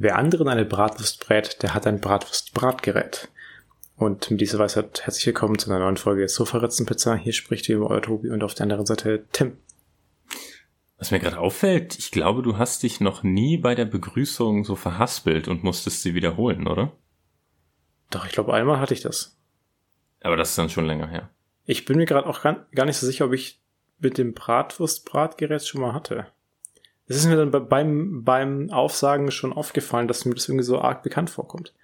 Wer 0.00 0.16
anderen 0.16 0.46
eine 0.46 0.64
Bratwurst 0.64 1.26
brät, 1.26 1.60
der 1.60 1.74
hat 1.74 1.84
ein 1.84 2.00
Bratwurst-Bratgerät. 2.00 3.32
Und 3.96 4.30
mit 4.30 4.40
dieser 4.40 4.60
Weisheit 4.60 5.00
herzlich 5.02 5.26
willkommen 5.26 5.58
zu 5.58 5.68
einer 5.68 5.80
neuen 5.80 5.96
Folge 5.96 6.28
Sofa-Ritzenpizza. 6.28 7.16
Hier 7.16 7.32
spricht 7.32 7.68
immer 7.68 7.90
euer 7.90 8.00
Tobi 8.00 8.30
und 8.30 8.44
auf 8.44 8.54
der 8.54 8.62
anderen 8.62 8.86
Seite 8.86 9.26
Tim. 9.32 9.56
Was 10.98 11.10
mir 11.10 11.18
gerade 11.18 11.40
auffällt, 11.40 11.98
ich 11.98 12.12
glaube, 12.12 12.42
du 12.42 12.58
hast 12.58 12.84
dich 12.84 13.00
noch 13.00 13.24
nie 13.24 13.58
bei 13.58 13.74
der 13.74 13.86
Begrüßung 13.86 14.62
so 14.62 14.76
verhaspelt 14.76 15.48
und 15.48 15.64
musstest 15.64 16.02
sie 16.02 16.14
wiederholen, 16.14 16.68
oder? 16.68 16.92
Doch, 18.10 18.24
ich 18.24 18.30
glaube, 18.30 18.54
einmal 18.54 18.78
hatte 18.78 18.94
ich 18.94 19.00
das. 19.00 19.36
Aber 20.20 20.36
das 20.36 20.50
ist 20.50 20.58
dann 20.58 20.70
schon 20.70 20.86
länger 20.86 21.08
her. 21.08 21.30
Ich 21.64 21.86
bin 21.86 21.96
mir 21.96 22.06
gerade 22.06 22.28
auch 22.28 22.42
gar 22.42 22.84
nicht 22.84 22.98
so 22.98 23.04
sicher, 23.04 23.24
ob 23.24 23.32
ich 23.32 23.60
mit 23.98 24.16
dem 24.16 24.32
Bratwurst-Bratgerät 24.32 25.66
schon 25.66 25.80
mal 25.80 25.92
hatte. 25.92 26.28
Es 27.08 27.16
ist 27.16 27.26
mir 27.26 27.36
dann 27.36 27.68
beim, 27.68 28.22
beim 28.22 28.70
Aufsagen 28.70 29.30
schon 29.30 29.52
aufgefallen, 29.52 30.08
dass 30.08 30.26
mir 30.26 30.34
das 30.34 30.48
irgendwie 30.48 30.64
so 30.64 30.80
arg 30.80 31.02
bekannt 31.02 31.30
vorkommt. 31.30 31.74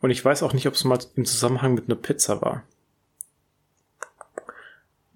Und 0.00 0.10
ich 0.10 0.24
weiß 0.24 0.44
auch 0.44 0.52
nicht, 0.52 0.68
ob 0.68 0.74
es 0.74 0.84
mal 0.84 0.98
im 1.16 1.24
Zusammenhang 1.24 1.74
mit 1.74 1.86
einer 1.86 1.96
Pizza 1.96 2.40
war. 2.40 2.62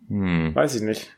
Hm. 0.08 0.54
Weiß 0.54 0.74
ich 0.74 0.82
nicht. 0.82 1.16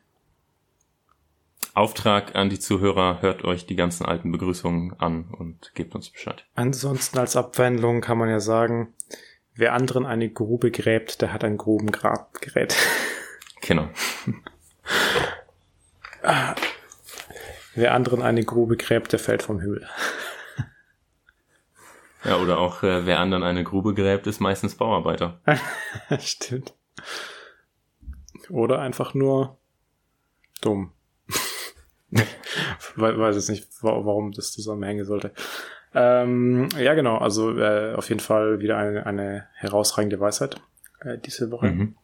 Auftrag 1.73 2.37
an 2.37 2.51
die 2.51 2.60
Zuhörer, 2.60 3.20
hört 3.20 3.43
euch 3.45 3.66
die 3.66 3.74
ganzen 3.74 4.07
alten 4.07 4.30
Begrüßungen 4.30 5.01
an 5.01 5.24
und 5.24 5.74
gebt 5.74 5.95
uns 5.95 6.10
Bescheid. 6.10 6.45
Ansonsten 6.55 7.18
als 7.18 7.34
Abwendung 7.34 8.01
kann 8.01 8.18
man 8.18 8.29
ja 8.29 8.38
sagen, 8.38 8.95
wer 9.55 9.73
anderen 9.73 10.07
eine 10.07 10.29
Grube 10.29 10.71
gräbt, 10.71 11.21
der 11.21 11.32
hat 11.32 11.43
ein 11.43 11.57
Grubengrabgerät. 11.57 12.77
Genau. 13.66 13.88
Wer 17.74 17.95
anderen 17.95 18.23
eine 18.23 18.45
Grube 18.45 18.77
gräbt, 18.77 19.12
der 19.12 19.19
fällt 19.19 19.42
vom 19.42 19.60
Himmel. 19.60 19.87
Ja, 22.24 22.38
oder 22.38 22.59
auch 22.59 22.82
äh, 22.82 23.05
wer 23.05 23.20
anderen 23.20 23.42
eine 23.42 23.65
Grube 23.65 23.92
gräbt, 23.92 24.27
ist 24.27 24.40
meistens 24.40 24.76
Bauarbeiter. 24.76 25.40
Stimmt. 26.18 26.74
Oder 28.49 28.80
einfach 28.80 29.15
nur 29.15 29.59
dumm. 30.62 30.93
weiß 32.96 33.37
jetzt 33.37 33.51
nicht, 33.51 33.68
warum 33.82 34.32
das 34.32 34.52
zusammenhängen 34.52 35.04
sollte. 35.04 35.32
Ähm, 35.95 36.68
ja, 36.79 36.95
genau. 36.95 37.18
Also 37.18 37.56
äh, 37.59 37.95
auf 37.95 38.09
jeden 38.09 38.21
Fall 38.21 38.60
wieder 38.60 38.79
eine, 38.79 39.06
eine 39.06 39.46
herausragende 39.54 40.18
Weisheit 40.18 40.60
äh, 41.01 41.18
diese 41.18 41.51
Woche. 41.51 41.66
Mhm. 41.66 41.96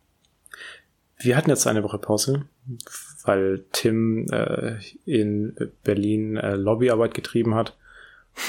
Wir 1.18 1.36
hatten 1.36 1.50
jetzt 1.50 1.66
eine 1.66 1.82
Woche 1.82 1.98
Pause, 1.98 2.46
weil 3.24 3.64
Tim 3.72 4.26
äh, 4.30 4.78
in 5.04 5.54
Berlin 5.84 6.36
äh, 6.36 6.54
Lobbyarbeit 6.54 7.14
getrieben 7.14 7.54
hat 7.54 7.76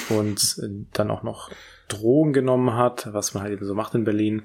und 0.08 0.60
äh, 0.62 0.68
dann 0.92 1.10
auch 1.10 1.22
noch 1.22 1.50
Drogen 1.88 2.32
genommen 2.32 2.74
hat, 2.74 3.12
was 3.12 3.34
man 3.34 3.42
halt 3.42 3.52
eben 3.52 3.66
so 3.66 3.74
macht 3.74 3.94
in 3.94 4.04
Berlin. 4.04 4.44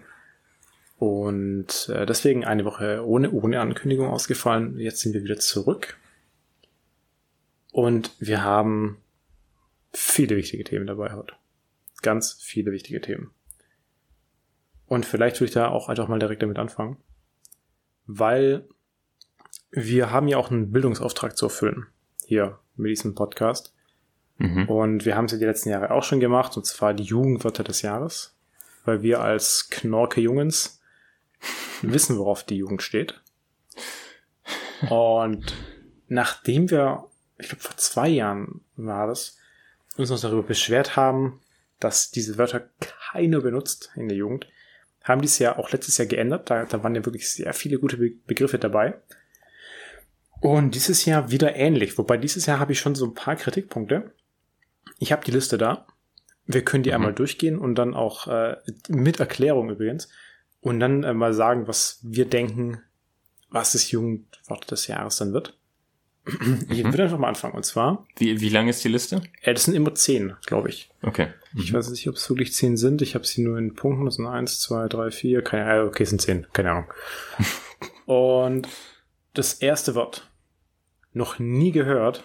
Und 0.98 1.90
äh, 1.94 2.06
deswegen 2.06 2.44
eine 2.44 2.66
Woche 2.66 3.06
ohne, 3.06 3.32
ohne 3.32 3.62
Ankündigung 3.62 4.08
ausgefallen. 4.08 4.80
Jetzt 4.80 5.02
sind 5.02 5.14
wir 5.14 5.24
wieder 5.24 5.38
zurück 5.38 5.98
und 7.72 8.12
wir 8.20 8.44
haben 8.44 8.98
viele 9.94 10.36
wichtige 10.36 10.64
Themen 10.64 10.88
dabei 10.88 11.14
heute. 11.14 11.34
Ganz 12.02 12.34
viele 12.42 12.72
wichtige 12.72 13.02
Themen. 13.02 13.32
Und 14.88 15.06
vielleicht 15.06 15.38
würde 15.38 15.50
ich 15.50 15.54
da 15.54 15.68
auch 15.68 15.90
einfach 15.90 16.08
mal 16.08 16.20
direkt 16.20 16.42
damit 16.42 16.58
anfangen. 16.58 16.98
Weil 18.06 18.68
wir 19.72 20.12
haben 20.12 20.28
ja 20.28 20.38
auch 20.38 20.52
einen 20.52 20.72
Bildungsauftrag 20.72 21.38
zu 21.38 21.46
erfüllen. 21.46 21.88
Hier 22.26 22.60
mit 22.76 22.92
diesem 22.92 23.16
Podcast. 23.16 23.74
Mhm. 24.38 24.70
Und 24.70 25.06
wir 25.06 25.16
haben 25.16 25.26
es 25.26 25.32
ja 25.32 25.38
die 25.38 25.46
letzten 25.46 25.70
Jahre 25.70 25.92
auch 25.92 26.04
schon 26.04 26.20
gemacht, 26.20 26.58
und 26.58 26.66
zwar 26.66 26.94
die 26.94 27.04
Jugendwörter 27.04 27.64
des 27.64 27.82
Jahres. 27.82 28.36
Weil 28.86 29.02
wir 29.02 29.22
als 29.22 29.70
Knorke-Jungens 29.70 30.82
wissen, 31.82 32.18
worauf 32.18 32.44
die 32.44 32.58
Jugend 32.58 32.82
steht. 32.82 33.22
Und 34.90 35.54
nachdem 36.08 36.70
wir 36.70 37.08
ich 37.40 37.50
glaube 37.50 37.64
vor 37.64 37.78
zwei 37.78 38.10
Jahren 38.10 38.62
war 38.76 39.08
das, 39.08 39.38
uns 39.98 40.10
noch 40.10 40.20
darüber 40.20 40.44
beschwert 40.44 40.96
haben, 40.96 41.42
dass 41.80 42.12
diese 42.12 42.38
Wörter 42.38 42.70
keiner 42.80 43.42
benutzt 43.42 43.92
in 43.96 44.08
der 44.08 44.18
Jugend, 44.18 44.48
haben 45.04 45.22
dies 45.22 45.40
ja 45.40 45.58
auch 45.58 45.72
letztes 45.72 45.98
Jahr 45.98 46.08
geändert. 46.08 46.50
Da, 46.50 46.66
da 46.66 46.84
waren 46.84 46.96
ja 46.96 47.06
wirklich 47.06 47.30
sehr 47.30 47.54
viele 47.54 47.80
gute 47.80 47.98
Be 47.98 48.12
Begriffe 48.26 48.60
dabei. 48.60 48.96
Und 50.40 50.76
dieses 50.76 51.06
Jahr 51.06 51.32
wieder 51.32 51.56
ähnlich. 51.56 51.98
Wobei 51.98 52.18
dieses 52.18 52.46
Jahr 52.46 52.60
habe 52.60 52.72
ich 52.72 52.80
schon 52.80 52.96
so 52.96 53.06
ein 53.06 53.14
paar 53.14 53.36
Kritikpunkte. 53.36 54.14
Ich 55.00 55.12
habe 55.12 55.24
die 55.26 55.32
Liste 55.32 55.58
da. 55.58 55.88
Wir 56.46 56.64
können 56.64 56.84
die 56.84 56.90
mhm. 56.90 56.96
einmal 56.96 57.14
durchgehen 57.14 57.58
und 57.58 57.76
dann 57.76 57.94
auch 57.94 58.28
äh, 58.28 58.58
mit 58.88 59.20
Erklärung 59.20 59.70
übrigens. 59.70 60.10
Und 60.62 60.80
dann 60.80 61.04
äh, 61.04 61.14
mal 61.14 61.34
sagen, 61.34 61.68
was 61.68 62.00
wir 62.04 62.26
denken, 62.26 62.82
was 63.50 63.74
das 63.74 63.92
Jugendwort 63.92 64.70
des 64.72 64.88
Jahres 64.88 65.18
dann 65.18 65.34
wird. 65.34 65.58
Ich 66.70 66.84
würde 66.84 67.04
einfach 67.04 67.18
mal 67.18 67.30
anfangen. 67.30 67.54
Und 67.56 67.66
zwar. 67.66 68.06
Wie, 68.18 68.42
wie 68.42 68.50
lang 68.50 68.68
ist 68.68 68.84
die 68.84 68.90
Liste? 68.90 69.22
Äh, 69.42 69.54
das 69.54 69.64
sind 69.64 69.76
immer 69.76 69.96
zehn, 69.96 70.36
glaube 70.46 70.70
ich. 70.70 70.90
Okay. 71.02 71.28
Mhm. 71.54 71.62
Ich 71.62 71.74
weiß 71.74 71.90
nicht, 71.90 72.08
ob 72.10 72.16
es 72.16 72.30
wirklich 72.30 72.54
zehn 72.54 72.78
sind. 72.78 73.02
Ich 73.02 73.16
habe 73.16 73.26
sie 73.26 73.42
nur 73.42 73.58
in 73.58 73.76
Punkten. 73.76 74.06
Das 74.06 74.16
sind 74.16 74.28
eins, 74.28 74.60
zwei, 74.60 74.88
drei, 74.88 75.12
vier. 75.12 75.42
Keine 75.42 75.66
Ahnung. 75.66 75.88
Okay, 75.88 76.04
es 76.04 76.10
sind 76.10 76.22
zehn. 76.22 76.48
Keine 76.54 76.72
Ahnung. 76.72 76.94
Und 78.06 78.68
das 79.34 79.54
erste 79.56 79.96
Wort. 79.96 80.27
Noch 81.18 81.40
nie 81.40 81.72
gehört. 81.72 82.24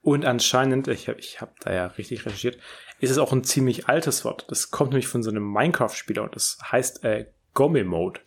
Und 0.00 0.24
anscheinend, 0.24 0.88
ich 0.88 1.08
habe 1.08 1.20
ich 1.20 1.42
hab 1.42 1.60
da 1.60 1.74
ja 1.74 1.86
richtig 1.86 2.24
recherchiert, 2.24 2.58
ist 2.98 3.10
es 3.10 3.18
auch 3.18 3.30
ein 3.32 3.44
ziemlich 3.44 3.88
altes 3.88 4.24
Wort. 4.24 4.46
Das 4.48 4.70
kommt 4.70 4.92
nämlich 4.92 5.06
von 5.06 5.22
so 5.22 5.28
einem 5.28 5.44
Minecraft-Spieler 5.52 6.22
und 6.22 6.34
das 6.34 6.56
heißt 6.62 7.04
äh, 7.04 7.26
Gomme-Mode. 7.52 8.20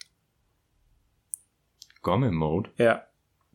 Gomme-Mode? 2.04 2.70
Ja. 2.78 3.08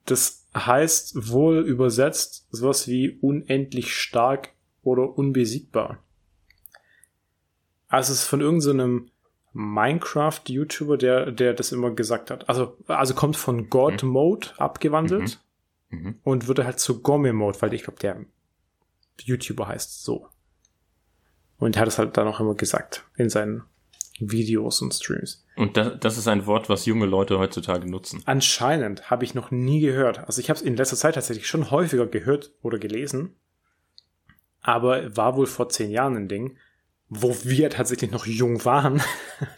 Das 0.06 0.48
heißt 0.56 1.30
wohl 1.30 1.58
übersetzt 1.58 2.48
sowas 2.50 2.88
wie 2.88 3.16
unendlich 3.20 3.94
stark 3.94 4.54
oder 4.82 5.16
unbesiegbar. 5.16 6.02
Also 7.86 8.12
es 8.12 8.22
ist 8.22 8.26
von 8.26 8.40
irgendeinem 8.40 9.06
so 9.06 9.60
Minecraft-YouTuber, 9.60 10.96
der, 10.96 11.30
der 11.30 11.54
das 11.54 11.70
immer 11.70 11.92
gesagt 11.92 12.32
hat. 12.32 12.48
Also, 12.48 12.76
also 12.88 13.14
kommt 13.14 13.36
von 13.36 13.70
God 13.70 14.02
mhm. 14.02 14.08
Mode 14.08 14.48
abgewandelt 14.56 15.38
mhm. 15.90 16.18
Und 16.22 16.48
wurde 16.48 16.64
halt 16.64 16.80
zu 16.80 17.02
Gomme 17.02 17.32
Mode, 17.32 17.60
weil 17.60 17.74
ich 17.74 17.84
glaube, 17.84 17.98
der 18.00 18.24
YouTuber 19.20 19.68
heißt 19.68 20.02
so. 20.02 20.28
Und 21.58 21.76
er 21.76 21.82
hat 21.82 21.88
es 21.88 21.98
halt 21.98 22.16
dann 22.16 22.28
auch 22.28 22.40
immer 22.40 22.54
gesagt 22.54 23.04
in 23.16 23.30
seinen 23.30 23.64
Videos 24.20 24.82
und 24.82 24.94
Streams. 24.94 25.44
Und 25.56 25.76
das, 25.76 25.98
das 26.00 26.18
ist 26.18 26.28
ein 26.28 26.46
Wort, 26.46 26.68
was 26.68 26.86
junge 26.86 27.06
Leute 27.06 27.38
heutzutage 27.38 27.88
nutzen. 27.88 28.22
Anscheinend 28.26 29.10
habe 29.10 29.24
ich 29.24 29.34
noch 29.34 29.50
nie 29.50 29.80
gehört. 29.80 30.18
Also 30.18 30.40
ich 30.40 30.50
habe 30.50 30.58
es 30.58 30.64
in 30.64 30.76
letzter 30.76 30.96
Zeit 30.96 31.14
tatsächlich 31.14 31.46
schon 31.46 31.70
häufiger 31.70 32.06
gehört 32.06 32.52
oder 32.62 32.78
gelesen, 32.78 33.36
aber 34.60 35.16
war 35.16 35.36
wohl 35.36 35.46
vor 35.46 35.68
zehn 35.68 35.90
Jahren 35.90 36.16
ein 36.16 36.28
Ding, 36.28 36.56
wo 37.08 37.34
wir 37.44 37.70
tatsächlich 37.70 38.10
noch 38.10 38.26
jung 38.26 38.64
waren. 38.64 39.00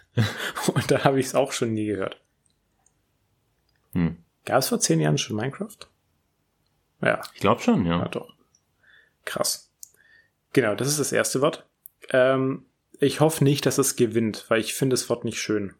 und 0.74 0.90
da 0.90 1.04
habe 1.04 1.20
ich 1.20 1.26
es 1.26 1.34
auch 1.34 1.52
schon 1.52 1.72
nie 1.72 1.86
gehört. 1.86 2.20
Hm. 3.92 4.18
Gab 4.44 4.58
es 4.58 4.68
vor 4.68 4.80
zehn 4.80 5.00
Jahren 5.00 5.18
schon 5.18 5.36
Minecraft? 5.36 5.76
Ja. 7.02 7.22
Ich 7.34 7.40
glaube 7.40 7.60
schon, 7.60 7.86
ja. 7.86 7.98
Ja, 7.98 8.08
doch. 8.08 8.34
Krass. 9.24 9.70
Genau, 10.52 10.74
das 10.74 10.88
ist 10.88 10.98
das 10.98 11.12
erste 11.12 11.40
Wort. 11.40 11.66
Ähm, 12.10 12.66
ich 12.98 13.20
hoffe 13.20 13.44
nicht, 13.44 13.66
dass 13.66 13.78
es 13.78 13.96
gewinnt, 13.96 14.46
weil 14.48 14.60
ich 14.60 14.74
finde 14.74 14.94
das 14.94 15.08
Wort 15.08 15.24
nicht 15.24 15.38
schön. 15.38 15.74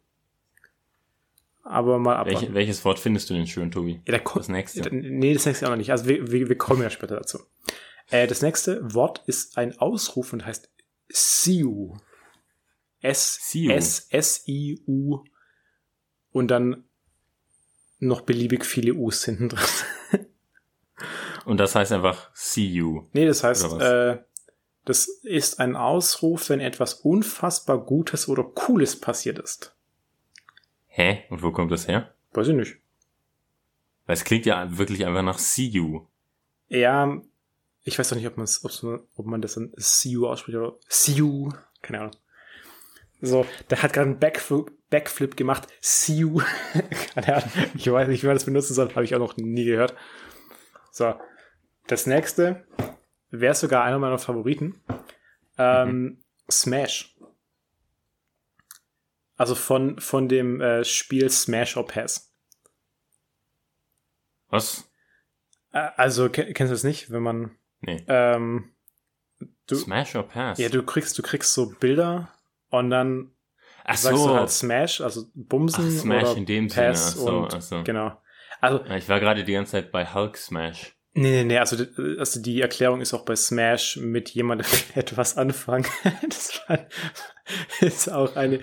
Aber 1.63 1.99
mal 1.99 2.17
ab. 2.17 2.27
Welch, 2.27 2.53
welches 2.55 2.85
Wort 2.85 2.99
findest 2.99 3.31
du 3.31 3.35
denn 3.35 3.47
schön, 3.47 3.71
Tobi? 3.71 4.01
Ja, 4.07 4.19
das 4.19 4.49
nächste. 4.49 4.95
Nee, 4.95 5.35
das 5.35 5.47
nächste 5.47 5.67
auch 5.67 5.71
noch 5.71 5.77
nicht. 5.77 5.93
Also 5.93 6.07
wir, 6.07 6.31
wir, 6.31 6.49
wir 6.49 6.59
kommen 6.59 6.83
ja 6.83 6.91
später 6.91 7.17
dazu. 7.17 7.41
Äh, 8.09 8.27
das 8.27 8.43
nächste 8.43 8.95
Wort 8.95 9.23
ist 9.27 9.59
ein 9.59 9.79
Ausruf 9.79 10.33
und 10.33 10.47
heißt 10.47 10.71
Siu. 11.09 11.97
S 13.03 13.55
S 13.55 14.09
S 14.11 14.47
I 14.47 14.83
U 14.87 15.25
und 16.33 16.49
dann 16.49 16.85
noch 17.99 18.23
beliebig 18.23 18.65
viele 18.65 18.95
U's 18.95 19.25
hinten 19.25 19.49
drin. 19.49 19.65
Und 21.45 21.59
das 21.59 21.75
heißt 21.75 21.93
einfach 21.93 22.31
see 22.35 22.67
you. 22.67 23.05
Nee, 23.13 23.27
das 23.27 23.45
heißt 23.45 23.81
äh, 23.81 24.19
das 24.85 25.07
ist 25.23 25.61
ein 25.61 25.77
Ausruf, 25.77 26.49
wenn 26.49 26.61
etwas 26.61 26.95
unfassbar 26.95 27.79
Gutes 27.79 28.29
oder 28.29 28.43
Cooles 28.43 28.99
passiert 28.99 29.39
ist. 29.39 29.77
Hä? 30.87 31.25
Und 31.31 31.43
wo 31.43 31.53
kommt 31.53 31.71
das 31.71 31.87
her? 31.87 32.15
Weiß 32.33 32.49
ich 32.49 32.55
nicht. 32.55 32.77
Weil 34.07 34.15
es 34.15 34.25
klingt 34.25 34.47
ja 34.47 34.77
wirklich 34.79 35.07
einfach 35.07 35.23
nach 35.23 35.39
See 35.39 35.67
You. 35.67 36.07
Ja, 36.69 37.21
ich 37.85 37.99
weiß 37.99 38.09
doch 38.09 38.17
nicht, 38.17 38.27
ob, 38.27 38.37
ob 39.17 39.27
man 39.27 39.41
das 39.41 39.55
dann 39.55 39.73
See 39.77 40.11
You 40.11 40.27
ausspricht 40.27 40.59
oder 40.59 40.77
See 40.89 41.13
You. 41.13 41.51
Keine 41.83 42.01
Ahnung. 42.01 42.17
So, 43.21 43.47
der 43.69 43.83
hat 43.83 43.93
gerade 43.93 44.09
einen 44.09 44.19
Backflip, 44.19 44.73
Backflip 44.89 45.37
gemacht. 45.37 45.69
See 45.81 46.15
You. 46.15 46.41
Keine 47.15 47.37
Ahnung. 47.37 47.51
Ich 47.75 47.91
weiß 47.91 48.09
nicht, 48.09 48.23
wie 48.23 48.27
man 48.27 48.37
das 48.37 48.45
benutzen 48.45 48.75
soll. 48.75 48.95
Habe 48.95 49.05
ich 49.05 49.15
auch 49.15 49.19
noch 49.19 49.37
nie 49.37 49.65
gehört. 49.65 49.95
So, 50.91 51.15
das 51.87 52.07
nächste 52.07 52.67
wäre 53.31 53.55
sogar 53.55 53.85
einer 53.85 53.99
meiner 53.99 54.19
Favoriten. 54.19 54.83
Ähm, 55.59 56.23
Smash. 56.51 57.17
Also 59.37 59.55
von, 59.55 59.99
von 60.01 60.29
dem 60.29 60.61
äh, 60.61 60.85
Spiel 60.85 61.31
Smash 61.31 61.77
or 61.77 61.87
Pass. 61.87 62.35
Was? 64.49 64.91
Äh, 65.73 65.89
also 65.97 66.29
ke- 66.29 66.53
kennst 66.53 66.71
du 66.71 66.75
das 66.75 66.85
nicht, 66.85 67.11
wenn 67.11 67.23
man 67.23 67.57
Nee. 67.83 68.05
ähm, 68.09 68.75
du, 69.67 69.75
Smash 69.77 70.15
or 70.17 70.25
Pass? 70.25 70.59
ja 70.59 70.69
du 70.69 70.83
kriegst 70.83 71.17
du 71.19 71.23
kriegst 71.23 71.55
so 71.55 71.71
Bilder 71.71 72.31
und 72.69 72.91
dann 72.91 73.33
Ach 73.85 73.97
sagst 73.97 74.19
so. 74.19 74.29
du 74.29 74.35
halt 74.35 74.51
Smash, 74.51 75.01
also 75.01 75.27
Bumsen 75.35 75.87
Ach, 75.87 76.01
Smash 76.01 76.23
oder 76.25 76.37
in 76.37 76.47
dem 76.47 76.69
Sinne. 76.69 76.89
Pass 76.89 77.13
Ach 77.13 77.17
so, 77.21 77.39
und 77.39 77.55
ach 77.55 77.63
so. 77.63 77.83
genau. 77.85 78.21
Also 78.61 78.85
Ich 78.97 79.09
war 79.09 79.21
gerade 79.21 79.45
die 79.45 79.53
ganze 79.53 79.73
Zeit 79.73 79.91
bei 79.93 80.07
Hulk 80.07 80.37
Smash. 80.37 80.95
nee 81.15 81.31
nee 81.31 81.45
nee, 81.45 81.59
also 81.59 81.77
die- 81.83 82.19
also 82.19 82.41
die 82.41 82.61
Erklärung 82.61 83.01
ist 83.01 83.15
auch 83.15 83.25
bei 83.25 83.35
Smash 83.37 83.97
mit 83.97 84.31
jemandem 84.31 84.67
etwas 84.95 85.37
anfangen. 85.37 85.87
das 86.29 86.61
war, 86.69 86.79
ist 87.81 88.09
auch 88.13 88.37
eine 88.37 88.61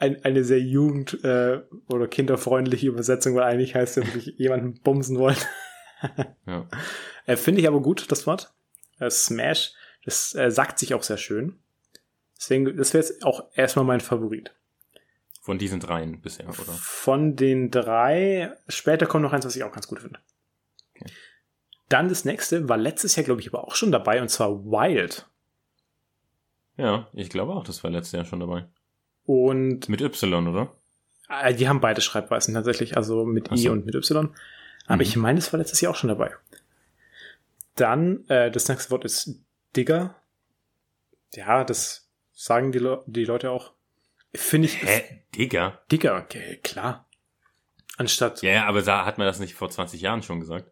ein, 0.00 0.24
eine 0.24 0.42
sehr 0.44 0.60
jugend 0.60 1.22
äh, 1.24 1.60
oder 1.88 2.08
kinderfreundliche 2.08 2.88
Übersetzung, 2.88 3.34
weil 3.36 3.44
eigentlich 3.44 3.74
heißt 3.74 3.96
ja 3.98 4.04
wirklich 4.06 4.34
jemanden 4.38 4.80
bumsen 4.82 5.18
wollen. 5.18 5.36
Ja. 6.46 6.68
Äh, 7.26 7.36
Finde 7.36 7.60
ich 7.60 7.68
aber 7.68 7.82
gut, 7.82 8.10
das 8.10 8.26
Wort. 8.26 8.54
Äh, 9.00 9.10
Smash, 9.10 9.72
das 10.06 10.34
äh, 10.34 10.50
sagt 10.50 10.78
sich 10.78 10.94
auch 10.94 11.02
sehr 11.02 11.18
schön. 11.18 11.58
Deswegen, 12.38 12.74
das 12.74 12.94
wäre 12.94 13.04
jetzt 13.04 13.22
auch 13.22 13.50
erstmal 13.54 13.84
mein 13.84 14.00
Favorit. 14.00 14.54
Von 15.48 15.56
diesen 15.58 15.80
dreien 15.80 16.20
bisher, 16.20 16.46
oder? 16.46 16.72
Von 16.78 17.34
den 17.34 17.70
drei, 17.70 18.52
später 18.68 19.06
kommt 19.06 19.22
noch 19.22 19.32
eins, 19.32 19.46
was 19.46 19.56
ich 19.56 19.64
auch 19.64 19.72
ganz 19.72 19.88
gut 19.88 19.98
finde. 20.00 20.18
Okay. 20.94 21.10
Dann 21.88 22.10
das 22.10 22.26
nächste 22.26 22.68
war 22.68 22.76
letztes 22.76 23.16
Jahr, 23.16 23.24
glaube 23.24 23.40
ich, 23.40 23.48
aber 23.48 23.64
auch 23.66 23.74
schon 23.74 23.90
dabei, 23.90 24.20
und 24.20 24.28
zwar 24.28 24.50
Wild. 24.66 25.26
Ja, 26.76 27.08
ich 27.14 27.30
glaube 27.30 27.54
auch, 27.54 27.64
das 27.64 27.82
war 27.82 27.90
letztes 27.90 28.12
Jahr 28.12 28.26
schon 28.26 28.40
dabei. 28.40 28.66
Und 29.24 29.88
Mit 29.88 30.02
Y, 30.02 30.48
oder? 30.48 30.70
äh, 31.30 31.54
die 31.54 31.66
haben 31.66 31.80
beide 31.80 32.02
Schreibweisen 32.02 32.52
tatsächlich, 32.52 32.98
also 32.98 33.24
mit 33.24 33.48
Ach 33.50 33.56
I 33.56 33.62
so. 33.62 33.72
und 33.72 33.86
mit 33.86 33.94
Y. 33.94 34.28
Aber 34.86 34.96
Mhm. 34.96 35.00
ich 35.00 35.16
meine, 35.16 35.38
es 35.38 35.50
war 35.50 35.58
letztes 35.58 35.80
Jahr 35.80 35.92
auch 35.92 35.96
schon 35.96 36.08
dabei. 36.08 36.30
Dann, 37.74 38.28
äh, 38.28 38.50
das 38.50 38.68
nächste 38.68 38.90
Wort 38.90 39.06
ist 39.06 39.40
Digger. 39.76 40.14
Ja, 41.32 41.64
das 41.64 42.06
sagen 42.34 42.70
die, 42.70 42.80
Le 42.80 43.02
die 43.06 43.24
Leute 43.24 43.50
auch. 43.50 43.72
Finde 44.34 44.66
ich. 44.68 44.82
Hä? 44.82 45.22
Digga? 45.34 45.80
Digger, 45.90 46.16
okay, 46.16 46.58
klar. 46.62 47.06
Anstatt, 47.96 48.42
Ja, 48.42 48.50
ja, 48.52 48.66
aber 48.66 48.82
sa- 48.82 49.04
hat 49.04 49.18
man 49.18 49.26
das 49.26 49.40
nicht 49.40 49.54
vor 49.54 49.70
20 49.70 50.00
Jahren 50.00 50.22
schon 50.22 50.40
gesagt? 50.40 50.70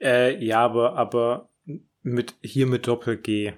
äh, 0.00 0.36
ja, 0.44 0.60
aber, 0.64 0.96
aber 0.96 1.48
mit, 2.02 2.34
hier 2.42 2.66
mit 2.66 2.86
Doppel-G. 2.86 3.52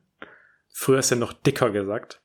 Früher 0.70 0.98
ist 1.00 1.10
ja 1.10 1.16
noch 1.16 1.32
dicker 1.32 1.70
gesagt. 1.70 2.20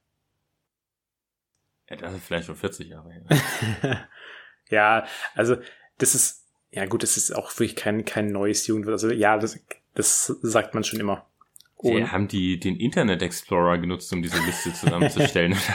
Ja, 1.89 1.95
das 1.97 2.13
ist 2.13 2.25
vielleicht 2.25 2.45
schon 2.47 2.55
40 2.55 2.87
Jahre 2.89 3.11
her. 3.11 4.07
ja, 4.69 5.05
also, 5.35 5.57
das 5.97 6.15
ist, 6.15 6.45
ja 6.71 6.85
gut, 6.85 7.03
das 7.03 7.17
ist 7.17 7.31
auch 7.35 7.51
wirklich 7.51 7.75
kein, 7.75 8.05
kein 8.05 8.31
neues 8.31 8.65
Jugendwort. 8.67 8.93
Also, 8.93 9.11
ja, 9.11 9.37
das, 9.37 9.59
das 9.93 10.27
sagt 10.41 10.73
man 10.73 10.83
schon 10.83 10.99
immer. 10.99 11.27
Und 11.75 11.97
Sie 11.97 12.07
haben 12.07 12.27
die 12.27 12.59
den 12.59 12.77
Internet 12.77 13.21
Explorer 13.21 13.77
genutzt, 13.77 14.11
um 14.13 14.21
diese 14.21 14.39
Liste 14.43 14.73
zusammenzustellen. 14.73 15.57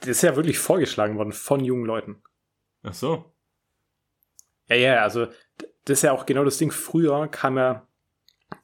das 0.00 0.08
ist 0.08 0.22
ja 0.22 0.36
wirklich 0.36 0.58
vorgeschlagen 0.58 1.16
worden 1.16 1.32
von 1.32 1.64
jungen 1.64 1.84
Leuten. 1.84 2.22
Ach 2.82 2.94
so. 2.94 3.32
Ja, 4.68 4.76
ja, 4.76 5.02
also, 5.02 5.26
das 5.84 5.98
ist 5.98 6.02
ja 6.02 6.12
auch 6.12 6.26
genau 6.26 6.44
das 6.44 6.58
Ding. 6.58 6.70
Früher 6.70 7.28
kam 7.28 7.56
ja 7.56 7.88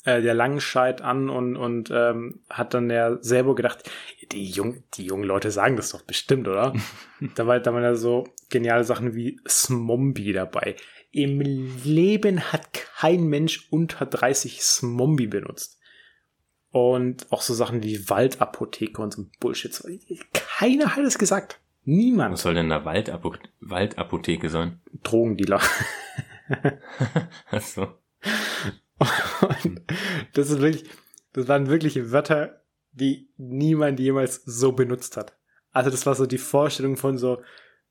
äh, 0.05 0.23
der 0.23 0.35
Langenscheid 0.35 1.01
an 1.01 1.29
und, 1.31 1.57
und 1.57 1.91
ähm, 1.93 2.41
hat 2.51 2.75
dann 2.75 2.91
ja 2.91 3.23
selber 3.23 3.55
gedacht, 3.55 3.91
die, 4.33 4.45
jung, 4.45 4.85
die 4.95 5.05
jungen 5.05 5.25
Leute 5.25 5.51
sagen 5.51 5.77
das 5.77 5.91
doch 5.91 6.03
bestimmt, 6.03 6.47
oder? 6.47 6.75
da, 7.35 7.47
war, 7.47 7.61
da 7.61 7.73
waren 7.73 7.83
ja 7.83 7.95
so 7.95 8.25
geniale 8.51 8.85
Sachen 8.85 9.15
wie 9.15 9.41
Smombi 9.49 10.33
dabei. 10.33 10.77
Im 11.11 11.41
Leben 11.41 12.53
hat 12.53 12.73
kein 12.73 13.25
Mensch 13.25 13.69
unter 13.71 14.07
30 14.07 14.63
Smombi 14.63 15.27
benutzt. 15.27 15.79
Und 16.75 17.31
auch 17.31 17.41
so 17.41 17.55
Sachen 17.55 17.85
wie 17.85 18.11
Waldapotheke 18.11 19.00
und 19.00 19.15
so 19.15 19.23
ein 19.23 19.31
Bullshit. 19.38 19.81
Keiner 20.32 20.97
hat 20.97 21.05
es 21.05 21.19
gesagt. 21.19 21.61
Niemand. 21.85 22.32
Was 22.32 22.43
soll 22.43 22.55
denn 22.55 22.73
eine 22.73 22.85
Waldapo 22.85 23.37
Waldapotheke 23.61 24.50
sein? 24.50 24.81
Drogendealer. 25.05 25.61
Ach 27.53 27.61
so. 27.61 27.82
Und 29.62 29.82
das 30.32 30.50
ist 30.50 30.61
wirklich, 30.61 30.91
das 31.32 31.47
waren 31.47 31.69
wirkliche 31.69 32.11
Wörter, 32.11 32.65
die 32.91 33.29
niemand 33.37 34.00
jemals 34.00 34.43
so 34.44 34.73
benutzt 34.73 35.17
hat. 35.17 35.37
Also 35.70 35.91
das 35.91 36.06
war 36.06 36.17
so 36.17 36.27
die 36.27 36.38
Vorstellung 36.38 36.97
von 36.97 37.19
so 37.19 37.41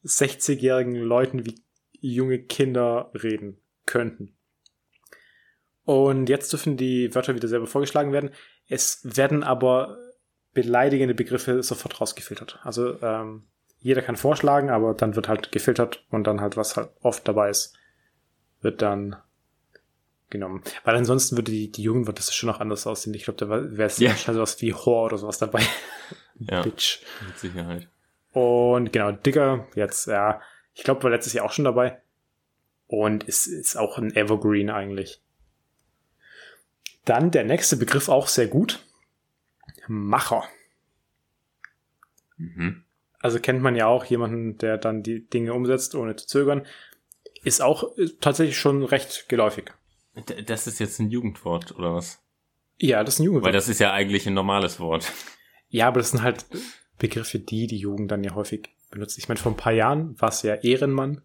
60-jährigen 0.03 0.95
Leuten, 0.95 1.45
wie 1.45 1.56
junge 2.01 2.39
Kinder 2.39 3.12
reden 3.13 3.62
könnten. 3.86 4.36
Und 5.86 6.27
jetzt 6.27 6.51
dürfen 6.51 6.75
die 6.75 7.15
Wörter 7.15 7.33
wieder 7.33 7.47
selber 7.47 7.68
vorgeschlagen 7.68 8.12
werden. 8.12 8.31
Es 8.68 9.01
werden 9.04 9.44
aber 9.44 9.98
beleidigende 10.54 11.13
Begriffe 11.13 11.63
sofort 11.63 12.00
rausgefiltert. 12.00 12.60
Also 12.63 13.01
ähm, 13.01 13.44
jeder 13.80 14.01
kann 14.01 14.15
vorschlagen, 14.15 14.69
aber 14.69 14.94
dann 14.94 15.15
wird 15.15 15.27
halt 15.27 15.51
gefiltert 15.51 16.04
und 16.10 16.25
dann 16.25 16.42
halt, 16.42 16.56
was 16.56 16.77
halt 16.77 16.89
oft 17.01 17.27
dabei 17.27 17.50
ist, 17.50 17.75
wird 18.62 18.81
dann 18.81 19.18
genommen. 20.30 20.63
Weil 20.83 20.95
ansonsten 20.95 21.38
würde 21.38 21.51
die, 21.51 21.71
die 21.71 21.83
Jugendwort 21.83 22.18
das 22.18 22.33
schon 22.33 22.48
noch 22.48 22.60
anders 22.60 22.88
aussehen. 22.88 23.13
Ich 23.13 23.24
glaube, 23.24 23.38
da 23.38 23.50
wäre 23.50 23.88
es 23.88 24.00
Ja. 24.00 24.10
yeah. 24.12 24.33
sowas 24.33 24.62
wie 24.62 24.74
Whore 24.74 25.06
oder 25.06 25.18
sowas 25.18 25.38
dabei. 25.38 25.62
Ja, 26.39 26.63
Bitch. 26.63 27.00
mit 27.27 27.38
Sicherheit. 27.38 27.88
Und 28.31 28.92
genau, 28.92 29.12
Digger, 29.12 29.68
jetzt, 29.75 30.07
ja, 30.07 30.42
ich 30.74 30.83
glaube, 30.83 31.04
war 31.04 31.12
letztes 31.12 31.33
Jahr 31.33 31.45
auch 31.45 31.51
schon 31.51 31.63
dabei. 31.63 32.01
Und 32.88 33.24
ist, 33.25 33.45
ist 33.45 33.77
auch 33.77 34.00
ein 34.00 34.15
Evergreen 34.15 34.71
eigentlich. 34.71 35.21
Dann 37.05 37.31
der 37.31 37.44
nächste 37.44 37.77
Begriff 37.77 38.09
auch 38.09 38.27
sehr 38.27 38.47
gut. 38.47 38.85
Macher. 39.88 40.44
Mhm. 42.38 42.83
Also 43.19 43.39
kennt 43.39 43.61
man 43.61 43.75
ja 43.75 43.88
auch 43.88 44.05
jemanden, 44.05 44.57
der 44.57 44.77
dann 44.77 45.03
die 45.03 45.27
Dinge 45.27 45.53
umsetzt, 45.53 45.95
ohne 45.95 46.15
zu 46.15 46.27
zögern. 46.27 46.65
Ist 47.44 47.61
auch 47.61 47.91
tatsächlich 48.21 48.57
schon 48.57 48.83
recht 48.83 49.27
geläufig. 49.29 49.73
Das 50.45 50.67
ist 50.67 50.79
jetzt 50.79 51.00
ein 51.00 51.09
Jugendwort, 51.09 51.73
oder 51.77 51.95
was? 51.95 52.21
Ja, 52.77 53.03
das 53.03 53.15
ist 53.15 53.19
ein 53.19 53.23
Jugendwort. 53.23 53.47
Weil 53.47 53.53
das 53.53 53.69
ist 53.69 53.79
ja 53.79 53.91
eigentlich 53.94 54.27
ein 54.27 54.33
normales 54.33 54.79
Wort. 54.79 55.11
Ja, 55.69 55.88
aber 55.88 56.00
das 56.00 56.11
sind 56.11 56.21
halt 56.21 56.45
Begriffe, 57.00 57.39
die 57.39 57.67
die 57.67 57.77
Jugend 57.77 58.12
dann 58.12 58.24
ja 58.24 58.36
häufig 58.36 58.69
benutzt. 58.91 59.17
Ich 59.17 59.27
meine, 59.27 59.39
vor 59.39 59.51
ein 59.51 59.57
paar 59.57 59.74
Jahren 59.74 60.19
war 60.22 60.29
es 60.29 60.41
ja 60.43 60.55
Ehrenmann, 60.55 61.22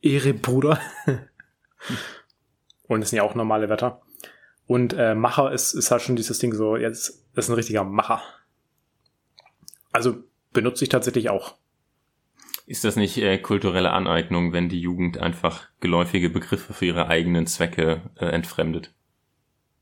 Ehrebruder. 0.00 0.80
Und 2.88 3.00
das 3.00 3.10
sind 3.10 3.18
ja 3.18 3.22
auch 3.22 3.34
normale 3.34 3.68
Wetter. 3.68 4.02
Und 4.72 4.94
äh, 4.94 5.14
Macher 5.14 5.52
ist, 5.52 5.74
ist 5.74 5.90
halt 5.90 6.00
schon 6.00 6.16
dieses 6.16 6.38
Ding 6.38 6.54
so, 6.54 6.78
jetzt 6.78 7.26
ist 7.34 7.50
ein 7.50 7.54
richtiger 7.56 7.84
Macher. 7.84 8.22
Also 9.92 10.24
benutze 10.54 10.82
ich 10.84 10.88
tatsächlich 10.88 11.28
auch. 11.28 11.56
Ist 12.64 12.82
das 12.82 12.96
nicht 12.96 13.18
äh, 13.18 13.36
kulturelle 13.36 13.90
Aneignung, 13.90 14.54
wenn 14.54 14.70
die 14.70 14.80
Jugend 14.80 15.18
einfach 15.18 15.68
geläufige 15.80 16.30
Begriffe 16.30 16.72
für 16.72 16.86
ihre 16.86 17.08
eigenen 17.08 17.46
Zwecke 17.46 18.00
äh, 18.16 18.24
entfremdet? 18.24 18.94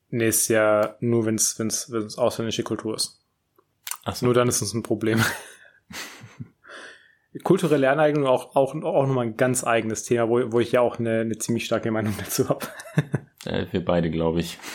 Nee, 0.08 0.26
ist 0.26 0.48
ja 0.48 0.96
nur, 0.98 1.24
wenn 1.24 1.36
es 1.36 1.56
wenn's, 1.60 1.92
wenn's 1.92 2.18
ausländische 2.18 2.64
Kultur 2.64 2.96
ist. 2.96 3.24
Ach 4.02 4.16
so. 4.16 4.26
Nur 4.26 4.34
dann 4.34 4.48
ist 4.48 4.60
es 4.60 4.74
ein 4.74 4.82
Problem. 4.82 5.22
Kulturelle 7.44 7.90
Aneignung 7.90 8.26
auch, 8.26 8.56
auch, 8.56 8.74
auch 8.74 9.06
nochmal 9.06 9.26
ein 9.26 9.36
ganz 9.36 9.62
eigenes 9.62 10.02
Thema, 10.02 10.28
wo, 10.28 10.50
wo 10.50 10.58
ich 10.58 10.72
ja 10.72 10.80
auch 10.80 10.98
eine, 10.98 11.20
eine 11.20 11.38
ziemlich 11.38 11.64
starke 11.64 11.92
Meinung 11.92 12.16
dazu 12.18 12.48
habe. 12.48 12.66
Äh, 13.44 13.66
wir 13.70 13.84
beide, 13.84 14.10
glaube 14.10 14.40
ich. 14.40 14.58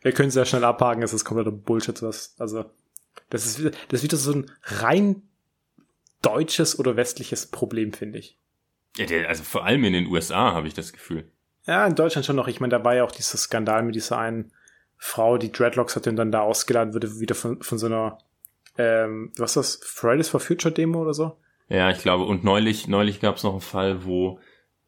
Wir 0.00 0.12
können 0.12 0.30
sehr 0.30 0.44
schnell 0.44 0.62
abhaken, 0.62 1.02
es 1.02 1.12
ist 1.12 1.24
kompletter 1.24 1.50
Bullshit. 1.50 2.00
Was, 2.02 2.36
also, 2.38 2.64
das 3.30 3.46
ist, 3.46 3.58
wieder, 3.58 3.72
das 3.88 4.00
ist 4.00 4.04
wieder 4.04 4.16
so 4.16 4.32
ein 4.32 4.50
rein 4.62 5.22
deutsches 6.22 6.78
oder 6.78 6.96
westliches 6.96 7.46
Problem, 7.46 7.92
finde 7.92 8.18
ich. 8.18 8.38
Ja, 8.96 9.06
der, 9.06 9.28
also 9.28 9.42
vor 9.42 9.64
allem 9.64 9.84
in 9.84 9.92
den 9.92 10.06
USA 10.06 10.52
habe 10.52 10.68
ich 10.68 10.74
das 10.74 10.92
Gefühl. 10.92 11.30
Ja, 11.66 11.86
in 11.86 11.94
Deutschland 11.94 12.24
schon 12.24 12.36
noch. 12.36 12.48
Ich 12.48 12.60
meine, 12.60 12.70
da 12.70 12.84
war 12.84 12.94
ja 12.94 13.04
auch 13.04 13.12
dieser 13.12 13.36
Skandal 13.36 13.82
mit 13.82 13.94
dieser 13.94 14.18
einen 14.18 14.52
Frau, 14.96 15.36
die 15.38 15.52
Dreadlocks 15.52 15.96
hatte 15.96 16.10
und 16.10 16.16
dann 16.16 16.32
da 16.32 16.40
ausgeladen 16.40 16.94
wurde, 16.94 17.20
wieder 17.20 17.34
von, 17.34 17.62
von 17.62 17.78
so 17.78 17.86
einer, 17.86 18.18
ähm, 18.78 19.32
was 19.36 19.56
ist 19.56 19.82
das, 19.82 19.88
Fridays 19.88 20.28
for 20.28 20.40
Future 20.40 20.72
Demo 20.72 21.02
oder 21.02 21.14
so? 21.14 21.36
Ja, 21.68 21.90
ich 21.90 21.98
glaube, 21.98 22.24
und 22.24 22.44
neulich, 22.44 22.88
neulich 22.88 23.20
gab 23.20 23.36
es 23.36 23.42
noch 23.42 23.52
einen 23.52 23.60
Fall, 23.60 24.04
wo, 24.04 24.40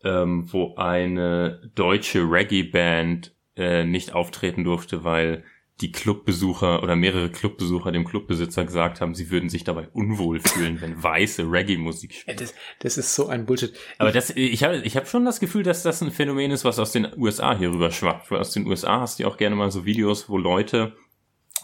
ähm, 0.05 0.53
wo 0.53 0.75
eine 0.77 1.71
deutsche 1.75 2.21
Reggae-Band 2.21 3.35
äh, 3.57 3.85
nicht 3.85 4.15
auftreten 4.15 4.65
durfte, 4.65 5.05
weil 5.05 5.45
die 5.81 5.93
Clubbesucher 5.93 6.83
oder 6.83 6.95
mehrere 6.95 7.31
Clubbesucher 7.31 7.91
dem 7.91 8.05
Clubbesitzer 8.05 8.65
gesagt 8.65 9.01
haben, 9.01 9.15
sie 9.15 9.31
würden 9.31 9.49
sich 9.49 9.65
dabei 9.65 9.89
unwohl 9.93 10.41
fühlen, 10.41 10.81
wenn 10.81 11.03
weiße 11.03 11.51
Reggae-Musik 11.51 12.13
spielt. 12.13 12.41
das, 12.41 12.55
das 12.81 12.99
ist 12.99 13.15
so 13.15 13.29
ein 13.29 13.47
Bullshit. 13.47 13.73
Aber 13.99 14.13
das, 14.13 14.31
ich 14.31 14.63
habe 14.63 14.77
ich 14.79 14.97
hab 14.97 15.09
schon 15.09 15.25
das 15.25 15.41
Gefühl, 15.41 15.63
dass 15.63 15.83
das 15.83 16.03
ein 16.03 16.11
Phänomen 16.11 16.51
ist, 16.51 16.65
was 16.65 16.79
aus 16.79 16.93
den 16.93 17.09
USA 17.17 17.57
hier 17.57 17.71
rüber 17.71 17.91
schwappt. 17.91 18.31
Weil 18.31 18.41
aus 18.41 18.53
den 18.53 18.67
USA 18.67 19.01
hast 19.01 19.19
du 19.19 19.23
ja 19.23 19.29
auch 19.29 19.39
gerne 19.39 19.57
mal 19.57 19.71
so 19.71 19.87
Videos, 19.87 20.29
wo 20.29 20.37
Leute 20.37 20.97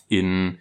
in 0.09 0.59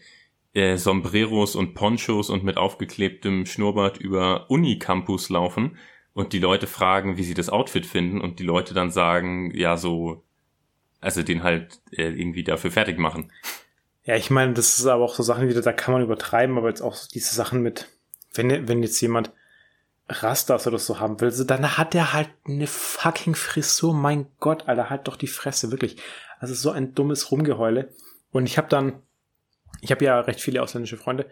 äh, 0.54 0.76
Sombreros 0.76 1.56
und 1.56 1.76
Ponchos 1.76 2.30
und 2.30 2.44
mit 2.44 2.58
aufgeklebtem 2.58 3.46
Schnurrbart 3.46 3.98
über 3.98 4.50
Unicampus 4.50 5.30
laufen 5.30 5.78
und 6.16 6.32
die 6.32 6.40
Leute 6.40 6.66
fragen, 6.66 7.18
wie 7.18 7.24
sie 7.24 7.34
das 7.34 7.50
Outfit 7.50 7.86
finden 7.86 8.22
und 8.22 8.40
die 8.40 8.44
Leute 8.44 8.74
dann 8.74 8.90
sagen, 8.90 9.52
ja, 9.54 9.76
so, 9.76 10.24
also 11.02 11.22
den 11.22 11.44
halt 11.44 11.82
äh, 11.92 12.08
irgendwie 12.08 12.44
dafür 12.44 12.72
fertig 12.72 12.98
machen. 12.98 13.32
Ja, 14.06 14.16
ich 14.16 14.32
meine, 14.32 14.54
das 14.54 14.80
ist 14.80 14.86
aber 14.86 15.04
auch 15.04 15.14
so 15.14 15.24
Sachen 15.24 15.50
wieder, 15.50 15.62
da 15.62 15.74
kann 15.74 15.94
man 15.94 16.02
übertreiben, 16.02 16.58
aber 16.58 16.70
jetzt 16.70 16.82
auch 16.82 16.96
diese 17.14 17.36
Sachen 17.36 17.62
mit, 17.62 17.90
wenn, 18.34 18.68
wenn 18.68 18.82
jetzt 18.82 19.02
jemand 19.02 19.32
Rastas 20.08 20.66
oder 20.68 20.80
so 20.80 21.00
haben 21.00 21.20
will, 21.20 21.32
so, 21.32 21.44
dann 21.44 21.78
hat 21.78 21.94
er 21.94 22.14
halt 22.14 22.30
eine 22.46 22.68
fucking 22.68 23.36
Frisur. 23.36 23.94
Mein 23.94 24.28
Gott, 24.40 24.70
Alter, 24.70 24.90
halt 24.90 25.10
doch 25.10 25.18
die 25.18 25.28
Fresse, 25.28 25.70
wirklich. 25.70 25.98
Also 26.40 26.54
so 26.54 26.72
ein 26.72 26.96
dummes 26.96 27.30
Rumgeheule. 27.30 27.90
Und 28.32 28.46
ich 28.46 28.58
habe 28.58 28.70
dann, 28.70 29.02
ich 29.82 29.92
habe 29.92 30.06
ja 30.06 30.22
recht 30.22 30.40
viele 30.40 30.62
ausländische 30.62 30.98
Freunde 30.98 31.30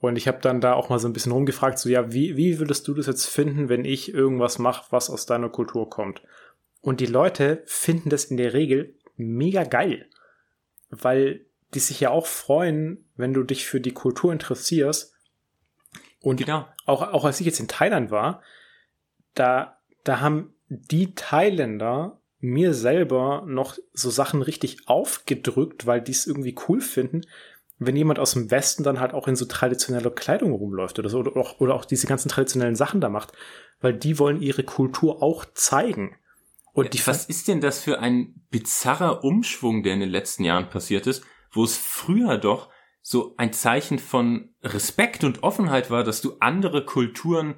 und 0.00 0.16
ich 0.16 0.28
habe 0.28 0.38
dann 0.40 0.60
da 0.60 0.74
auch 0.74 0.88
mal 0.88 0.98
so 0.98 1.08
ein 1.08 1.12
bisschen 1.12 1.32
rumgefragt, 1.32 1.78
so 1.78 1.88
ja, 1.88 2.12
wie, 2.12 2.36
wie 2.36 2.58
würdest 2.58 2.86
du 2.88 2.94
das 2.94 3.06
jetzt 3.06 3.26
finden, 3.26 3.68
wenn 3.68 3.84
ich 3.84 4.12
irgendwas 4.12 4.58
mache, 4.58 4.86
was 4.90 5.10
aus 5.10 5.26
deiner 5.26 5.48
Kultur 5.48 5.88
kommt? 5.88 6.22
Und 6.80 7.00
die 7.00 7.06
Leute 7.06 7.62
finden 7.64 8.10
das 8.10 8.26
in 8.26 8.36
der 8.36 8.52
Regel 8.52 8.94
mega 9.16 9.64
geil, 9.64 10.06
weil 10.90 11.46
die 11.72 11.80
sich 11.80 12.00
ja 12.00 12.10
auch 12.10 12.26
freuen, 12.26 13.08
wenn 13.16 13.32
du 13.32 13.42
dich 13.42 13.66
für 13.66 13.80
die 13.80 13.92
Kultur 13.92 14.32
interessierst. 14.32 15.14
Und 16.20 16.38
genau. 16.38 16.68
auch, 16.86 17.02
auch 17.02 17.24
als 17.24 17.40
ich 17.40 17.46
jetzt 17.46 17.60
in 17.60 17.68
Thailand 17.68 18.10
war, 18.10 18.42
da, 19.34 19.78
da 20.04 20.20
haben 20.20 20.54
die 20.68 21.14
Thailänder 21.14 22.20
mir 22.40 22.74
selber 22.74 23.44
noch 23.46 23.78
so 23.94 24.10
Sachen 24.10 24.42
richtig 24.42 24.86
aufgedrückt, 24.86 25.86
weil 25.86 26.02
die 26.02 26.12
es 26.12 26.26
irgendwie 26.26 26.54
cool 26.68 26.82
finden, 26.82 27.22
wenn 27.86 27.96
jemand 27.96 28.18
aus 28.18 28.32
dem 28.32 28.50
Westen 28.50 28.82
dann 28.82 29.00
halt 29.00 29.14
auch 29.14 29.28
in 29.28 29.36
so 29.36 29.44
traditioneller 29.44 30.10
Kleidung 30.10 30.52
rumläuft 30.52 30.98
oder 30.98 31.08
so, 31.08 31.18
oder 31.18 31.36
auch, 31.36 31.60
oder 31.60 31.74
auch 31.74 31.84
diese 31.84 32.06
ganzen 32.06 32.28
traditionellen 32.28 32.76
Sachen 32.76 33.00
da 33.00 33.08
macht, 33.08 33.32
weil 33.80 33.94
die 33.94 34.18
wollen 34.18 34.40
ihre 34.40 34.64
Kultur 34.64 35.22
auch 35.22 35.44
zeigen. 35.54 36.16
Und 36.72 36.92
die 36.94 37.06
Was 37.06 37.26
ist 37.26 37.48
denn 37.48 37.60
das 37.60 37.80
für 37.80 38.00
ein 38.00 38.46
bizarrer 38.50 39.22
Umschwung, 39.22 39.82
der 39.82 39.94
in 39.94 40.00
den 40.00 40.08
letzten 40.08 40.44
Jahren 40.44 40.68
passiert 40.70 41.06
ist, 41.06 41.24
wo 41.52 41.64
es 41.64 41.76
früher 41.76 42.36
doch 42.36 42.68
so 43.00 43.34
ein 43.36 43.52
Zeichen 43.52 43.98
von 43.98 44.54
Respekt 44.62 45.24
und 45.24 45.42
Offenheit 45.42 45.90
war, 45.90 46.04
dass 46.04 46.20
du 46.20 46.36
andere 46.40 46.84
Kulturen 46.84 47.56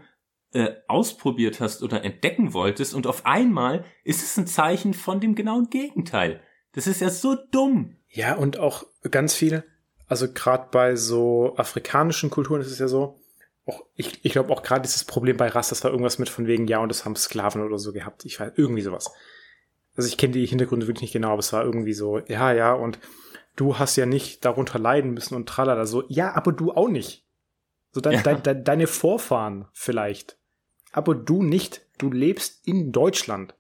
äh, 0.52 0.74
ausprobiert 0.88 1.60
hast 1.60 1.82
oder 1.82 2.04
entdecken 2.04 2.52
wolltest 2.52 2.94
und 2.94 3.06
auf 3.06 3.26
einmal 3.26 3.84
ist 4.04 4.22
es 4.22 4.36
ein 4.36 4.46
Zeichen 4.46 4.92
von 4.92 5.20
dem 5.20 5.34
genauen 5.34 5.70
Gegenteil. 5.70 6.42
Das 6.72 6.86
ist 6.86 7.00
ja 7.00 7.10
so 7.10 7.36
dumm. 7.52 7.96
Ja, 8.08 8.36
und 8.36 8.58
auch 8.58 8.84
ganz 9.10 9.34
viel, 9.34 9.64
also 10.08 10.32
gerade 10.32 10.68
bei 10.70 10.96
so 10.96 11.54
afrikanischen 11.56 12.30
Kulturen 12.30 12.60
ist 12.60 12.70
es 12.70 12.78
ja 12.78 12.88
so, 12.88 13.18
auch, 13.66 13.84
ich, 13.94 14.24
ich 14.24 14.32
glaube 14.32 14.52
auch 14.52 14.62
gerade 14.62 14.82
dieses 14.82 15.04
Problem 15.04 15.36
bei 15.36 15.48
Rass, 15.48 15.70
das 15.70 15.82
war 15.82 15.90
irgendwas 15.90 16.18
mit 16.18 16.28
von 16.28 16.46
wegen, 16.46 16.66
ja, 16.68 16.78
und 16.78 16.88
das 16.88 17.04
haben 17.04 17.16
Sklaven 17.16 17.62
oder 17.62 17.78
so 17.78 17.92
gehabt. 17.92 18.24
Ich 18.24 18.38
weiß, 18.38 18.52
irgendwie 18.56 18.82
sowas. 18.82 19.10
Also 19.96 20.08
ich 20.08 20.16
kenne 20.16 20.34
die 20.34 20.46
Hintergründe 20.46 20.86
wirklich 20.86 21.02
nicht 21.02 21.12
genau, 21.12 21.30
aber 21.30 21.40
es 21.40 21.52
war 21.52 21.64
irgendwie 21.64 21.94
so, 21.94 22.18
ja, 22.28 22.52
ja, 22.52 22.72
und 22.74 22.98
du 23.56 23.78
hast 23.78 23.96
ja 23.96 24.06
nicht 24.06 24.44
darunter 24.44 24.78
leiden 24.78 25.12
müssen 25.12 25.34
und 25.34 25.48
tralala 25.48 25.86
so, 25.86 26.04
ja, 26.08 26.34
aber 26.34 26.52
du 26.52 26.72
auch 26.72 26.88
nicht. 26.88 27.24
So 27.90 28.00
de, 28.00 28.14
ja. 28.14 28.22
de, 28.22 28.40
de, 28.40 28.62
deine 28.62 28.86
Vorfahren 28.86 29.66
vielleicht 29.72 30.36
aber 30.96 31.14
du 31.14 31.42
nicht. 31.42 31.82
Du 31.98 32.10
lebst 32.10 32.66
in 32.66 32.90
Deutschland. 32.90 33.54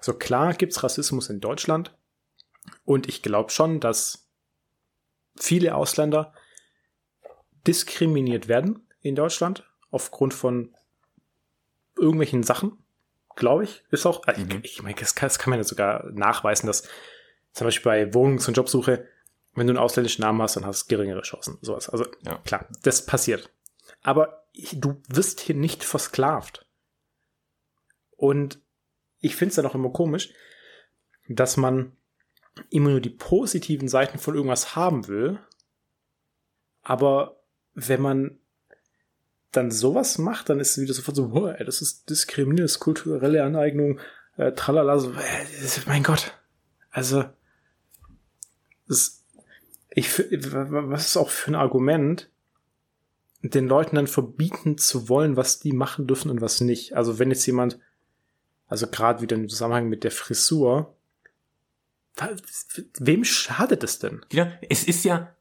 So 0.00 0.12
klar 0.12 0.54
gibt's 0.54 0.82
Rassismus 0.82 1.30
in 1.30 1.40
Deutschland. 1.40 1.96
Und 2.84 3.08
ich 3.08 3.22
glaube 3.22 3.50
schon, 3.50 3.78
dass 3.78 4.27
viele 5.38 5.74
Ausländer 5.74 6.32
diskriminiert 7.66 8.48
werden 8.48 8.86
in 9.00 9.14
Deutschland 9.14 9.68
aufgrund 9.90 10.34
von 10.34 10.74
irgendwelchen 11.96 12.42
Sachen, 12.42 12.78
glaube 13.36 13.64
ich. 13.64 13.84
Ist 13.90 14.06
auch, 14.06 14.24
also 14.24 14.42
mhm. 14.42 14.60
ich, 14.62 14.76
ich 14.76 14.82
meine, 14.82 14.94
das 14.96 15.14
kann, 15.14 15.28
das 15.28 15.38
kann 15.38 15.50
man 15.50 15.58
ja 15.58 15.64
sogar 15.64 16.10
nachweisen, 16.12 16.66
dass 16.66 16.88
zum 17.52 17.66
Beispiel 17.66 17.84
bei 17.84 18.14
Wohnungs- 18.14 18.46
und 18.48 18.56
Jobsuche, 18.56 19.08
wenn 19.54 19.66
du 19.66 19.72
einen 19.72 19.82
ausländischen 19.82 20.22
Namen 20.22 20.40
hast, 20.42 20.56
dann 20.56 20.66
hast 20.66 20.84
du 20.84 20.88
geringere 20.88 21.22
Chancen. 21.22 21.58
Sowas. 21.60 21.88
Also 21.88 22.06
ja. 22.24 22.38
klar, 22.44 22.68
das 22.82 23.04
passiert. 23.04 23.50
Aber 24.02 24.44
du 24.72 25.02
wirst 25.08 25.40
hier 25.40 25.54
nicht 25.54 25.84
versklavt. 25.84 26.66
Und 28.16 28.60
ich 29.20 29.36
finde 29.36 29.50
es 29.50 29.56
dann 29.56 29.66
auch 29.66 29.74
immer 29.74 29.90
komisch, 29.90 30.30
dass 31.28 31.56
man 31.56 31.96
immer 32.70 32.90
nur 32.90 33.00
die 33.00 33.10
positiven 33.10 33.88
Seiten 33.88 34.18
von 34.18 34.34
irgendwas 34.34 34.76
haben 34.76 35.08
will. 35.08 35.38
Aber 36.82 37.40
wenn 37.74 38.00
man 38.00 38.38
dann 39.52 39.70
sowas 39.70 40.18
macht, 40.18 40.48
dann 40.48 40.60
ist 40.60 40.72
es 40.72 40.82
wieder 40.82 40.94
sofort 40.94 41.16
so, 41.16 41.28
boah, 41.28 41.58
ey, 41.58 41.64
das 41.64 41.80
ist 41.80 42.10
diskriminierend, 42.10 42.78
kulturelle 42.80 43.42
Aneignung, 43.44 43.98
äh, 44.36 44.52
tralala, 44.52 44.98
so, 44.98 45.12
äh, 45.12 45.80
mein 45.86 46.02
Gott. 46.02 46.34
Also, 46.90 47.24
das, 48.86 49.24
ich, 49.90 50.18
was 50.18 51.06
ist 51.06 51.16
auch 51.16 51.30
für 51.30 51.50
ein 51.50 51.54
Argument, 51.54 52.30
den 53.42 53.68
Leuten 53.68 53.96
dann 53.96 54.06
verbieten 54.06 54.78
zu 54.78 55.08
wollen, 55.08 55.36
was 55.36 55.60
die 55.60 55.72
machen 55.72 56.06
dürfen 56.06 56.30
und 56.30 56.40
was 56.40 56.60
nicht. 56.60 56.94
Also 56.94 57.18
wenn 57.18 57.30
jetzt 57.30 57.46
jemand, 57.46 57.78
also 58.66 58.86
gerade 58.88 59.22
wieder 59.22 59.36
im 59.36 59.48
Zusammenhang 59.48 59.88
mit 59.88 60.04
der 60.04 60.10
Frisur, 60.10 60.96
wem 62.98 63.24
schadet 63.24 63.84
es 63.84 63.98
denn? 63.98 64.24
Ja, 64.32 64.52
es 64.68 64.84
ist 64.84 65.04
ja, 65.04 65.34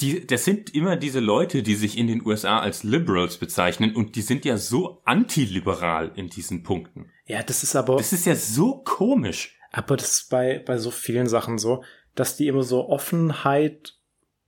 die, 0.00 0.26
das 0.26 0.44
sind 0.44 0.74
immer 0.74 0.96
diese 0.96 1.20
Leute, 1.20 1.62
die 1.62 1.74
sich 1.74 1.96
in 1.96 2.06
den 2.06 2.24
USA 2.24 2.58
als 2.60 2.82
Liberals 2.82 3.38
bezeichnen 3.38 3.94
und 3.94 4.16
die 4.16 4.22
sind 4.22 4.44
ja 4.44 4.56
so 4.56 5.02
antiliberal 5.04 6.12
in 6.14 6.28
diesen 6.28 6.62
Punkten. 6.62 7.10
Ja, 7.26 7.42
das 7.42 7.62
ist 7.62 7.76
aber. 7.76 7.96
Das 7.96 8.12
ist 8.12 8.26
ja 8.26 8.34
so 8.34 8.82
komisch. 8.84 9.56
Aber 9.70 9.96
das 9.96 10.12
ist 10.12 10.30
bei, 10.30 10.58
bei 10.58 10.78
so 10.78 10.90
vielen 10.90 11.28
Sachen 11.28 11.58
so, 11.58 11.84
dass 12.14 12.36
die 12.36 12.46
immer 12.46 12.62
so 12.62 12.88
Offenheit 12.88 13.94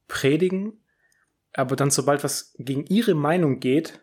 predigen 0.08 0.80
aber 1.52 1.76
dann, 1.76 1.90
sobald 1.90 2.22
was 2.24 2.54
gegen 2.58 2.86
ihre 2.86 3.14
Meinung 3.14 3.60
geht, 3.60 4.00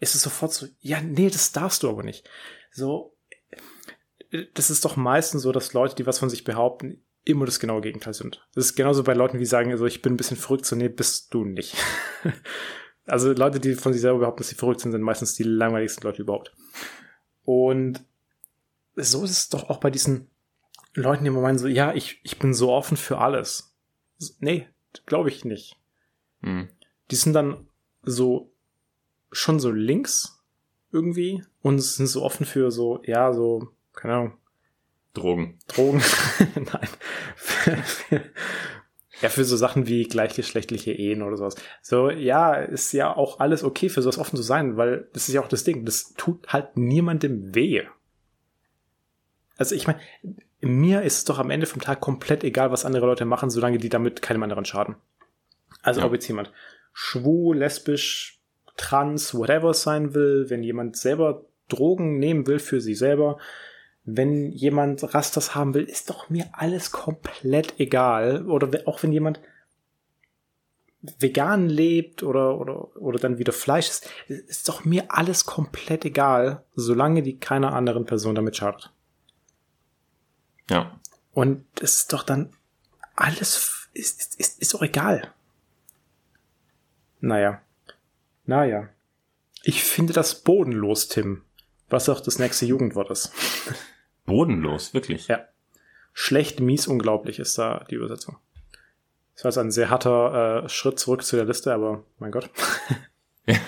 ist 0.00 0.14
es 0.14 0.22
sofort 0.22 0.52
so, 0.52 0.66
ja, 0.80 1.00
nee, 1.00 1.30
das 1.30 1.52
darfst 1.52 1.82
du 1.82 1.88
aber 1.88 2.02
nicht. 2.02 2.28
So, 2.72 3.13
das 4.54 4.70
ist 4.70 4.84
doch 4.84 4.96
meistens 4.96 5.42
so, 5.42 5.52
dass 5.52 5.72
Leute, 5.72 5.94
die 5.94 6.06
was 6.06 6.18
von 6.18 6.30
sich 6.30 6.44
behaupten, 6.44 7.02
immer 7.24 7.46
das 7.46 7.60
genaue 7.60 7.80
Gegenteil 7.80 8.14
sind. 8.14 8.46
Das 8.54 8.66
ist 8.66 8.76
genauso 8.76 9.02
bei 9.02 9.14
Leuten, 9.14 9.38
die 9.38 9.46
sagen, 9.46 9.70
also 9.70 9.86
ich 9.86 10.02
bin 10.02 10.14
ein 10.14 10.16
bisschen 10.16 10.36
verrückt, 10.36 10.66
so 10.66 10.76
nee, 10.76 10.88
bist 10.88 11.32
du 11.32 11.44
nicht. 11.44 11.74
also 13.06 13.32
Leute, 13.32 13.60
die 13.60 13.74
von 13.74 13.92
sich 13.92 14.02
selber 14.02 14.20
behaupten, 14.20 14.40
dass 14.40 14.48
sie 14.48 14.56
verrückt 14.56 14.80
sind, 14.80 14.92
sind 14.92 15.02
meistens 15.02 15.34
die 15.34 15.42
langweiligsten 15.42 16.02
Leute 16.06 16.22
überhaupt. 16.22 16.52
Und 17.44 18.04
so 18.96 19.24
ist 19.24 19.30
es 19.30 19.48
doch 19.48 19.70
auch 19.70 19.78
bei 19.78 19.90
diesen 19.90 20.30
Leuten, 20.94 21.24
die 21.24 21.28
immer 21.28 21.40
meinen 21.40 21.58
so, 21.58 21.66
ja, 21.66 21.94
ich, 21.94 22.20
ich 22.22 22.38
bin 22.38 22.54
so 22.54 22.72
offen 22.72 22.96
für 22.96 23.18
alles. 23.18 23.74
Nee, 24.38 24.68
glaube 25.06 25.30
ich 25.30 25.44
nicht. 25.44 25.76
Hm. 26.42 26.68
Die 27.10 27.16
sind 27.16 27.32
dann 27.32 27.66
so 28.02 28.52
schon 29.32 29.58
so 29.58 29.70
links 29.70 30.42
irgendwie 30.92 31.42
und 31.62 31.80
sind 31.80 32.06
so 32.06 32.22
offen 32.22 32.46
für 32.46 32.70
so, 32.70 33.02
ja, 33.04 33.32
so, 33.32 33.73
keine 33.94 34.14
Ahnung. 34.14 34.32
Drogen. 35.14 35.58
Drogen. 35.68 36.02
Nein. 36.54 36.88
ja, 39.22 39.28
für 39.28 39.44
so 39.44 39.56
Sachen 39.56 39.86
wie 39.86 40.04
gleichgeschlechtliche 40.04 40.92
Ehen 40.92 41.22
oder 41.22 41.36
sowas. 41.36 41.54
So, 41.82 42.10
ja, 42.10 42.54
ist 42.54 42.92
ja 42.92 43.14
auch 43.14 43.40
alles 43.40 43.62
okay 43.62 43.88
für 43.88 44.02
sowas 44.02 44.18
offen 44.18 44.36
zu 44.36 44.42
sein, 44.42 44.76
weil 44.76 45.08
das 45.12 45.28
ist 45.28 45.34
ja 45.34 45.40
auch 45.40 45.48
das 45.48 45.64
Ding. 45.64 45.84
Das 45.84 46.14
tut 46.14 46.48
halt 46.52 46.76
niemandem 46.76 47.54
weh. 47.54 47.84
Also 49.56 49.74
ich 49.76 49.86
meine, 49.86 50.00
mir 50.60 51.02
ist 51.02 51.18
es 51.18 51.24
doch 51.24 51.38
am 51.38 51.50
Ende 51.50 51.66
vom 51.66 51.80
Tag 51.80 52.00
komplett 52.00 52.42
egal, 52.42 52.72
was 52.72 52.84
andere 52.84 53.06
Leute 53.06 53.24
machen, 53.24 53.50
solange 53.50 53.78
die 53.78 53.88
damit 53.88 54.20
keinem 54.20 54.42
anderen 54.42 54.64
schaden. 54.64 54.96
Also 55.82 56.00
ja. 56.00 56.06
ob 56.06 56.12
jetzt 56.12 56.26
jemand 56.26 56.52
schwul, 56.92 57.58
lesbisch, 57.58 58.40
trans, 58.76 59.34
whatever 59.34 59.74
sein 59.74 60.14
will, 60.14 60.46
wenn 60.48 60.62
jemand 60.62 60.96
selber 60.96 61.44
Drogen 61.68 62.18
nehmen 62.18 62.46
will 62.46 62.58
für 62.58 62.80
sich 62.80 62.98
selber, 62.98 63.38
wenn 64.04 64.52
jemand 64.52 65.14
Rastas 65.14 65.54
haben 65.54 65.74
will, 65.74 65.84
ist 65.84 66.10
doch 66.10 66.28
mir 66.28 66.48
alles 66.52 66.90
komplett 66.92 67.80
egal. 67.80 68.46
Oder 68.46 68.86
auch 68.86 69.02
wenn 69.02 69.12
jemand 69.12 69.40
vegan 71.18 71.68
lebt 71.68 72.22
oder, 72.22 72.58
oder, 72.58 72.96
oder 72.96 73.18
dann 73.18 73.38
wieder 73.38 73.52
Fleisch 73.52 73.88
ist, 73.88 74.08
ist 74.28 74.68
doch 74.68 74.84
mir 74.84 75.04
alles 75.08 75.44
komplett 75.44 76.04
egal, 76.04 76.64
solange 76.74 77.22
die 77.22 77.38
keiner 77.38 77.72
anderen 77.72 78.06
Person 78.06 78.34
damit 78.34 78.56
schadet. 78.56 78.90
Ja. 80.70 80.98
Und 81.32 81.64
es 81.80 81.96
ist 81.96 82.12
doch 82.12 82.22
dann 82.22 82.54
alles, 83.16 83.88
ist, 83.92 84.38
ist, 84.38 84.60
ist 84.60 84.74
doch 84.74 84.82
egal. 84.82 85.32
Naja. 87.20 87.60
Naja. 88.46 88.88
Ich 89.62 89.82
finde 89.82 90.12
das 90.12 90.42
bodenlos, 90.42 91.08
Tim. 91.08 91.42
Was 91.88 92.08
auch 92.08 92.20
das 92.20 92.38
nächste 92.38 92.66
Jugendwort 92.66 93.10
ist. 93.10 93.32
Bodenlos, 94.24 94.94
wirklich? 94.94 95.28
Ja. 95.28 95.46
Schlecht, 96.12 96.60
mies, 96.60 96.86
unglaublich 96.86 97.38
ist 97.38 97.58
da 97.58 97.84
die 97.90 97.96
Übersetzung. 97.96 98.38
Das 99.34 99.44
war 99.44 99.50
jetzt 99.50 99.58
ein 99.58 99.72
sehr 99.72 99.90
harter 99.90 100.64
äh, 100.64 100.68
Schritt 100.68 100.98
zurück 100.98 101.24
zu 101.24 101.36
der 101.36 101.44
Liste, 101.44 101.74
aber 101.74 102.04
mein 102.18 102.32
Gott. 102.32 102.50
Ja, 103.46 103.58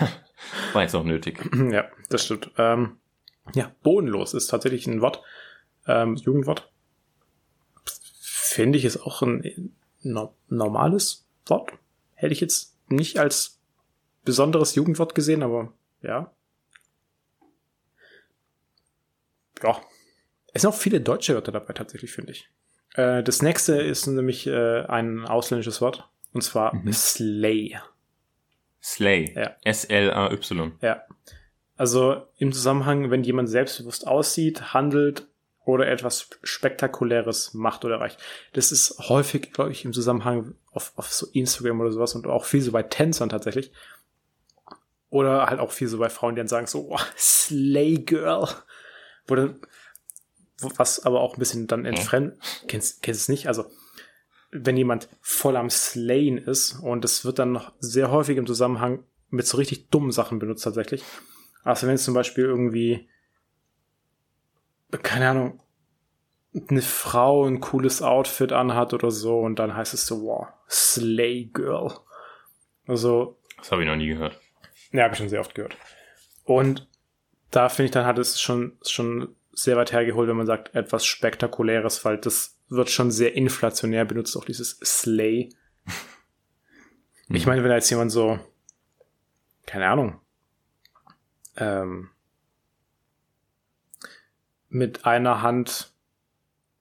war 0.72 0.80
jetzt 0.80 0.94
auch 0.94 1.04
nötig. 1.04 1.38
ja, 1.70 1.84
das 2.08 2.24
stimmt. 2.24 2.50
Ähm, 2.56 2.96
ja, 3.54 3.70
bodenlos 3.82 4.32
ist 4.32 4.46
tatsächlich 4.46 4.86
ein 4.86 5.02
Wort, 5.02 5.22
ähm, 5.86 6.16
Jugendwort. 6.16 6.72
Finde 7.84 8.78
ich 8.78 8.86
ist 8.86 9.02
auch 9.02 9.20
ein 9.20 9.76
no 10.00 10.34
normales 10.48 11.26
Wort. 11.44 11.72
Hätte 12.14 12.32
ich 12.32 12.40
jetzt 12.40 12.74
nicht 12.88 13.18
als 13.18 13.60
besonderes 14.24 14.74
Jugendwort 14.74 15.14
gesehen, 15.14 15.42
aber 15.42 15.74
ja. 16.00 16.32
Ja. 19.62 19.80
Es 20.56 20.62
sind 20.62 20.70
auch 20.70 20.74
viele 20.74 21.02
deutsche 21.02 21.34
Wörter 21.34 21.52
dabei 21.52 21.74
tatsächlich, 21.74 22.12
finde 22.12 22.32
ich. 22.32 22.48
Äh, 22.94 23.22
das 23.22 23.42
nächste 23.42 23.74
ist 23.74 24.06
nämlich 24.06 24.46
äh, 24.46 24.86
ein 24.86 25.26
ausländisches 25.26 25.82
Wort. 25.82 26.08
Und 26.32 26.40
zwar 26.40 26.74
Mhm. 26.74 26.94
Slay. 26.94 27.78
Slay. 28.82 29.34
Ja. 29.36 29.54
S-L-A-Y. 29.64 30.72
Ja. 30.80 31.02
Also 31.76 32.22
im 32.38 32.52
Zusammenhang, 32.54 33.10
wenn 33.10 33.22
jemand 33.22 33.50
selbstbewusst 33.50 34.06
aussieht, 34.06 34.72
handelt 34.72 35.26
oder 35.66 35.88
etwas 35.88 36.30
Spektakuläres 36.42 37.52
macht 37.52 37.84
oder 37.84 37.96
erreicht. 37.96 38.18
Das 38.54 38.72
ist 38.72 38.98
häufig, 39.10 39.52
glaube 39.52 39.72
ich, 39.72 39.84
im 39.84 39.92
Zusammenhang 39.92 40.54
auf, 40.70 40.94
auf 40.96 41.12
so 41.12 41.26
Instagram 41.34 41.82
oder 41.82 41.92
sowas 41.92 42.14
und 42.14 42.26
auch 42.26 42.46
viel 42.46 42.62
so 42.62 42.72
bei 42.72 42.82
Tänzern 42.82 43.28
tatsächlich. 43.28 43.72
Oder 45.10 45.48
halt 45.48 45.60
auch 45.60 45.72
viel 45.72 45.88
so 45.88 45.98
bei 45.98 46.08
Frauen, 46.08 46.34
die 46.34 46.40
dann 46.40 46.48
sagen 46.48 46.66
so, 46.66 46.88
oh, 46.92 47.00
Slay 47.18 47.96
Girl. 47.98 48.48
Wo 49.26 49.34
dann, 49.34 49.60
was 50.60 51.04
aber 51.04 51.20
auch 51.20 51.34
ein 51.36 51.38
bisschen 51.38 51.66
dann 51.66 51.84
entfremd, 51.84 52.34
kennst, 52.68 53.02
kennst 53.02 53.22
es 53.22 53.28
nicht? 53.28 53.46
Also, 53.48 53.66
wenn 54.50 54.76
jemand 54.76 55.08
voll 55.20 55.56
am 55.56 55.70
Slayen 55.70 56.38
ist 56.38 56.78
und 56.80 57.04
es 57.04 57.24
wird 57.24 57.38
dann 57.38 57.52
noch 57.52 57.72
sehr 57.78 58.10
häufig 58.10 58.38
im 58.38 58.46
Zusammenhang 58.46 59.04
mit 59.28 59.46
so 59.46 59.56
richtig 59.56 59.88
dummen 59.90 60.12
Sachen 60.12 60.38
benutzt 60.38 60.64
tatsächlich. 60.64 61.04
Also 61.64 61.86
wenn 61.86 61.94
es 61.96 62.04
zum 62.04 62.14
Beispiel 62.14 62.44
irgendwie, 62.44 63.08
keine 65.02 65.28
Ahnung, 65.30 65.60
eine 66.68 66.80
Frau 66.80 67.44
ein 67.44 67.60
cooles 67.60 68.00
Outfit 68.02 68.52
anhat 68.52 68.94
oder 68.94 69.10
so 69.10 69.40
und 69.40 69.58
dann 69.58 69.74
heißt 69.76 69.92
es 69.92 70.06
so, 70.06 70.22
wow, 70.22 70.46
Slay 70.70 71.50
Girl. 71.52 71.92
Also, 72.86 73.36
Das 73.58 73.72
habe 73.72 73.82
ich 73.82 73.88
noch 73.88 73.96
nie 73.96 74.06
gehört. 74.06 74.40
ja, 74.92 75.02
habe 75.02 75.12
ich 75.12 75.18
schon 75.18 75.28
sehr 75.28 75.40
oft 75.40 75.54
gehört. 75.54 75.76
Und 76.44 76.88
da 77.50 77.68
finde 77.68 77.86
ich 77.86 77.90
dann 77.90 78.06
hat 78.06 78.18
es 78.18 78.40
schon, 78.40 78.78
schon 78.86 79.34
sehr 79.56 79.76
weit 79.76 79.90
hergeholt, 79.90 80.28
wenn 80.28 80.36
man 80.36 80.46
sagt, 80.46 80.74
etwas 80.74 81.06
Spektakuläres, 81.06 82.04
weil 82.04 82.18
das 82.18 82.58
wird 82.68 82.90
schon 82.90 83.10
sehr 83.10 83.34
inflationär 83.34 84.04
benutzt, 84.04 84.36
auch 84.36 84.44
dieses 84.44 84.78
Slay. 84.84 85.50
Ich 87.28 87.44
meine, 87.44 87.60
wenn 87.64 87.70
da 87.70 87.74
jetzt 87.74 87.90
jemand 87.90 88.12
so, 88.12 88.38
keine 89.66 89.88
Ahnung, 89.88 90.20
ähm, 91.56 92.10
mit 94.68 95.06
einer 95.06 95.42
Hand 95.42 95.92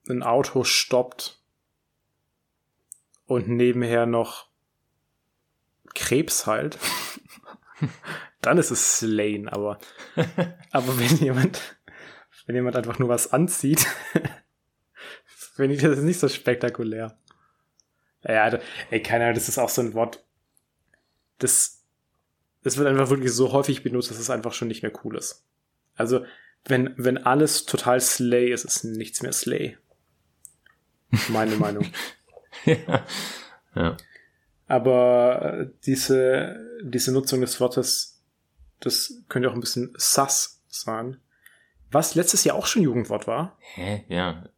ein 0.08 0.22
Auto 0.22 0.62
stoppt 0.62 1.42
und 3.26 3.48
nebenher 3.48 4.06
noch 4.06 4.48
Krebs 5.96 6.46
heilt, 6.46 6.78
dann 8.40 8.58
ist 8.58 8.70
es 8.70 8.98
Slain, 8.98 9.48
aber, 9.48 9.80
aber 10.70 10.96
wenn 11.00 11.16
jemand, 11.16 11.75
wenn 12.46 12.54
jemand 12.54 12.76
einfach 12.76 12.98
nur 12.98 13.08
was 13.08 13.32
anzieht, 13.32 13.86
finde 15.26 15.74
ich 15.74 15.82
das 15.82 15.98
nicht 16.00 16.18
so 16.20 16.28
spektakulär. 16.28 17.18
Ja, 18.22 18.50
da- 18.50 18.60
ey, 18.90 19.02
keine 19.02 19.24
Ahnung, 19.24 19.34
das 19.36 19.48
ist 19.48 19.58
auch 19.58 19.68
so 19.68 19.82
ein 19.82 19.94
Wort, 19.94 20.24
das, 21.38 21.82
das 22.62 22.76
wird 22.76 22.88
einfach 22.88 23.10
wirklich 23.10 23.32
so 23.32 23.52
häufig 23.52 23.82
benutzt, 23.82 24.10
dass 24.10 24.18
es 24.18 24.30
einfach 24.30 24.52
schon 24.52 24.68
nicht 24.68 24.82
mehr 24.82 24.92
cool 25.04 25.16
ist. 25.16 25.44
Also, 25.94 26.24
wenn, 26.64 26.94
wenn 26.96 27.18
alles 27.18 27.64
total 27.66 28.00
Slay 28.00 28.50
ist, 28.52 28.64
ist 28.64 28.84
nichts 28.84 29.22
mehr 29.22 29.32
Slay. 29.32 29.78
Meine 31.28 31.56
Meinung. 31.56 31.86
ja. 32.64 33.06
ja. 33.74 33.96
Aber 34.66 35.42
äh, 35.60 35.66
diese, 35.84 36.56
diese 36.82 37.12
Nutzung 37.12 37.40
des 37.40 37.60
Wortes, 37.60 38.20
das 38.80 39.22
könnte 39.28 39.48
auch 39.48 39.54
ein 39.54 39.60
bisschen 39.60 39.94
sus 39.96 40.60
sein. 40.68 41.20
Was 41.96 42.14
letztes 42.14 42.44
Jahr 42.44 42.56
auch 42.56 42.66
schon 42.66 42.82
Jugendwort 42.82 43.26
war. 43.26 43.56
Hä? 43.58 44.04
Ja. 44.10 44.50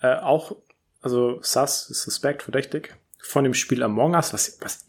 Äh, 0.00 0.16
auch, 0.16 0.56
also 1.00 1.40
sus, 1.40 1.86
suspect, 1.86 2.42
verdächtig. 2.42 2.96
Von 3.20 3.44
dem 3.44 3.54
Spiel 3.54 3.84
Among 3.84 4.16
Us, 4.16 4.32
was, 4.32 4.58
was 4.60 4.84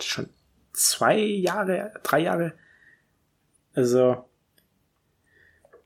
schon 0.00 0.28
zwei 0.74 1.18
Jahre, 1.18 1.94
drei 2.02 2.18
Jahre. 2.18 2.52
Also, 3.72 4.28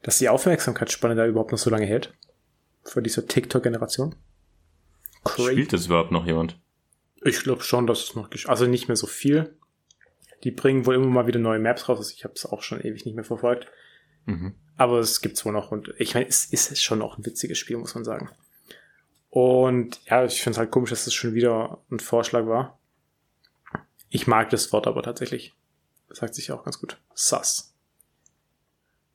dass 0.02 0.18
die 0.18 0.28
Aufmerksamkeitsspanne 0.28 1.14
da 1.14 1.24
überhaupt 1.24 1.52
noch 1.52 1.58
so 1.58 1.70
lange 1.70 1.86
hält. 1.86 2.12
Für 2.82 3.00
diese 3.00 3.24
TikTok-Generation. 3.28 4.16
Spielt 5.24 5.72
das 5.72 5.86
überhaupt 5.86 6.10
noch 6.10 6.26
jemand? 6.26 6.58
Ich 7.22 7.44
glaube 7.44 7.62
schon, 7.62 7.86
dass 7.86 8.02
es 8.02 8.16
noch, 8.16 8.28
also 8.46 8.66
nicht 8.66 8.88
mehr 8.88 8.96
so 8.96 9.06
viel. 9.06 9.56
Die 10.42 10.50
bringen 10.50 10.84
wohl 10.84 10.96
immer 10.96 11.06
mal 11.06 11.28
wieder 11.28 11.38
neue 11.38 11.60
Maps 11.60 11.88
raus. 11.88 11.98
Also 11.98 12.12
ich 12.12 12.24
habe 12.24 12.34
es 12.34 12.44
auch 12.44 12.64
schon 12.64 12.80
ewig 12.80 13.04
nicht 13.04 13.14
mehr 13.14 13.22
verfolgt. 13.22 13.68
Mhm. 14.26 14.56
Aber 14.80 14.98
es 14.98 15.20
gibt's 15.20 15.44
wohl 15.44 15.52
noch 15.52 15.70
und 15.72 15.92
ich 15.98 16.14
meine, 16.14 16.26
es 16.26 16.46
ist 16.46 16.82
schon 16.82 17.02
auch 17.02 17.18
ein 17.18 17.26
witziges 17.26 17.58
Spiel, 17.58 17.76
muss 17.76 17.94
man 17.94 18.02
sagen. 18.02 18.30
Und 19.28 20.00
ja, 20.06 20.24
ich 20.24 20.40
finde 20.40 20.52
es 20.52 20.58
halt 20.58 20.70
komisch, 20.70 20.88
dass 20.88 21.06
es 21.06 21.12
schon 21.12 21.34
wieder 21.34 21.82
ein 21.90 22.00
Vorschlag 22.00 22.46
war. 22.46 22.78
Ich 24.08 24.26
mag 24.26 24.48
das 24.48 24.72
Wort 24.72 24.86
aber 24.86 25.02
tatsächlich. 25.02 25.52
Das 26.08 26.16
sagt 26.20 26.34
sich 26.34 26.50
auch 26.50 26.64
ganz 26.64 26.78
gut. 26.78 26.96
Sus. 27.12 27.74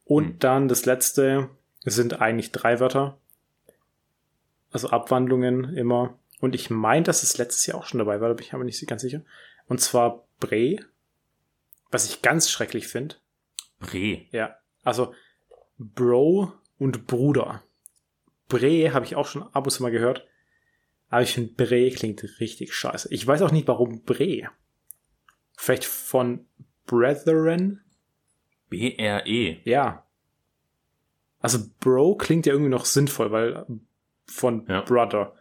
Und 0.04 0.26
Hm. 0.26 0.40
dann 0.40 0.68
das 0.68 0.86
letzte 0.86 1.50
es 1.84 1.96
sind 1.96 2.22
eigentlich 2.22 2.52
drei 2.52 2.80
Wörter. 2.80 3.18
Also 4.70 4.92
Abwandlungen 4.92 5.76
immer. 5.76 6.20
Und 6.42 6.54
ich 6.54 6.70
meine, 6.70 7.06
dass 7.06 7.24
es 7.24 7.40
letztes 7.40 7.66
Jahr 7.66 7.80
auch 7.80 7.88
schon 7.88 7.98
dabei 7.98 8.22
war, 8.22 8.28
da 8.28 8.36
bin 8.36 8.46
ich 8.46 8.54
aber 8.54 8.66
nicht 8.66 8.86
ganz 8.86 9.02
sicher. 9.02 9.24
Und 9.66 9.82
zwar 9.82 10.28
Bre, 10.40 10.78
was 11.90 12.06
ich 12.08 12.22
ganz 12.22 12.52
schrecklich 12.52 12.88
finde. 12.88 13.16
Bre. 13.80 14.28
Ja, 14.30 14.60
also 14.84 15.16
Bro 15.78 16.54
und 16.78 17.08
Bruder. 17.08 17.64
Bre 18.48 18.94
habe 18.94 19.06
ich 19.06 19.16
auch 19.16 19.28
schon 19.28 19.44
ab 19.44 19.66
und 19.66 19.72
zu 19.72 19.84
mal 19.84 19.92
gehört. 19.92 20.28
Aber 21.10 21.22
ich 21.22 21.34
finde, 21.34 21.54
Bre 21.54 21.90
klingt 21.92 22.24
richtig 22.40 22.74
scheiße. 22.74 23.14
Ich 23.14 23.26
weiß 23.26 23.42
auch 23.42 23.52
nicht, 23.52 23.68
warum 23.68 24.04
Bre. 24.04 24.50
Vielleicht 25.58 25.86
von 25.86 26.46
Brethren? 26.86 27.82
B-R-E. 28.70 29.60
Ja. 29.64 30.06
Also 31.40 31.60
Bro 31.80 32.16
klingt 32.16 32.46
ja 32.46 32.54
irgendwie 32.54 32.72
noch 32.72 32.86
sinnvoll, 32.86 33.32
weil 33.32 33.66
von 34.26 34.66
Ja. 34.68 34.82
Brother. 34.82 35.34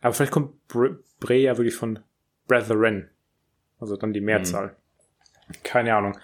Aber 0.00 0.12
vielleicht 0.12 0.32
kommt 0.32 0.66
Bre, 0.68 0.98
Bre 1.20 1.36
ja 1.36 1.56
wirklich 1.56 1.76
von 1.76 2.00
Brethren. 2.46 3.10
Also 3.78 3.96
dann 3.96 4.12
die 4.12 4.20
Mehrzahl. 4.20 4.76
Keine 5.62 5.94
Ahnung. 5.94 6.18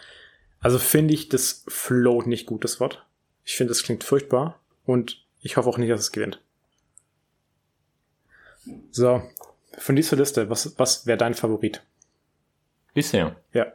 Also 0.60 0.78
finde 0.78 1.14
ich, 1.14 1.28
das 1.28 1.64
float 1.68 2.26
nicht 2.26 2.46
gut, 2.46 2.64
das 2.64 2.80
Wort. 2.80 3.06
Ich 3.44 3.54
finde, 3.54 3.70
das 3.70 3.82
klingt 3.82 4.04
furchtbar. 4.04 4.60
Und 4.84 5.24
ich 5.40 5.56
hoffe 5.56 5.68
auch 5.68 5.78
nicht, 5.78 5.90
dass 5.90 6.00
es 6.00 6.12
gewinnt. 6.12 6.40
So. 8.90 9.22
Von 9.78 9.96
dieser 9.96 10.16
Liste, 10.16 10.50
was, 10.50 10.78
was 10.78 11.06
wäre 11.06 11.18
dein 11.18 11.34
Favorit? 11.34 11.82
Bisher. 12.94 13.36
Ja. 13.52 13.72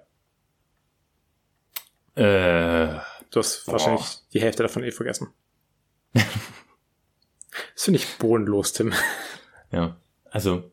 Äh, 2.16 3.02
Du 3.30 3.40
hast 3.40 3.66
Boah. 3.66 3.74
wahrscheinlich 3.74 4.20
die 4.34 4.42
Hälfte 4.42 4.64
davon 4.64 4.84
eh 4.84 4.92
vergessen. 4.92 5.34
das 6.14 6.24
finde 7.76 8.00
ich 8.00 8.18
bodenlos, 8.18 8.74
Tim. 8.74 8.94
ja. 9.72 9.98
Also, 10.26 10.72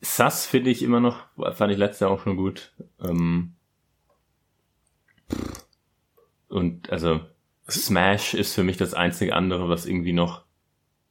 Sass 0.00 0.46
finde 0.46 0.70
ich 0.70 0.82
immer 0.82 1.00
noch, 1.00 1.26
fand 1.54 1.72
ich 1.72 1.78
letztes 1.78 2.00
Jahr 2.00 2.10
auch 2.10 2.22
schon 2.22 2.36
gut. 2.36 2.72
Ähm, 3.00 3.54
und 6.48 6.90
also, 6.90 7.20
Smash 7.70 8.34
ist 8.34 8.54
für 8.54 8.62
mich 8.64 8.76
das 8.76 8.94
einzige 8.94 9.34
andere, 9.34 9.68
was 9.68 9.86
irgendwie 9.86 10.12
noch, 10.12 10.44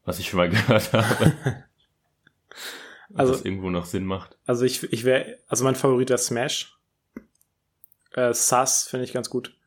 was 0.06 0.19
ich 0.19 0.30
schon 0.30 0.38
mal 0.38 0.50
gehört 0.50 0.93
habe. 0.93 1.63
Also- 3.15 3.34
was 3.34 3.41
irgendwo 3.41 3.72
noch 3.72 3.86
Sinn 3.86 4.06
macht. 4.06 4.38
Also 4.45 4.65
ich, 4.65 4.84
ich 4.93 5.04
wäre, 5.04 5.39
also 5.48 5.63
mein 5.63 5.74
Favorit 5.74 6.12
ist 6.12 6.28
Smash. 6.28 6.78
Äh, 8.13 8.36
Sus 8.36 8.84
finde 8.84 9.04
ich 9.04 9.13
ganz 9.13 9.32
gut. 9.32 9.58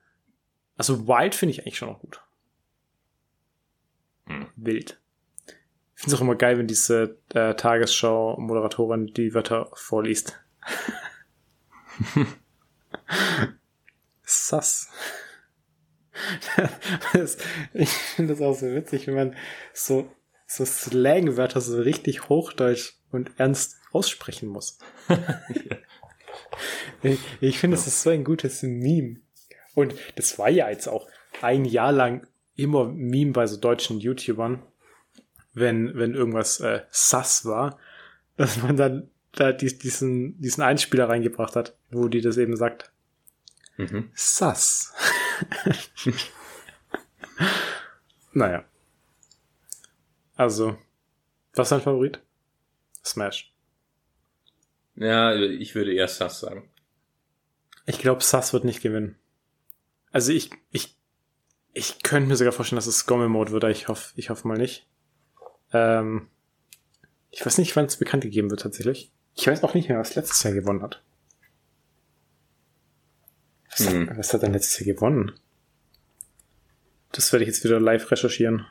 Also 0.76 1.08
Wild 1.08 1.34
finde 1.34 1.50
ich 1.52 1.60
eigentlich 1.62 1.76
schon 1.76 1.88
noch 1.88 1.98
gut. 1.98 2.20
Hm. 4.26 4.46
Wild. 4.54 5.00
Ich 5.48 6.02
finde 6.02 6.14
es 6.14 6.14
auch 6.14 6.20
immer 6.20 6.36
geil, 6.36 6.56
wenn 6.56 6.68
diese 6.68 7.18
äh, 7.34 7.54
Tagesschau-Moderatorin 7.54 9.06
die 9.08 9.34
Wörter 9.34 9.68
vorliest. 9.74 10.40
Sus. 14.24 14.88
Das, 17.12 17.38
ich 17.72 17.88
finde 17.88 18.34
das 18.34 18.42
auch 18.42 18.54
so 18.54 18.66
witzig, 18.66 19.06
wenn 19.06 19.14
man 19.14 19.36
so, 19.72 20.10
so 20.46 20.64
Slang-Wörter 20.64 21.60
so 21.60 21.80
richtig 21.80 22.28
hochdeutsch 22.28 22.94
und 23.10 23.30
ernst 23.38 23.76
aussprechen 23.92 24.48
muss. 24.48 24.78
Ich, 27.02 27.18
ich 27.40 27.58
finde, 27.58 27.76
es 27.76 27.86
ist 27.86 28.02
so 28.02 28.10
ein 28.10 28.24
gutes 28.24 28.62
Meme. 28.62 29.16
Und 29.74 29.94
das 30.16 30.38
war 30.38 30.48
ja 30.50 30.68
jetzt 30.68 30.88
auch 30.88 31.08
ein 31.40 31.64
Jahr 31.64 31.92
lang 31.92 32.26
immer 32.54 32.86
Meme 32.86 33.32
bei 33.32 33.46
so 33.46 33.56
deutschen 33.56 33.98
YouTubern, 33.98 34.62
wenn, 35.54 35.96
wenn 35.96 36.14
irgendwas 36.14 36.60
äh, 36.60 36.82
sass 36.90 37.44
war, 37.44 37.78
dass 38.36 38.62
man 38.62 38.76
dann 38.76 39.10
da 39.32 39.52
diesen, 39.52 40.40
diesen 40.40 40.62
Einspieler 40.62 41.08
reingebracht 41.08 41.56
hat, 41.56 41.76
wo 41.90 42.08
die 42.08 42.20
das 42.20 42.36
eben 42.36 42.56
sagt. 42.56 42.90
Mhm. 43.78 44.10
Sass. 44.14 44.94
naja. 48.32 48.64
Also, 50.36 50.76
was 51.54 51.66
ist 51.66 51.72
dein 51.72 51.82
Favorit? 51.82 52.20
Smash. 53.04 53.52
Ja, 54.94 55.34
ich 55.34 55.74
würde 55.74 55.94
eher 55.94 56.08
Sass 56.08 56.40
sagen. 56.40 56.70
Ich 57.86 57.98
glaube, 57.98 58.22
Sass 58.22 58.52
wird 58.52 58.64
nicht 58.64 58.82
gewinnen. 58.82 59.16
Also 60.12 60.32
ich, 60.32 60.50
ich, 60.70 60.96
ich 61.72 62.02
könnte 62.02 62.28
mir 62.28 62.36
sogar 62.36 62.52
vorstellen, 62.52 62.76
dass 62.76 62.86
es 62.86 63.06
Gommel-Mode 63.06 63.52
wird, 63.52 63.64
aber 63.64 63.70
ich 63.70 63.88
hoffe, 63.88 64.12
ich 64.16 64.30
hoffe 64.30 64.46
mal 64.46 64.58
nicht. 64.58 64.86
Ähm, 65.72 66.28
ich 67.30 67.44
weiß 67.44 67.58
nicht, 67.58 67.74
wann 67.74 67.86
es 67.86 67.96
bekannt 67.96 68.22
gegeben 68.22 68.50
wird 68.50 68.60
tatsächlich. 68.60 69.10
Ich 69.34 69.46
weiß 69.46 69.64
auch 69.64 69.74
nicht 69.74 69.88
mehr, 69.88 69.98
was 69.98 70.14
letztes 70.14 70.42
Jahr 70.42 70.52
gewonnen 70.52 70.82
hat. 70.82 71.02
Was, 73.72 73.88
hm. 73.88 74.10
hat, 74.10 74.18
was 74.18 74.32
hat 74.32 74.42
denn 74.42 74.52
letztes 74.52 74.78
Jahr 74.78 74.94
gewonnen? 74.94 75.32
Das 77.12 77.32
werde 77.32 77.44
ich 77.44 77.48
jetzt 77.48 77.64
wieder 77.64 77.80
live 77.80 78.10
recherchieren. 78.10 78.66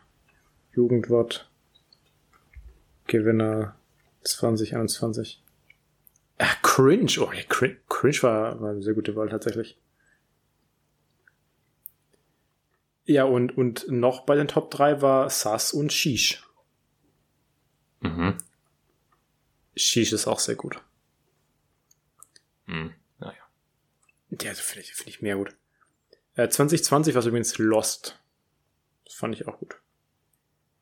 Jugendwort. 0.73 1.49
Gewinner 3.07 3.75
2021. 4.23 5.43
Ah, 6.37 6.55
Cringe. 6.61 7.11
Oh, 7.19 7.31
ja, 7.31 7.43
Cringe, 7.49 7.77
Cringe 7.89 8.23
war, 8.23 8.61
war 8.61 8.71
eine 8.71 8.81
sehr 8.81 8.93
gute 8.93 9.15
Wahl 9.15 9.29
tatsächlich. 9.29 9.79
Ja, 13.05 13.25
und, 13.25 13.57
und 13.57 13.85
noch 13.89 14.25
bei 14.25 14.35
den 14.35 14.47
Top 14.47 14.71
3 14.71 15.01
war 15.01 15.29
Sass 15.29 15.73
und 15.73 15.91
Shish. 15.91 16.43
Mhm. 17.99 18.37
Shish 19.75 20.13
ist 20.13 20.27
auch 20.27 20.39
sehr 20.39 20.55
gut. 20.55 20.81
Hm, 22.65 22.93
naja. 24.31 24.51
Ja, 24.51 24.53
finde 24.53 24.81
ich, 24.81 24.93
find 24.93 25.09
ich 25.09 25.21
mehr 25.21 25.35
gut. 25.35 25.55
Äh, 26.35 26.49
2020 26.49 27.13
war 27.13 27.19
es 27.19 27.25
übrigens 27.25 27.57
Lost. 27.57 28.19
Das 29.05 29.15
fand 29.15 29.35
ich 29.35 29.47
auch 29.47 29.59
gut. 29.59 29.75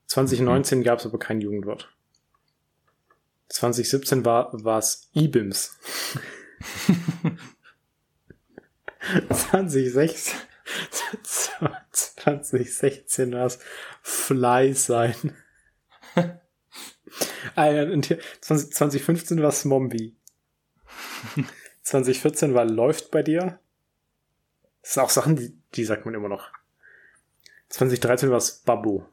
2019 0.07 0.79
mhm. 0.79 0.83
gab 0.83 0.99
es 0.99 1.05
aber 1.05 1.19
kein 1.19 1.41
Jugendwort. 1.41 1.93
2017 3.49 4.25
war 4.25 4.53
es 4.77 5.09
IBIMS. 5.15 5.77
2016, 9.29 10.39
2016 11.91 13.31
war 13.33 13.45
es 13.47 13.59
Fly 14.03 14.73
sein. 14.73 15.15
2015 18.41 19.41
war 19.41 19.49
es 19.49 19.65
Mombi. 19.65 20.15
2014 21.89 22.53
war 22.53 22.65
Läuft 22.65 23.11
bei 23.11 23.23
dir. 23.23 23.59
Das 24.81 24.93
sind 24.93 25.03
auch 25.03 25.09
Sachen, 25.09 25.35
die, 25.35 25.57
die 25.75 25.85
sagt 25.85 26.05
man 26.05 26.15
immer 26.15 26.29
noch. 26.29 26.51
2013 27.69 28.29
war 28.29 28.37
es 28.37 28.59
Babu. 28.59 29.03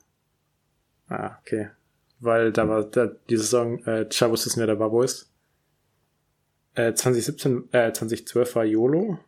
Ah, 1.09 1.39
okay 1.41 1.71
weil 2.21 2.53
da 2.53 2.69
war 2.69 2.85
da, 2.85 3.07
diese 3.29 3.45
Song 3.45 3.85
äh, 3.85 4.09
Chavos 4.11 4.47
ist 4.47 4.57
wer 4.57 4.67
der 4.67 4.77
Babo 4.77 5.03
ist. 5.03 5.31
Äh, 6.75 6.95
2017, 6.95 7.73
äh, 7.73 7.93
2012 7.93 8.55
war 8.55 8.65
YOLO. 8.65 9.19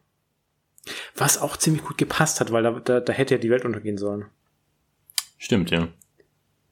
Was 1.15 1.39
auch 1.39 1.57
ziemlich 1.57 1.85
gut 1.85 1.99
gepasst 1.99 2.41
hat, 2.41 2.53
weil 2.53 2.63
da, 2.63 2.81
da, 2.81 3.01
da 3.01 3.13
hätte 3.13 3.35
ja 3.35 3.41
die 3.41 3.51
Welt 3.51 3.65
untergehen 3.65 3.99
sollen. 3.99 4.27
Stimmt, 5.37 5.71
ja. 5.71 5.89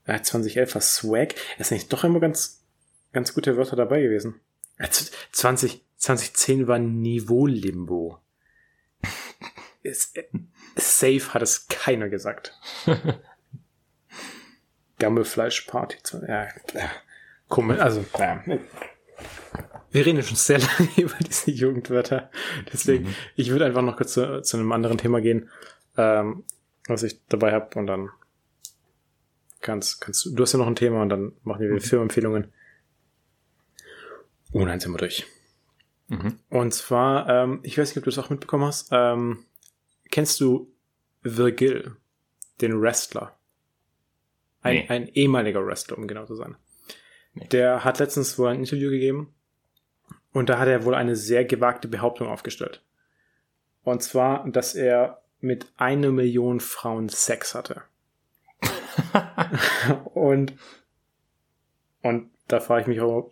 Äh, 0.05 0.23
2011 0.23 0.75
war 0.75 0.83
Swag. 0.83 1.35
Es 1.59 1.69
sind 1.69 1.79
nicht 1.79 1.93
doch 1.93 2.05
immer 2.05 2.21
ganz, 2.21 2.65
ganz 3.13 3.35
gute 3.35 3.57
Wörter 3.57 3.77
dabei 3.77 4.01
gewesen. 4.03 4.41
Äh, 4.79 4.89
20, 5.33 5.85
2010 5.97 6.69
war 6.69 6.79
Niveau-Limbo. 6.79 8.21
safe 10.77 11.35
hat 11.35 11.43
es 11.43 11.69
keiner 11.69 12.09
gesagt. 12.09 12.59
Gammelfleischparty. 14.99 15.99
Ja, 16.27 16.45
ja, 16.75 16.91
komisch. 17.49 17.79
Also, 17.79 18.05
ja. 18.19 18.43
Wir 19.91 20.05
reden 20.05 20.23
schon 20.23 20.37
sehr 20.37 20.59
lange 20.79 20.91
über 20.97 21.17
diese 21.21 21.51
Jugendwörter. 21.51 22.31
Deswegen, 22.73 23.05
mhm. 23.05 23.15
ich 23.35 23.51
würde 23.51 23.67
einfach 23.67 23.83
noch 23.83 23.97
kurz 23.97 24.15
zu, 24.15 24.43
zu, 24.43 24.57
einem 24.57 24.73
anderen 24.73 24.99
Thema 24.99 25.21
gehen, 25.21 25.49
ähm, 25.97 26.45
was 26.87 27.03
ich 27.03 27.25
dabei 27.27 27.53
habe 27.53 27.79
und 27.79 27.87
dann 27.87 28.11
kannst, 29.61 30.01
kannst 30.01 30.25
du, 30.25 30.35
du 30.35 30.43
hast 30.43 30.53
ja 30.53 30.59
noch 30.59 30.67
ein 30.67 30.77
Thema 30.77 31.03
und 31.03 31.09
dann 31.09 31.33
machen 31.43 31.61
wir 31.61 31.71
mhm. 31.71 31.81
Filmempfehlungen. 31.81 32.53
Und 34.53 34.67
dann 34.67 34.81
sind 34.81 34.93
wir 34.93 34.99
durch. 34.99 35.27
Mhm. 36.09 36.39
Und 36.51 36.73
zwar, 36.73 37.29
ähm, 37.29 37.61
ich 37.63 37.77
weiß 37.79 37.91
nicht, 37.91 37.99
ob 37.99 38.05
du 38.05 38.11
es 38.11 38.19
auch 38.19 38.31
mitbekommen 38.31 38.65
hast, 38.65 38.89
ähm, 38.93 39.45
kennst 40.11 40.41
du 40.41 40.73
Virgil, 41.23 41.97
den 42.61 42.81
Wrestler? 42.81 43.37
Ein, 44.63 44.75
nee. 44.75 44.89
ein 44.89 45.09
ehemaliger 45.09 45.65
Wrestler, 45.65 45.99
um 45.99 46.07
genau 46.09 46.27
zu 46.27 46.35
sein. 46.35 46.57
Nee. 47.35 47.47
Der 47.49 47.85
hat 47.85 47.99
letztens 47.99 48.39
wohl 48.39 48.49
ein 48.49 48.61
Interview 48.61 48.91
gegeben 48.91 49.35
und 50.33 50.49
da 50.49 50.59
hat 50.59 50.69
er 50.69 50.85
wohl 50.85 50.95
eine 50.95 51.17
sehr 51.17 51.45
gewagte 51.45 51.89
Behauptung 51.89 52.29
aufgestellt. 52.29 52.83
Und 53.83 54.03
zwar, 54.03 54.49
dass 54.49 54.75
er 54.75 55.23
mit 55.41 55.73
einer 55.77 56.11
Million 56.11 56.61
Frauen 56.61 57.09
Sex 57.09 57.55
hatte. 57.55 57.83
und, 60.15 60.55
und 62.03 62.31
da 62.49 62.61
frage 62.61 62.83
ich 62.83 62.87
mich 62.89 63.01
auch, 63.01 63.31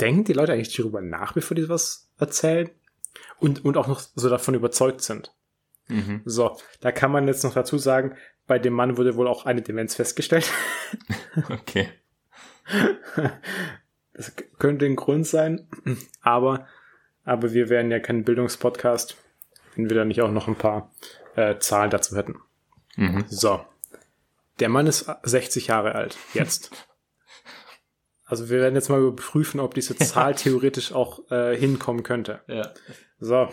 denken 0.00 0.24
die 0.24 0.32
Leute 0.32 0.52
eigentlich 0.52 0.74
darüber 0.74 1.00
nach, 1.00 1.32
bevor 1.32 1.54
die 1.54 1.68
was 1.68 2.08
erzählen? 2.18 2.70
Und, 3.38 3.64
und 3.64 3.76
auch 3.76 3.88
noch 3.88 4.00
so 4.00 4.28
davon 4.28 4.54
überzeugt 4.54 5.02
sind. 5.02 5.34
Mhm. 5.88 6.22
So, 6.24 6.56
da 6.80 6.92
kann 6.92 7.10
man 7.10 7.26
jetzt 7.26 7.42
noch 7.42 7.54
dazu 7.54 7.78
sagen, 7.78 8.16
bei 8.46 8.58
dem 8.58 8.72
Mann 8.72 8.96
wurde 8.96 9.16
wohl 9.16 9.28
auch 9.28 9.46
eine 9.46 9.62
Demenz 9.62 9.94
festgestellt. 9.94 10.50
okay. 11.50 11.88
Das 14.12 14.32
könnte 14.58 14.84
ein 14.84 14.96
Grund 14.96 15.26
sein, 15.26 15.66
aber, 16.20 16.66
aber 17.24 17.54
wir 17.54 17.70
wären 17.70 17.90
ja 17.90 18.00
kein 18.00 18.22
Bildungspodcast, 18.22 19.16
wenn 19.74 19.88
wir 19.88 19.96
da 19.96 20.04
nicht 20.04 20.20
auch 20.20 20.30
noch 20.30 20.46
ein 20.46 20.56
paar 20.56 20.90
äh, 21.36 21.56
Zahlen 21.58 21.88
dazu 21.88 22.16
hätten. 22.16 22.38
Mhm. 22.96 23.24
So. 23.28 23.64
Der 24.58 24.68
Mann 24.68 24.86
ist 24.86 25.10
60 25.22 25.68
Jahre 25.68 25.94
alt, 25.94 26.18
jetzt. 26.34 26.70
Also 28.30 28.48
wir 28.48 28.60
werden 28.60 28.74
jetzt 28.74 28.88
mal 28.88 29.00
überprüfen, 29.00 29.60
ob 29.60 29.74
diese 29.74 29.96
Zahl 29.96 30.34
theoretisch 30.34 30.92
auch 30.92 31.30
äh, 31.30 31.56
hinkommen 31.56 32.02
könnte. 32.02 32.40
Ja. 32.46 32.72
So 33.18 33.48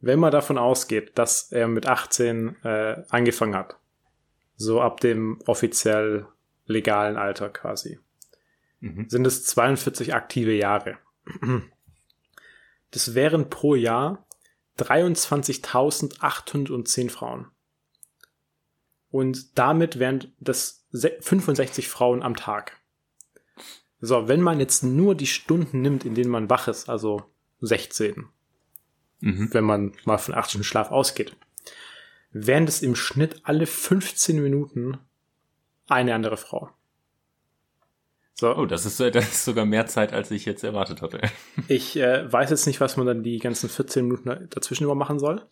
wenn 0.00 0.18
man 0.18 0.32
davon 0.32 0.56
ausgeht, 0.58 1.16
dass 1.18 1.52
er 1.52 1.68
mit 1.68 1.86
18 1.86 2.56
äh, 2.62 3.02
angefangen 3.08 3.56
hat, 3.56 3.76
so 4.56 4.80
ab 4.80 5.00
dem 5.00 5.40
offiziell 5.46 6.26
legalen 6.66 7.16
Alter 7.16 7.48
quasi, 7.48 8.00
mhm. 8.80 9.08
sind 9.08 9.26
es 9.26 9.46
42 9.46 10.14
aktive 10.14 10.52
Jahre. 10.52 10.98
Das 12.90 13.14
wären 13.14 13.50
pro 13.50 13.74
Jahr 13.74 14.26
23.810 14.78 17.10
Frauen. 17.10 17.50
Und 19.10 19.58
damit 19.58 19.98
wären 19.98 20.32
das 20.38 20.86
65 20.92 21.88
Frauen 21.88 22.22
am 22.22 22.36
Tag. 22.36 22.77
So, 24.00 24.28
wenn 24.28 24.40
man 24.40 24.60
jetzt 24.60 24.84
nur 24.84 25.14
die 25.14 25.26
Stunden 25.26 25.82
nimmt, 25.82 26.04
in 26.04 26.14
denen 26.14 26.30
man 26.30 26.50
wach 26.50 26.68
ist, 26.68 26.88
also 26.88 27.24
16, 27.60 28.26
mhm. 29.20 29.48
wenn 29.52 29.64
man 29.64 29.92
mal 30.04 30.18
von 30.18 30.34
acht 30.34 30.50
Stunden 30.50 30.64
Schlaf 30.64 30.90
ausgeht, 30.90 31.36
wären 32.30 32.66
das 32.66 32.82
im 32.82 32.94
Schnitt 32.94 33.40
alle 33.44 33.66
15 33.66 34.40
Minuten 34.40 34.98
eine 35.88 36.14
andere 36.14 36.36
Frau. 36.36 36.70
So. 38.34 38.56
Oh, 38.56 38.66
das 38.66 38.86
ist, 38.86 39.00
das 39.14 39.28
ist 39.28 39.44
sogar 39.44 39.64
mehr 39.64 39.86
Zeit, 39.86 40.12
als 40.12 40.30
ich 40.30 40.44
jetzt 40.44 40.62
erwartet 40.62 41.02
hatte. 41.02 41.20
Ich 41.68 41.96
äh, 41.96 42.32
weiß 42.32 42.50
jetzt 42.50 42.66
nicht, 42.66 42.80
was 42.80 42.96
man 42.96 43.06
dann 43.06 43.22
die 43.22 43.38
ganzen 43.38 43.68
14 43.68 44.06
Minuten 44.06 44.48
dazwischen 44.50 44.84
über 44.84 44.94
machen 44.94 45.18
soll. 45.18 45.44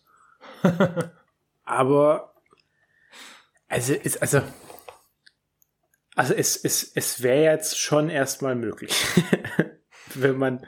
Aber 1.65 2.33
also, 3.69 3.95
ist, 3.95 4.23
also, 4.23 4.43
also 6.17 6.35
es, 6.35 6.57
es, 6.57 6.91
es 6.95 7.23
wäre 7.23 7.53
jetzt 7.53 7.79
schon 7.79 8.11
erstmal 8.11 8.57
möglich, 8.57 9.05
wenn 10.15 10.37
man 10.37 10.67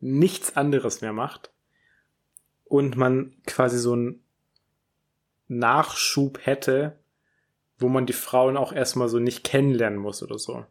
nichts 0.00 0.56
anderes 0.56 1.00
mehr 1.00 1.12
macht, 1.12 1.52
und 2.68 2.96
man 2.96 3.34
quasi 3.46 3.78
so 3.78 3.94
einen 3.94 4.22
Nachschub 5.48 6.38
hätte, 6.44 6.98
wo 7.78 7.88
man 7.88 8.06
die 8.06 8.12
Frauen 8.12 8.56
auch 8.56 8.72
erstmal 8.72 9.08
so 9.08 9.18
nicht 9.18 9.44
kennenlernen 9.44 9.98
muss 9.98 10.22
oder 10.22 10.38
so. 10.38 10.66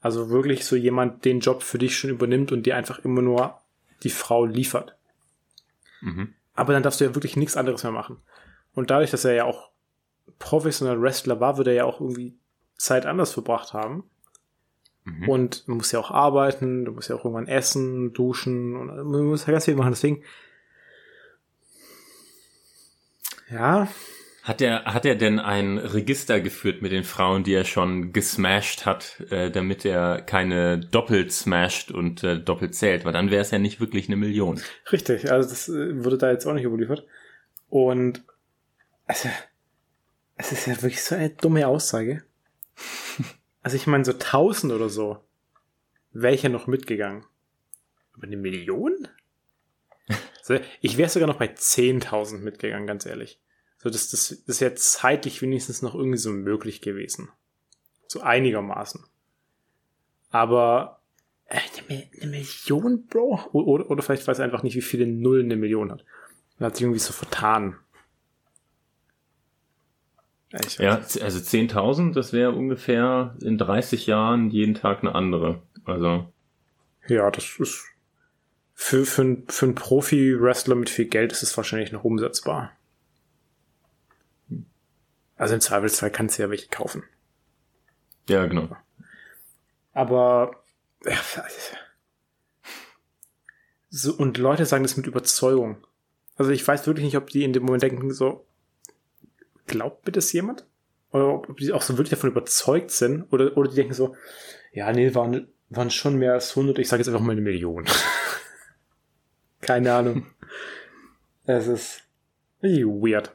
Also 0.00 0.30
wirklich 0.30 0.66
so 0.66 0.76
jemand 0.76 1.24
den 1.24 1.40
Job 1.40 1.62
für 1.62 1.78
dich 1.78 1.96
schon 1.96 2.10
übernimmt 2.10 2.52
und 2.52 2.64
dir 2.64 2.76
einfach 2.76 2.98
immer 2.98 3.22
nur 3.22 3.58
die 4.02 4.10
Frau 4.10 4.44
liefert. 4.44 4.96
Mhm. 6.00 6.34
Aber 6.54 6.72
dann 6.72 6.82
darfst 6.82 7.00
du 7.00 7.04
ja 7.04 7.14
wirklich 7.14 7.36
nichts 7.36 7.56
anderes 7.56 7.82
mehr 7.84 7.92
machen. 7.92 8.18
Und 8.74 8.90
dadurch, 8.90 9.10
dass 9.10 9.24
er 9.24 9.34
ja 9.34 9.44
auch 9.44 9.70
professioneller 10.38 11.00
Wrestler 11.00 11.40
war, 11.40 11.56
würde 11.56 11.70
er 11.70 11.76
ja 11.76 11.84
auch 11.84 12.00
irgendwie 12.00 12.36
Zeit 12.84 13.06
anders 13.06 13.32
verbracht 13.32 13.72
haben. 13.72 14.04
Mhm. 15.04 15.28
Und 15.28 15.68
man 15.68 15.78
muss 15.78 15.92
ja 15.92 15.98
auch 16.00 16.10
arbeiten, 16.10 16.84
du 16.84 16.92
musst 16.92 17.08
ja 17.10 17.16
auch 17.16 17.24
irgendwann 17.24 17.48
essen, 17.48 18.12
duschen 18.12 18.76
und 18.76 18.88
man 18.88 19.24
muss 19.24 19.46
ja 19.46 19.52
ganz 19.52 19.64
viel 19.66 19.76
machen. 19.76 19.90
Deswegen, 19.92 20.22
ja, 23.50 23.88
Hat 24.44 24.60
er, 24.60 24.84
hat 24.84 25.06
er 25.06 25.14
denn 25.14 25.38
ein 25.38 25.78
Register 25.78 26.38
geführt 26.38 26.82
mit 26.82 26.92
den 26.92 27.04
Frauen, 27.04 27.44
die 27.44 27.54
er 27.54 27.64
schon 27.64 28.12
gesmashed 28.12 28.84
hat, 28.84 29.22
äh, 29.30 29.50
damit 29.50 29.86
er 29.86 30.20
keine 30.20 30.78
doppelt 30.78 31.32
smashed 31.32 31.90
und 31.90 32.22
äh, 32.22 32.38
doppelt 32.38 32.74
zählt? 32.74 33.06
Weil 33.06 33.14
dann 33.14 33.30
wäre 33.30 33.40
es 33.40 33.50
ja 33.52 33.58
nicht 33.58 33.80
wirklich 33.80 34.06
eine 34.06 34.16
Million. 34.16 34.60
richtig. 34.92 35.32
Also 35.32 35.48
das 35.48 35.70
äh, 35.70 36.04
wurde 36.04 36.18
da 36.18 36.30
jetzt 36.30 36.44
auch 36.44 36.52
nicht 36.52 36.64
überliefert. 36.64 37.06
Und 37.70 38.22
also, 39.06 39.30
es 40.36 40.52
ist 40.52 40.66
ja 40.66 40.74
wirklich 40.74 41.02
so 41.02 41.14
eine 41.14 41.30
dumme 41.30 41.66
Aussage. 41.66 42.22
Also 43.64 43.76
ich 43.76 43.86
meine, 43.88 44.04
so 44.04 44.12
1000 44.12 44.72
oder 44.72 44.88
so 44.88 45.18
ja 46.12 46.48
noch 46.48 46.68
mitgegangen. 46.68 47.24
Aber 48.12 48.24
eine 48.24 48.36
Million? 48.36 49.08
So, 50.42 50.58
ich 50.82 50.98
wäre 50.98 51.08
sogar 51.08 51.26
noch 51.26 51.38
bei 51.38 51.46
10.000 51.46 52.38
mitgegangen, 52.38 52.86
ganz 52.86 53.06
ehrlich. 53.06 53.40
So, 53.78 53.88
das, 53.88 54.10
das, 54.10 54.28
das 54.28 54.56
ist 54.56 54.60
ja 54.60 54.74
zeitlich 54.74 55.40
wenigstens 55.40 55.80
noch 55.80 55.94
irgendwie 55.94 56.18
so 56.18 56.30
möglich 56.30 56.82
gewesen. 56.82 57.30
So 58.06 58.20
einigermaßen. 58.20 59.02
Aber 60.28 61.00
äh, 61.46 61.60
eine, 61.88 62.06
eine 62.20 62.30
Million, 62.30 63.06
Bro? 63.06 63.48
Oder, 63.52 63.90
oder 63.90 64.02
vielleicht 64.02 64.28
weiß 64.28 64.38
er 64.38 64.44
einfach 64.44 64.62
nicht, 64.62 64.76
wie 64.76 64.82
viele 64.82 65.06
Nullen 65.06 65.46
eine 65.46 65.56
Million 65.56 65.90
hat. 65.90 66.04
Er 66.58 66.66
hat 66.66 66.76
sich 66.76 66.82
irgendwie 66.82 67.00
so 67.00 67.14
vertan. 67.14 67.78
Ja, 70.52 70.60
ich 70.60 70.80
also 71.22 71.38
10.000, 71.38 72.12
das 72.12 72.32
wäre 72.32 72.52
ungefähr 72.52 73.36
in 73.42 73.58
30 73.58 74.06
Jahren 74.06 74.50
jeden 74.50 74.74
Tag 74.74 75.00
eine 75.00 75.14
andere. 75.14 75.62
Also, 75.84 76.32
Ja, 77.08 77.30
das 77.30 77.58
ist 77.58 77.84
für, 78.74 79.04
für, 79.04 79.42
für 79.48 79.66
einen 79.66 79.74
Profi-Wrestler 79.74 80.74
mit 80.74 80.90
viel 80.90 81.06
Geld 81.06 81.32
ist 81.32 81.42
es 81.42 81.56
wahrscheinlich 81.56 81.92
noch 81.92 82.04
umsetzbar. 82.04 82.72
Also 85.36 85.54
im 85.54 85.60
Zweifelsfall 85.60 86.10
kannst 86.10 86.38
du 86.38 86.42
ja 86.42 86.50
welche 86.50 86.68
kaufen. 86.68 87.02
ja, 88.28 88.46
genau. 88.46 88.68
Aber 89.92 90.64
ja, 91.04 91.18
so, 93.90 94.12
und 94.12 94.38
Leute 94.38 94.66
sagen 94.66 94.82
das 94.82 94.96
mit 94.96 95.06
Überzeugung. 95.06 95.86
Also 96.36 96.50
ich 96.50 96.66
weiß 96.66 96.86
wirklich 96.86 97.04
nicht, 97.04 97.16
ob 97.16 97.30
die 97.30 97.44
in 97.44 97.52
dem 97.52 97.62
Moment 97.62 97.84
denken, 97.84 98.12
so, 98.12 98.44
glaubt 99.66 100.06
mir 100.06 100.12
das 100.12 100.32
jemand? 100.32 100.66
Oder 101.10 101.34
ob 101.34 101.56
die 101.58 101.72
auch 101.72 101.82
so 101.82 101.94
wirklich 101.94 102.10
davon 102.10 102.30
überzeugt 102.30 102.90
sind? 102.90 103.32
Oder, 103.32 103.56
oder 103.56 103.70
die 103.70 103.76
denken 103.76 103.94
so, 103.94 104.16
ja, 104.72 104.90
nee, 104.92 105.14
waren, 105.14 105.48
waren 105.70 105.90
schon 105.90 106.16
mehr 106.16 106.32
als 106.32 106.50
100, 106.50 106.78
ich 106.78 106.88
sage 106.88 107.00
jetzt 107.00 107.08
einfach 107.08 107.20
mal 107.20 107.32
eine 107.32 107.40
Million. 107.40 107.84
Keine 109.60 109.94
Ahnung. 109.94 110.26
Es 111.44 111.66
ist 111.68 112.02
weird. 112.60 113.34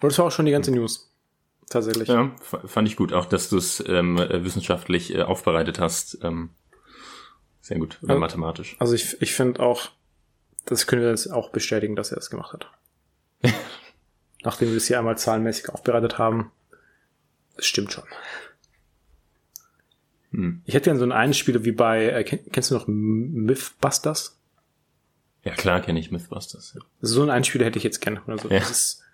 Und 0.00 0.10
das 0.10 0.18
war 0.18 0.26
auch 0.26 0.32
schon 0.32 0.46
die 0.46 0.52
ganze 0.52 0.72
News. 0.72 1.12
Tatsächlich. 1.68 2.08
Ja, 2.08 2.34
fand 2.66 2.88
ich 2.88 2.96
gut, 2.96 3.12
auch 3.12 3.26
dass 3.26 3.48
du 3.48 3.56
es 3.56 3.82
ähm, 3.86 4.18
äh, 4.18 4.44
wissenschaftlich 4.44 5.14
äh, 5.14 5.22
aufbereitet 5.22 5.80
hast. 5.80 6.18
Ähm, 6.22 6.50
sehr 7.60 7.78
gut, 7.78 7.98
oder 8.02 8.14
Ja. 8.14 8.20
mathematisch. 8.20 8.76
Also 8.78 8.94
ich, 8.94 9.20
ich 9.20 9.34
finde 9.34 9.60
auch, 9.60 9.90
das 10.64 10.86
können 10.86 11.02
wir 11.02 11.10
jetzt 11.10 11.26
auch 11.32 11.50
bestätigen, 11.50 11.96
dass 11.96 12.12
er 12.12 12.18
es 12.18 12.30
gemacht 12.30 12.52
hat. 12.52 12.70
Nachdem 14.42 14.68
wir 14.68 14.74
das 14.74 14.86
hier 14.86 14.98
einmal 14.98 15.18
zahlenmäßig 15.18 15.70
aufbereitet 15.70 16.18
haben, 16.18 16.52
das 17.56 17.66
stimmt 17.66 17.92
schon. 17.92 18.04
Hm. 20.30 20.62
Ich 20.64 20.74
hätte 20.74 20.84
gerne 20.84 20.98
so 20.98 21.04
einen 21.04 21.12
Einspieler 21.12 21.64
wie 21.64 21.72
bei, 21.72 22.06
äh, 22.06 22.24
kenn, 22.24 22.40
kennst 22.52 22.70
du 22.70 22.74
noch 22.74 22.86
Mythbusters? 22.86 24.38
Ja, 25.44 25.54
klar 25.54 25.80
kenne 25.80 26.00
ich 26.00 26.10
Mythbusters. 26.10 26.74
Ja. 26.74 26.82
So 27.00 27.22
einen 27.22 27.30
Einspieler 27.30 27.64
hätte 27.64 27.78
ich 27.78 27.84
jetzt 27.84 28.00
gerne. 28.00 28.22
Oder 28.26 28.38
so. 28.38 28.48
Ja. 28.48 28.58
Das 28.58 28.70
ist 28.70 29.04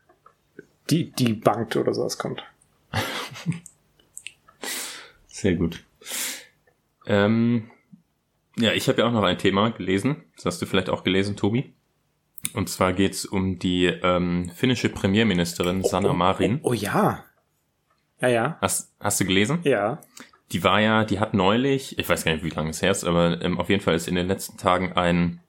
die, 0.91 1.11
die 1.13 1.35
Bank 1.35 1.77
oder 1.77 1.95
sowas 1.95 2.19
kommt. 2.19 2.43
Sehr 5.29 5.55
gut. 5.55 5.85
Ähm, 7.07 7.71
ja, 8.57 8.73
ich 8.73 8.89
habe 8.89 9.01
ja 9.01 9.09
auch 9.09 9.13
noch 9.13 9.23
ein 9.23 9.39
Thema 9.39 9.71
gelesen. 9.71 10.25
Das 10.37 10.47
hast 10.47 10.63
du 10.63 10.67
vielleicht 10.67 10.89
auch 10.89 11.05
gelesen, 11.05 11.37
Tobi. 11.37 11.73
Und 12.55 12.69
zwar 12.69 12.93
geht's 12.93 13.25
um 13.25 13.59
die 13.59 13.87
ähm, 13.87 14.51
finnische 14.55 14.89
Premierministerin 14.89 15.83
Sanna 15.85 16.11
oh, 16.11 16.15
Marin. 16.15 16.61
Oh, 16.63 16.71
oh 16.71 16.73
ja. 16.73 17.25
Ja, 18.21 18.29
ja. 18.29 18.59
Hast, 18.61 18.93
hast 19.01 19.21
du 19.21 19.25
gelesen? 19.25 19.61
Ja. 19.63 20.01
Die 20.51 20.63
war 20.65 20.81
ja, 20.81 21.05
die 21.05 21.19
hat 21.19 21.35
neulich, 21.35 21.99
ich 21.99 22.09
weiß 22.09 22.25
gar 22.25 22.33
nicht, 22.33 22.45
wie 22.45 22.51
lange 22.51 22.71
es 22.71 22.83
her 22.83 22.91
ist, 22.91 23.05
aber 23.05 23.41
ähm, 23.43 23.59
auf 23.59 23.71
jeden 23.71 23.83
Fall 23.83 23.95
ist 23.95 24.09
in 24.09 24.15
den 24.15 24.29
letzten 24.29 24.59
Tagen 24.59 24.93
ein, 24.93 25.41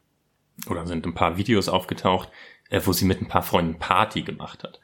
oder 0.70 0.88
sind 0.88 1.06
ein 1.06 1.14
paar 1.14 1.38
Videos 1.38 1.68
aufgetaucht, 1.68 2.30
äh, 2.70 2.80
wo 2.86 2.94
sie 2.94 3.06
mit 3.06 3.22
ein 3.22 3.28
paar 3.28 3.44
Freunden 3.44 3.80
Party 3.80 4.22
gemacht 4.22 4.64
hat. 4.64 4.80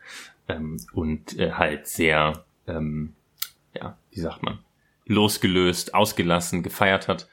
Ähm, 0.47 0.77
und 0.93 1.37
äh, 1.39 1.53
halt 1.53 1.87
sehr, 1.87 2.43
ähm, 2.67 3.13
ja, 3.73 3.97
wie 4.11 4.19
sagt 4.19 4.43
man, 4.43 4.59
losgelöst, 5.05 5.93
ausgelassen, 5.93 6.63
gefeiert 6.63 7.07
hat. 7.07 7.29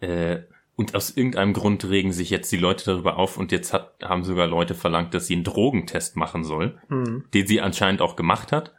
Äh, 0.00 0.40
und 0.78 0.94
aus 0.94 1.16
irgendeinem 1.16 1.54
Grund 1.54 1.84
regen 1.90 2.12
sich 2.12 2.30
jetzt 2.30 2.52
die 2.52 2.56
Leute 2.56 2.84
darüber 2.84 3.16
auf 3.16 3.36
und 3.36 3.50
jetzt 3.50 3.72
hat, 3.72 3.96
haben 4.00 4.22
sogar 4.22 4.46
Leute 4.46 4.76
verlangt, 4.76 5.12
dass 5.12 5.26
sie 5.26 5.34
einen 5.34 5.42
Drogentest 5.42 6.14
machen 6.14 6.44
soll, 6.44 6.78
Hm. 6.88 7.24
den 7.34 7.46
sie 7.48 7.60
anscheinend 7.60 8.00
auch 8.00 8.14
gemacht 8.14 8.52
hat 8.52 8.72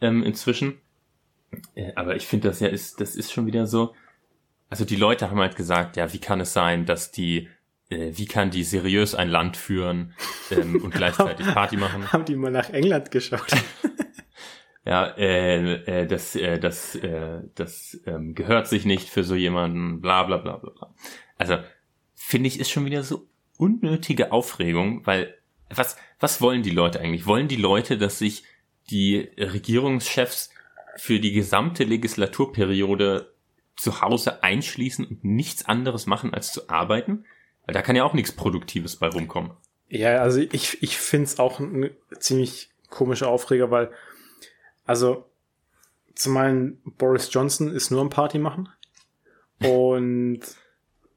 ähm, 0.00 0.22
inzwischen. 0.22 0.78
Äh, 1.74 1.92
aber 1.94 2.16
ich 2.16 2.26
finde, 2.26 2.48
das 2.48 2.60
ja 2.60 2.68
ist, 2.68 3.02
das 3.02 3.16
ist 3.16 3.32
schon 3.32 3.44
wieder 3.44 3.66
so. 3.66 3.94
Also 4.70 4.86
die 4.86 4.96
Leute 4.96 5.30
haben 5.30 5.40
halt 5.40 5.54
gesagt, 5.54 5.98
ja, 5.98 6.10
wie 6.14 6.20
kann 6.20 6.40
es 6.40 6.54
sein, 6.54 6.86
dass 6.86 7.12
die, 7.12 7.50
äh, 7.90 8.12
wie 8.14 8.24
kann 8.24 8.50
die 8.50 8.64
seriös 8.64 9.14
ein 9.14 9.28
Land 9.28 9.58
führen 9.58 10.14
ähm, 10.50 10.82
und 10.82 10.94
gleichzeitig 10.94 11.46
Party 11.48 11.76
machen? 11.76 12.10
Haben 12.14 12.24
die 12.24 12.34
mal 12.34 12.50
nach 12.50 12.70
England 12.70 13.10
geschaut? 13.10 13.52
Ja, 14.84 15.06
äh, 15.16 16.02
äh, 16.02 16.06
das, 16.06 16.34
äh, 16.34 16.58
das, 16.58 16.96
äh, 16.96 17.42
das 17.54 18.00
ähm, 18.06 18.34
gehört 18.34 18.66
sich 18.66 18.84
nicht 18.84 19.08
für 19.08 19.22
so 19.22 19.34
jemanden, 19.34 20.00
bla 20.00 20.24
bla 20.24 20.38
bla 20.38 20.56
bla 20.56 20.70
bla. 20.70 20.94
Also 21.38 21.58
finde 22.14 22.48
ich, 22.48 22.58
ist 22.58 22.70
schon 22.70 22.84
wieder 22.84 23.04
so 23.04 23.28
unnötige 23.58 24.32
Aufregung, 24.32 25.06
weil 25.06 25.34
was, 25.70 25.96
was 26.18 26.40
wollen 26.40 26.62
die 26.62 26.70
Leute 26.70 27.00
eigentlich? 27.00 27.26
Wollen 27.26 27.48
die 27.48 27.56
Leute, 27.56 27.96
dass 27.96 28.18
sich 28.18 28.44
die 28.90 29.30
Regierungschefs 29.38 30.50
für 30.96 31.20
die 31.20 31.32
gesamte 31.32 31.84
Legislaturperiode 31.84 33.32
zu 33.76 34.02
Hause 34.02 34.42
einschließen 34.42 35.04
und 35.04 35.24
nichts 35.24 35.64
anderes 35.64 36.06
machen 36.06 36.34
als 36.34 36.52
zu 36.52 36.68
arbeiten? 36.68 37.24
Weil 37.66 37.74
da 37.74 37.82
kann 37.82 37.96
ja 37.96 38.04
auch 38.04 38.14
nichts 38.14 38.32
Produktives 38.32 38.96
bei 38.96 39.08
rumkommen. 39.08 39.52
Ja, 39.88 40.22
also 40.22 40.40
ich, 40.40 40.82
ich 40.82 40.96
finde 40.96 41.26
es 41.26 41.38
auch 41.38 41.60
ein 41.60 41.90
ziemlich 42.18 42.70
komischer 42.88 43.28
Aufreger, 43.28 43.70
weil, 43.70 43.90
also, 44.84 45.24
zum 46.14 46.36
einen, 46.36 46.80
Boris 46.84 47.32
Johnson 47.32 47.72
ist 47.72 47.90
nur 47.90 48.00
am 48.00 48.10
Party 48.10 48.38
machen. 48.38 48.68
Und 49.60 50.40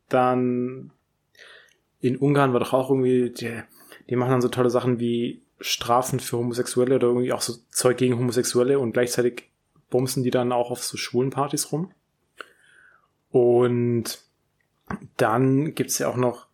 dann 0.10 0.92
in 2.00 2.18
Ungarn 2.18 2.54
war 2.54 2.60
doch 2.60 2.74
auch 2.74 2.90
irgendwie, 2.90 3.32
die, 3.32 3.62
die 4.10 4.16
machen 4.16 4.32
dann 4.32 4.42
so 4.42 4.50
tolle 4.50 4.70
Sachen 4.70 5.00
wie 5.00 5.42
Strafen 5.60 6.20
für 6.20 6.38
Homosexuelle 6.38 6.96
oder 6.96 7.08
irgendwie 7.08 7.34
auch 7.34 7.42
so 7.42 7.54
Zeug 7.70 7.98
gegen 7.98 8.18
Homosexuelle 8.18 8.78
und 8.78 8.92
gleichzeitig 8.92 9.50
bumsen 9.90 10.24
die 10.24 10.32
dann 10.32 10.52
auch 10.52 10.70
auf 10.70 10.84
so 10.84 10.98
schwulen 10.98 11.32
Partys 11.32 11.72
rum. 11.72 11.92
Und 13.32 14.20
dann 15.18 15.74
gibt's 15.74 15.98
ja 15.98 16.08
auch 16.08 16.18
noch 16.18 16.48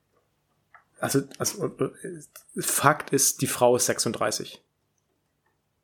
also, 1.01 1.21
also 1.39 1.65
äh, 1.65 2.61
Fakt 2.61 3.11
ist, 3.11 3.41
die 3.41 3.47
Frau 3.47 3.75
ist 3.75 3.87
36. 3.87 4.61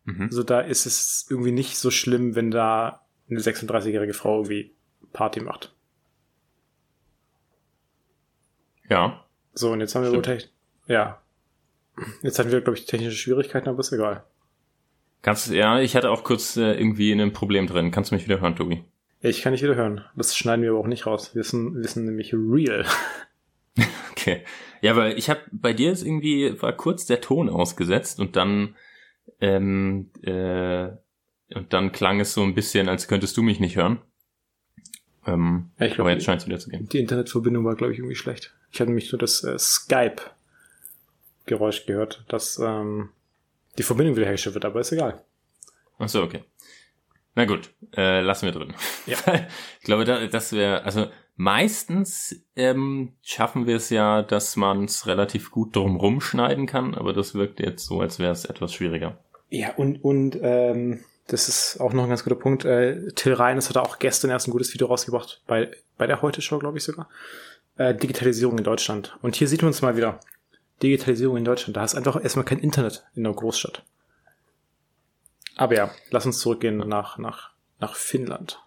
Mhm. 0.08 0.24
Also 0.24 0.43
da 0.43 0.62
ist 0.62 0.86
es 0.86 1.28
irgendwie 1.30 1.52
nicht 1.52 1.78
so 1.78 1.91
schlimm, 1.91 2.36
wenn 2.36 2.50
da 2.50 3.06
eine 3.30 3.39
36-jährige 3.39 4.13
Frau 4.13 4.38
irgendwie 4.38 4.74
Party 5.12 5.41
macht. 5.41 5.76
Ja, 8.89 9.26
So, 9.54 9.72
und 9.72 9.82
jetzt 9.82 9.96
haben 9.96 10.04
wir 10.04 10.13
wohl 10.13 10.22
Techn 10.22 10.48
ja. 10.88 11.22
Jetzt 12.22 12.39
hatten 12.39 12.52
wir, 12.52 12.62
glaube 12.62 12.78
ich, 12.78 12.86
technische 12.86 13.17
Schwierigkeiten, 13.17 13.67
aber 13.67 13.80
ist 13.80 13.91
egal. 13.91 14.24
kannst 15.22 15.50
ja, 15.50 15.82
ich 15.82 15.96
hatte 15.98 16.10
auch 16.10 16.24
kurz 16.24 16.56
äh, 16.56 16.74
irgendwie 16.74 17.12
ein 17.12 17.34
Problem 17.34 17.67
drin. 17.67 17.91
Kannst 17.91 18.12
du 18.12 18.15
mich 18.15 18.24
wieder 18.24 18.39
hören, 18.39 18.56
Tobi? 18.56 18.86
Ich 19.20 19.41
kann 19.41 19.52
nicht 19.52 19.63
wieder 19.63 19.76
hören. 19.76 20.06
Das 20.15 20.38
schneiden 20.38 20.62
wir 20.62 20.70
aber 20.70 20.80
auch 20.80 20.88
nicht 20.88 21.06
raus. 21.06 21.36
Wir 21.36 21.43
sind, 21.43 21.76
wir 21.76 21.88
sind 21.88 22.06
nämlich 22.06 22.34
real. 22.34 22.86
Okay. 24.12 24.43
Ja, 24.82 24.96
weil 24.96 25.17
ich 25.17 25.30
habe 25.30 25.39
bei 25.52 25.72
dir 25.72 25.91
ist 25.91 26.04
irgendwie 26.04 26.62
war 26.62 26.74
kurz 26.74 27.06
der 27.06 27.22
Ton 27.22 27.50
ausgesetzt 27.50 28.20
und 28.20 28.36
dann 28.36 28.76
ähm, 29.40 30.10
äh, 30.24 30.88
und 31.54 31.72
dann 31.74 31.92
klang 31.92 32.20
es 32.20 32.34
so 32.34 32.42
ein 32.44 32.56
bisschen, 32.56 32.90
als 32.90 33.08
könntest 33.08 33.38
du 33.38 33.44
mich 33.44 33.60
nicht 33.60 33.76
hören. 33.76 34.00
Ähm, 35.26 35.72
Ja, 35.80 35.86
ich 35.86 35.94
glaub, 35.94 36.06
aber 36.06 36.13
jetzt 36.13 36.26
scheint 36.26 36.42
es 36.42 36.48
wieder 36.48 36.60
zu 36.60 36.70
gehen. 36.70 36.88
Die 36.90 37.00
Internetverbindung 37.00 37.63
war, 37.66 37.76
glaube 37.76 37.94
ich, 37.94 38.00
irgendwie 38.00 38.16
schlecht. 38.16 38.54
Ich 38.72 38.80
hatte 38.80 38.90
nämlich 38.90 39.12
nur 39.12 39.20
das 39.20 39.44
äh, 39.44 39.58
Skype-Geräusch 39.58 41.86
gehört, 41.86 42.24
dass 42.28 42.60
ähm, 42.60 43.10
die 43.78 43.84
Verbindung 43.84 44.16
wiederhergestellt 44.16 44.56
wird, 44.56 44.66
aber 44.66 44.80
ist 44.82 44.92
egal. 44.92 45.24
Ach 46.00 46.10
so, 46.10 46.24
okay. 46.24 46.44
Na 47.36 47.46
gut, 47.46 47.70
äh, 47.96 48.22
lassen 48.22 48.46
wir 48.48 48.52
drin. 48.52 48.74
Ja. 49.06 49.18
ich 49.80 49.86
glaube, 49.86 50.06
da, 50.06 50.26
das 50.28 50.52
wäre, 50.54 50.84
also 50.84 51.08
meistens 51.38 52.43
ähm, 52.56 53.13
schaffen 53.21 53.65
wir 53.67 53.78
es 53.78 53.89
ja, 53.89 54.21
dass 54.23 54.58
man 54.58 54.86
es 54.86 55.08
relativ 55.08 55.52
gut 55.52 55.76
drumrum 55.76 56.19
schneiden 56.19 56.65
kann, 56.65 56.93
aber 56.93 57.13
das 57.13 57.36
wirkt 57.36 57.60
jetzt 57.60 57.86
so, 57.86 58.02
als 58.02 58.19
wäre 58.19 58.32
es 58.32 58.45
etwas 58.45 58.73
schwieriger. 58.73 59.17
Ja, 59.50 59.73
und, 59.76 60.04
und 60.04 60.38
ähm, 60.41 61.00
das 61.28 61.47
ist 61.47 61.80
auch 61.80 61.93
noch 61.93 62.04
ein 62.04 62.10
ganz 62.10 62.23
guter 62.23 62.36
Punkt. 62.36 62.65
Äh, 62.65 63.12
Till 63.13 63.34
Reines 63.34 63.69
hat 63.69 63.78
auch 63.78 64.00
gestern 64.00 64.32
erst 64.32 64.47
ein 64.47 64.52
gutes 64.52 64.73
Video 64.73 64.88
rausgebracht, 64.88 65.41
bei, 65.47 65.71
bei 65.97 66.08
der 66.08 66.21
Heute-Show, 66.21 66.58
glaube 66.60 66.80
ich 66.80 66.84
sogar. 66.84 67.08
Äh, 67.78 67.93
Digitalisierung 67.93 68.58
in 68.58 68.63
Deutschland. 68.63 69.17
Und 69.21 69.36
hier 69.36 69.47
sieht 69.47 69.62
man 69.62 69.71
es 69.71 69.82
mal 69.82 69.95
wieder. 69.95 70.19
Digitalisierung 70.82 71.38
in 71.38 71.45
Deutschland. 71.45 71.78
Da 71.78 71.84
ist 71.84 71.95
einfach 71.95 72.21
erstmal 72.21 72.45
kein 72.45 72.60
Internet 72.60 73.06
in 73.15 73.23
der 73.23 73.34
Großstadt. 73.34 73.84
Aber 75.56 75.76
ja, 75.76 75.91
lass 76.12 76.26
uns 76.26 76.39
zurückgehen 76.39 76.78
nach, 76.78 77.17
nach, 77.17 77.52
nach 77.80 77.95
Finnland. 77.95 78.62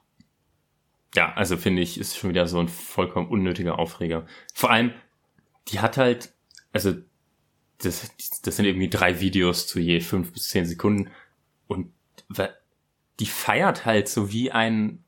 Ja, 1.15 1.33
also 1.35 1.57
finde 1.57 1.83
ich, 1.83 1.99
ist 1.99 2.17
schon 2.17 2.31
wieder 2.31 2.47
so 2.47 2.61
ein 2.61 2.69
vollkommen 2.69 3.29
unnötiger 3.29 3.79
Aufreger. 3.79 4.27
Vor 4.55 4.71
allem, 4.71 4.93
die 5.69 5.81
hat 5.81 5.97
halt, 5.97 6.33
also 6.73 6.95
das, 7.79 8.11
das 8.43 8.57
sind 8.57 8.67
irgendwie 8.67 8.91
drei 8.91 9.21
Videos 9.21 9.67
zu 9.67 9.81
je 9.81 10.01
fünf 10.01 10.33
bis 10.33 10.49
zehn 10.49 10.67
Sekunden 10.67 11.11
und 11.67 11.93
die 13.19 13.27
feiert 13.27 13.87
halt 13.87 14.09
so 14.09 14.33
wie 14.33 14.53
ein 14.53 15.05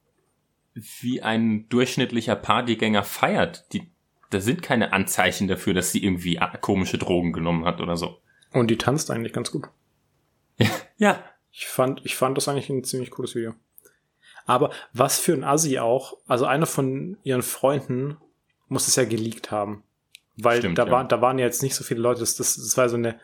wie 0.75 1.23
ein 1.23 1.69
durchschnittlicher 1.69 2.35
Partygänger 2.35 3.03
feiert. 3.05 3.73
Die, 3.73 3.91
da 4.31 4.41
sind 4.41 4.63
keine 4.63 4.93
Anzeichen 4.93 5.47
dafür, 5.47 5.75
dass 5.75 5.93
sie 5.93 6.03
irgendwie 6.03 6.41
komische 6.63 6.97
Drogen 6.99 7.33
genommen 7.33 7.67
hat 7.67 7.81
oder 7.81 7.97
so. 7.97 8.19
Und 8.53 8.71
die 8.71 8.79
tanzt 8.79 9.11
eigentlich 9.11 9.33
ganz 9.33 9.51
gut. 9.51 9.69
Ja, 10.97 11.25
Ich 11.51 11.67
fand, 11.67 12.01
ich 12.05 12.15
fand 12.15 12.37
das 12.37 12.49
eigentlich 12.49 12.71
ein 12.71 12.85
ziemlich 12.85 13.11
cooles 13.11 13.35
Video. 13.35 13.55
Aber 14.47 14.71
was 14.93 15.19
für 15.19 15.33
ein 15.35 15.45
Assi 15.45 15.79
auch, 15.79 16.17
also 16.27 16.45
einer 16.47 16.67
von 16.67 17.17
ihren 17.23 17.43
Freunden 17.43 18.17
muss 18.69 18.89
es 18.89 18.97
ja 18.97 19.05
geleakt 19.05 19.51
haben. 19.51 19.83
Weil 20.37 20.59
Stimmt, 20.59 20.79
da, 20.79 20.87
ja. 20.87 20.91
waren, 20.91 21.09
da 21.09 21.21
waren 21.21 21.39
ja 21.39 21.45
jetzt 21.45 21.63
nicht 21.63 21.75
so 21.75 21.85
viele 21.85 22.01
Leute, 22.01 22.21
das, 22.21 22.37
das, 22.37 22.57
das 22.57 22.77
war 22.77 22.89
so 22.89 22.97
eine, 22.97 23.21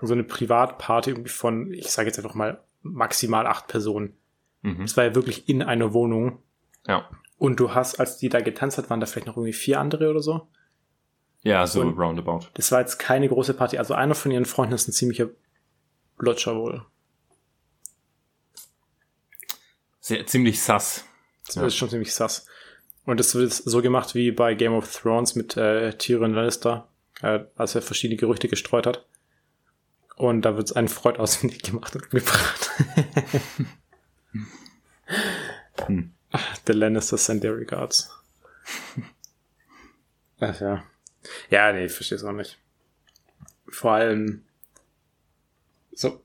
so 0.00 0.14
eine 0.14 0.24
Privatparty 0.24 1.10
irgendwie 1.10 1.30
von, 1.30 1.72
ich 1.72 1.90
sage 1.90 2.08
jetzt 2.08 2.18
einfach 2.18 2.34
mal, 2.34 2.60
maximal 2.82 3.46
acht 3.46 3.68
Personen. 3.68 4.16
mhm. 4.62 4.82
Es 4.82 4.96
war 4.96 5.04
ja 5.04 5.14
wirklich 5.14 5.48
in 5.48 5.62
einer 5.62 5.92
Wohnung. 5.92 6.38
ja, 6.86 7.08
Und 7.38 7.60
du 7.60 7.74
hast, 7.74 8.00
als 8.00 8.16
die 8.16 8.28
da 8.28 8.40
getanzt 8.40 8.78
hat, 8.78 8.90
waren 8.90 8.98
da 9.00 9.06
vielleicht 9.06 9.26
noch 9.28 9.36
irgendwie 9.36 9.52
vier 9.52 9.78
andere 9.78 10.10
oder 10.10 10.20
so. 10.22 10.48
ja, 11.42 11.66
so 11.66 11.82
Und- 11.82 11.98
roundabout. 11.98 12.48
Das 12.54 12.72
war 12.72 12.80
jetzt 12.80 12.98
keine 12.98 13.28
große 13.28 13.54
Party. 13.54 13.78
Also 13.78 13.94
einer 13.94 14.14
von 14.14 14.30
ihren 14.32 14.46
Freunden 14.46 14.74
ist 14.74 14.88
ein 14.88 14.92
ziemlicher 14.92 15.28
Lutscher 16.18 16.56
wohl. 16.56 16.84
Sehr, 20.04 20.26
ziemlich 20.26 20.60
sass. 20.60 21.04
Das 21.46 21.54
Ja. 21.54 21.66
ist 21.66 21.76
schon 21.76 21.88
ziemlich 21.88 22.12
sass. 22.12 22.46
Und 23.04 23.18
das 23.18 23.34
wird 23.34 23.52
so 23.52 23.80
gemacht 23.82 24.14
wie 24.14 24.30
bei 24.32 24.54
Game 24.54 24.74
of 24.74 24.92
Thrones 24.94 25.34
mit 25.36 25.56
äh, 25.56 25.92
Tyrion 25.96 26.34
Lannister, 26.34 26.88
äh, 27.22 27.40
als 27.56 27.74
er 27.76 27.82
verschiedene 27.82 28.18
Gerüchte 28.18 28.48
gestreut 28.48 28.86
hat. 28.86 29.06
Und 30.16 30.42
da 30.42 30.56
wird 30.56 30.76
ein 30.76 30.88
Freud 30.88 31.18
ausfindig 31.18 31.62
gemacht 31.62 31.94
und 31.96 32.10
gebracht. 32.10 32.70
Hm. 35.86 36.12
The 36.66 36.72
Lannister 36.72 37.16
send 37.18 37.42
their 37.42 37.56
regards. 37.56 38.10
Ach 40.40 40.60
ja. 40.60 40.84
Ja, 41.50 41.72
nee, 41.72 41.84
ich 41.84 41.92
verstehe 41.92 42.16
es 42.16 42.24
auch 42.24 42.32
nicht. 42.32 42.58
Vor 43.68 43.92
allem 43.92 44.44
so. 45.92 46.22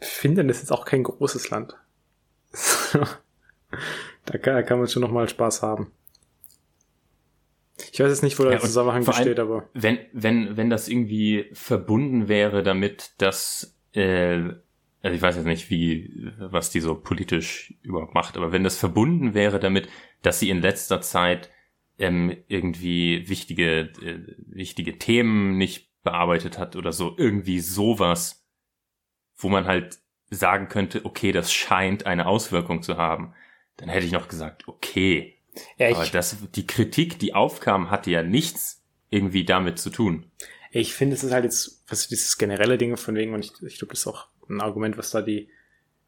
Finnland 0.00 0.50
ist 0.50 0.58
jetzt 0.60 0.72
auch 0.72 0.84
kein 0.84 1.02
großes 1.02 1.50
Land. 1.50 1.76
da, 2.92 4.38
kann, 4.38 4.54
da 4.54 4.62
kann 4.62 4.78
man 4.78 4.88
schon 4.88 5.02
noch 5.02 5.10
mal 5.10 5.28
Spaß 5.28 5.62
haben. 5.62 5.92
Ich 7.92 8.00
weiß 8.00 8.08
jetzt 8.08 8.22
nicht, 8.22 8.38
wo 8.38 8.42
der 8.44 8.52
Ja, 8.54 8.58
Zusammenhang 8.60 9.02
allem- 9.02 9.06
besteht, 9.06 9.38
aber 9.38 9.68
wenn, 9.74 9.98
wenn, 10.12 10.56
wenn 10.56 10.70
das 10.70 10.88
irgendwie 10.88 11.46
verbunden 11.52 12.28
wäre 12.28 12.62
damit, 12.62 13.12
dass, 13.18 13.76
äh, 13.92 14.42
also 15.02 15.14
ich 15.14 15.22
weiß 15.22 15.36
jetzt 15.36 15.46
nicht, 15.46 15.70
wie, 15.70 16.30
was 16.38 16.70
die 16.70 16.80
so 16.80 16.94
politisch 16.96 17.74
überhaupt 17.82 18.14
macht, 18.14 18.36
aber 18.36 18.52
wenn 18.52 18.64
das 18.64 18.76
verbunden 18.76 19.34
wäre 19.34 19.60
damit, 19.60 19.88
dass 20.22 20.40
sie 20.40 20.50
in 20.50 20.60
letzter 20.60 21.00
Zeit 21.00 21.50
ähm, 21.98 22.36
irgendwie 22.48 23.28
wichtige, 23.28 23.90
äh, 24.02 24.34
wichtige 24.46 24.98
Themen 24.98 25.56
nicht 25.56 25.88
bearbeitet 26.02 26.58
hat 26.58 26.76
oder 26.76 26.92
so, 26.92 27.14
irgendwie 27.16 27.60
sowas, 27.60 28.44
wo 29.38 29.48
man 29.48 29.66
halt 29.66 29.98
sagen 30.30 30.68
könnte, 30.68 31.04
okay, 31.04 31.32
das 31.32 31.52
scheint 31.52 32.04
eine 32.04 32.26
Auswirkung 32.26 32.82
zu 32.82 32.96
haben, 32.96 33.32
dann 33.76 33.88
hätte 33.88 34.04
ich 34.04 34.12
noch 34.12 34.28
gesagt, 34.28 34.68
okay, 34.68 35.36
ja, 35.76 35.90
aber 35.90 36.06
das, 36.06 36.36
die 36.54 36.66
Kritik, 36.66 37.18
die 37.18 37.34
aufkam, 37.34 37.90
hatte 37.90 38.10
ja 38.10 38.22
nichts 38.22 38.82
irgendwie 39.10 39.44
damit 39.44 39.78
zu 39.78 39.90
tun. 39.90 40.30
ich 40.70 40.94
finde, 40.94 41.16
es 41.16 41.24
ist 41.24 41.32
halt 41.32 41.44
jetzt, 41.44 41.82
was 41.88 42.08
dieses 42.08 42.36
generelle 42.36 42.78
Ding 42.78 42.96
von 42.96 43.14
wegen, 43.14 43.34
und 43.34 43.44
ich, 43.44 43.52
ich 43.62 43.78
glaube, 43.78 43.92
das 43.94 44.00
ist 44.00 44.06
auch 44.06 44.28
ein 44.48 44.60
Argument, 44.60 44.98
was 44.98 45.10
da 45.10 45.22
die 45.22 45.48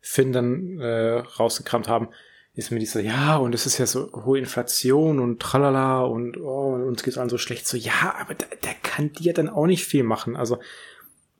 Finn 0.00 0.32
dann 0.32 0.78
äh, 0.78 1.18
rausgekramt 1.18 1.88
haben, 1.88 2.08
ist 2.54 2.70
mir 2.70 2.78
dieser, 2.78 3.00
ja, 3.00 3.36
und 3.36 3.54
es 3.54 3.66
ist 3.66 3.78
ja 3.78 3.86
so 3.86 4.10
hohe 4.24 4.38
Inflation 4.38 5.20
und 5.20 5.40
tralala 5.40 6.02
und 6.02 6.36
oh, 6.36 6.74
uns 6.74 7.02
geht's 7.02 7.16
allen 7.16 7.28
so 7.28 7.38
schlecht. 7.38 7.66
So, 7.66 7.76
ja, 7.76 8.14
aber 8.18 8.34
da, 8.34 8.46
der 8.64 8.74
kann 8.82 9.12
dir 9.12 9.32
dann 9.32 9.48
auch 9.48 9.66
nicht 9.66 9.84
viel 9.84 10.02
machen. 10.02 10.36
Also, 10.36 10.58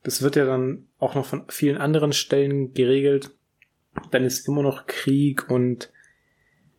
das 0.03 0.23
wird 0.23 0.37
ja 0.37 0.45
dann 0.45 0.87
auch 0.99 1.15
noch 1.15 1.27
von 1.27 1.45
vielen 1.49 1.77
anderen 1.77 2.13
Stellen 2.13 2.75
geregelt. 2.75 3.31
Dann 4.11 4.25
ist 4.25 4.47
immer 4.49 4.63
noch 4.63 4.87
Krieg 4.87 5.51
und 5.51 5.91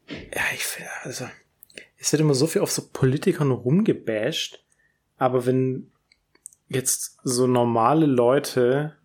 ja, 0.08 0.42
ich 0.54 0.64
finde, 0.64 0.90
also, 1.04 1.26
es 1.98 2.12
wird 2.12 2.22
immer 2.22 2.34
so 2.34 2.48
viel 2.48 2.62
auf 2.62 2.72
so 2.72 2.84
Politikern 2.92 3.52
rumgebasht, 3.52 4.64
aber 5.18 5.46
wenn 5.46 5.92
jetzt 6.68 7.20
so 7.24 7.48
normale 7.48 8.06
Leute 8.06 8.96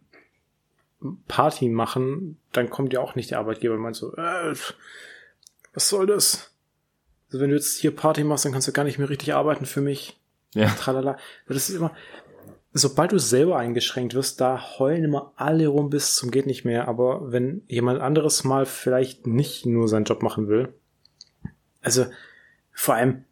Party 1.28 1.68
machen, 1.68 2.38
dann 2.52 2.70
kommt 2.70 2.92
ja 2.92 3.00
auch 3.00 3.14
nicht 3.14 3.30
der 3.30 3.38
Arbeitgeber 3.38 3.74
und 3.74 3.80
meint 3.80 3.96
so, 3.96 4.14
äh, 4.16 4.54
was 5.74 5.88
soll 5.88 6.06
das? 6.06 6.52
Also 7.28 7.40
wenn 7.40 7.50
du 7.50 7.56
jetzt 7.56 7.78
hier 7.78 7.94
Party 7.94 8.24
machst, 8.24 8.44
dann 8.44 8.52
kannst 8.52 8.68
du 8.68 8.72
gar 8.72 8.84
nicht 8.84 8.98
mehr 8.98 9.10
richtig 9.10 9.34
arbeiten 9.34 9.66
für 9.66 9.80
mich. 9.80 10.18
Ja. 10.54 10.68
Tralala. 10.70 11.18
Das 11.46 11.68
ist 11.68 11.76
immer, 11.76 11.94
sobald 12.78 13.12
du 13.12 13.18
selber 13.18 13.56
eingeschränkt 13.58 14.14
wirst, 14.14 14.40
da 14.40 14.78
heulen 14.78 15.04
immer 15.04 15.32
alle 15.36 15.68
rum 15.68 15.90
bis 15.90 16.16
zum 16.16 16.30
geht 16.30 16.46
nicht 16.46 16.64
mehr. 16.64 16.88
Aber 16.88 17.32
wenn 17.32 17.62
jemand 17.68 18.00
anderes 18.00 18.44
mal 18.44 18.66
vielleicht 18.66 19.26
nicht 19.26 19.66
nur 19.66 19.88
seinen 19.88 20.04
Job 20.04 20.22
machen 20.22 20.48
will, 20.48 20.74
also 21.82 22.06
vor 22.72 22.94
allem 22.94 23.24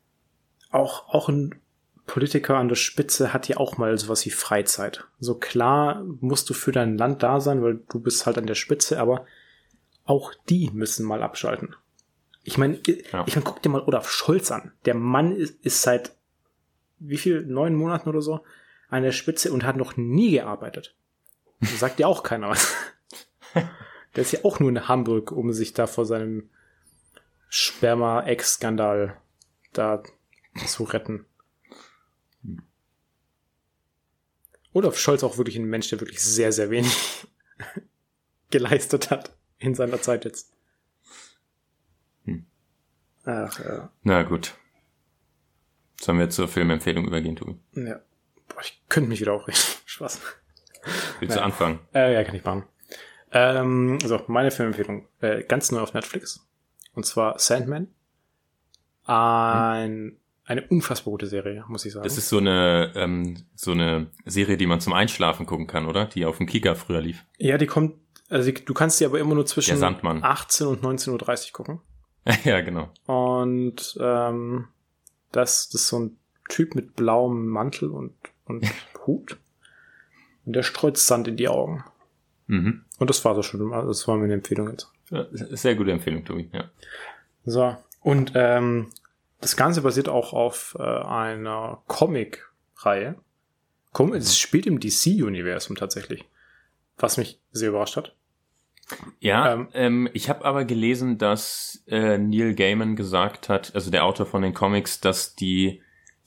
auch, 0.70 1.08
auch 1.08 1.28
ein 1.28 1.54
Politiker 2.06 2.56
an 2.58 2.68
der 2.68 2.74
Spitze 2.76 3.32
hat 3.32 3.48
ja 3.48 3.56
auch 3.56 3.78
mal 3.78 3.96
sowas 3.98 4.24
wie 4.26 4.30
Freizeit. 4.30 5.04
So 5.20 5.34
klar 5.36 6.04
musst 6.20 6.50
du 6.50 6.54
für 6.54 6.72
dein 6.72 6.98
Land 6.98 7.22
da 7.22 7.40
sein, 7.40 7.62
weil 7.62 7.80
du 7.90 7.98
bist 8.00 8.26
halt 8.26 8.36
an 8.38 8.46
der 8.46 8.54
Spitze, 8.54 9.00
aber 9.00 9.26
auch 10.04 10.34
die 10.50 10.70
müssen 10.72 11.06
mal 11.06 11.22
abschalten. 11.22 11.74
Ich 12.42 12.58
meine, 12.58 12.78
Ja. 13.10 13.24
ich 13.26 13.34
meine, 13.36 13.44
guck 13.44 13.62
dir 13.62 13.70
mal 13.70 13.82
Olaf 13.82 14.10
Scholz 14.10 14.52
an. 14.52 14.72
Der 14.84 14.94
Mann 14.94 15.32
ist, 15.34 15.64
ist 15.64 15.80
seit 15.80 16.14
wie 16.98 17.16
viel, 17.16 17.44
neun 17.46 17.74
Monaten 17.74 18.08
oder 18.08 18.20
so 18.20 18.40
an 18.94 19.02
der 19.02 19.12
Spitze 19.12 19.52
und 19.52 19.64
hat 19.64 19.76
noch 19.76 19.96
nie 19.96 20.32
gearbeitet. 20.32 20.94
Das 21.60 21.78
sagt 21.80 21.98
ja 21.98 22.06
auch 22.06 22.22
keiner 22.22 22.50
was. 22.50 22.72
Der 24.14 24.22
ist 24.22 24.32
ja 24.32 24.44
auch 24.44 24.60
nur 24.60 24.68
in 24.68 24.86
Hamburg, 24.86 25.32
um 25.32 25.52
sich 25.52 25.72
da 25.72 25.88
vor 25.88 26.06
seinem 26.06 26.48
Sperma-Ex-Skandal 27.48 29.20
da 29.72 30.04
zu 30.66 30.84
retten. 30.84 31.26
Olaf 34.72 34.96
Scholz 34.96 35.24
auch 35.24 35.36
wirklich 35.36 35.56
ein 35.56 35.64
Mensch, 35.64 35.88
der 35.88 36.00
wirklich 36.00 36.20
sehr, 36.20 36.52
sehr 36.52 36.70
wenig 36.70 37.26
geleistet 38.50 39.10
hat 39.10 39.36
in 39.58 39.74
seiner 39.74 40.00
Zeit 40.00 40.24
jetzt. 40.24 40.52
Hm. 42.24 42.46
Ach, 43.24 43.58
ja. 43.58 43.90
Na 44.04 44.22
gut. 44.22 44.54
Sollen 46.00 46.20
wir 46.20 46.30
zur 46.30 46.46
Filmempfehlung 46.46 47.04
übergehen, 47.04 47.34
Tobi? 47.34 47.56
ja. 47.72 48.00
Boah, 48.54 48.60
ich 48.62 48.80
könnte 48.88 49.08
mich 49.10 49.20
wieder 49.20 49.32
aufregen. 49.34 49.58
Spaß. 49.84 50.20
Willst 51.20 51.34
du 51.36 51.40
Ja. 51.40 51.44
anfangen? 51.44 51.78
Äh, 51.94 52.14
ja, 52.14 52.24
kann 52.24 52.34
ich 52.34 52.44
machen. 52.44 52.64
Ähm, 53.32 53.98
also, 54.02 54.20
meine 54.28 54.50
Filmempfehlung. 54.50 55.08
Äh, 55.20 55.42
ganz 55.44 55.72
neu 55.72 55.80
auf 55.80 55.94
Netflix. 55.94 56.46
Und 56.94 57.04
zwar 57.06 57.38
Sandman. 57.38 57.88
Ein, 59.06 60.16
eine 60.46 60.66
unfassbar 60.68 61.10
gute 61.12 61.26
Serie, 61.26 61.64
muss 61.68 61.84
ich 61.84 61.92
sagen. 61.92 62.04
Das 62.04 62.16
ist 62.16 62.28
so 62.28 62.38
eine, 62.38 62.92
ähm, 62.94 63.44
so 63.54 63.72
eine 63.72 64.10
Serie, 64.24 64.56
die 64.56 64.66
man 64.66 64.80
zum 64.80 64.92
Einschlafen 64.92 65.46
gucken 65.46 65.66
kann, 65.66 65.86
oder? 65.86 66.06
Die 66.06 66.24
auf 66.24 66.38
dem 66.38 66.46
Kika 66.46 66.74
früher 66.74 67.00
lief. 67.00 67.24
ja, 67.38 67.58
die 67.58 67.66
kommt, 67.66 67.96
also 68.28 68.50
die, 68.50 68.64
du 68.64 68.72
kannst 68.74 69.00
die 69.00 69.04
aber 69.04 69.18
immer 69.18 69.34
nur 69.34 69.46
zwischen 69.46 69.70
Der 69.70 69.78
Sandmann. 69.78 70.22
18 70.22 70.66
und 70.68 70.82
19.30 70.84 71.46
Uhr 71.48 71.52
gucken. 71.52 71.80
ja, 72.44 72.60
genau. 72.62 72.90
Und 73.06 73.98
ähm, 74.00 74.68
das, 75.32 75.68
das 75.68 75.82
ist 75.82 75.88
so 75.88 75.98
ein 75.98 76.16
Typ 76.48 76.74
mit 76.74 76.94
blauem 76.96 77.48
Mantel 77.48 77.90
und, 77.90 78.14
und 78.44 78.66
Hut. 79.06 79.38
Und 80.44 80.54
der 80.54 80.62
streut 80.62 80.98
Sand 80.98 81.28
in 81.28 81.36
die 81.36 81.48
Augen. 81.48 81.84
Mhm. 82.46 82.84
Und 82.98 83.10
das 83.10 83.24
war 83.24 83.34
so 83.34 83.42
schon. 83.42 83.70
Das 83.70 84.06
war 84.06 84.16
meine 84.16 84.34
Empfehlung 84.34 84.70
jetzt. 84.70 84.90
Sehr 85.32 85.74
gute 85.74 85.92
Empfehlung, 85.92 86.24
Tobi. 86.24 86.50
Ja. 86.52 86.70
So. 87.44 87.76
Und 88.00 88.32
ähm, 88.34 88.90
das 89.40 89.56
Ganze 89.56 89.82
basiert 89.82 90.08
auch 90.08 90.32
auf 90.32 90.76
äh, 90.78 90.82
einer 90.82 91.82
Comic-Reihe. 91.86 93.16
Com 93.92 94.12
es 94.12 94.38
spielt 94.38 94.66
im 94.66 94.80
DC-Universum 94.80 95.76
tatsächlich. 95.76 96.24
Was 96.96 97.16
mich 97.16 97.40
sehr 97.52 97.70
überrascht 97.70 97.96
hat. 97.96 98.14
Ja, 99.20 99.52
Ähm, 99.52 99.68
ähm, 99.72 100.10
ich 100.12 100.28
habe 100.28 100.44
aber 100.44 100.64
gelesen, 100.64 101.18
dass 101.18 101.82
äh, 101.86 102.18
Neil 102.18 102.54
Gaiman 102.54 102.96
gesagt 102.96 103.48
hat, 103.48 103.74
also 103.74 103.90
der 103.90 104.04
Autor 104.04 104.26
von 104.26 104.42
den 104.42 104.54
Comics, 104.54 105.00
dass 105.00 105.34
die, 105.34 105.80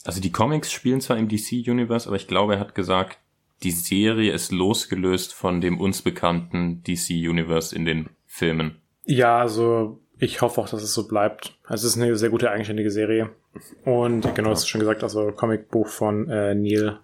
also 0.07 0.21
die 0.21 0.31
Comics 0.31 0.71
spielen 0.71 1.01
zwar 1.01 1.17
im 1.17 1.27
DC-Universe, 1.27 2.07
aber 2.07 2.15
ich 2.15 2.27
glaube, 2.27 2.53
er 2.53 2.59
hat 2.59 2.75
gesagt, 2.75 3.19
die 3.63 3.71
Serie 3.71 4.31
ist 4.31 4.51
losgelöst 4.51 5.33
von 5.33 5.59
dem 5.59 5.79
uns 5.79 6.01
bekannten 6.01 6.81
DC-Universe 6.83 7.75
in 7.75 7.85
den 7.85 8.09
Filmen. 8.25 8.77
Ja, 9.03 9.39
also 9.39 9.99
ich 10.17 10.41
hoffe 10.41 10.61
auch, 10.61 10.69
dass 10.69 10.81
es 10.81 10.93
so 10.93 11.07
bleibt. 11.07 11.57
Also 11.65 11.87
es 11.87 11.95
ist 11.95 12.01
eine 12.01 12.15
sehr 12.15 12.29
gute 12.29 12.49
eigenständige 12.49 12.89
Serie. 12.89 13.31
Und 13.83 14.33
genau, 14.33 14.51
das 14.51 14.59
ist 14.59 14.69
schon 14.69 14.79
gesagt, 14.79 15.03
also 15.03 15.31
Comicbuch 15.31 15.87
von 15.87 16.29
äh, 16.29 16.55
Neil 16.55 16.99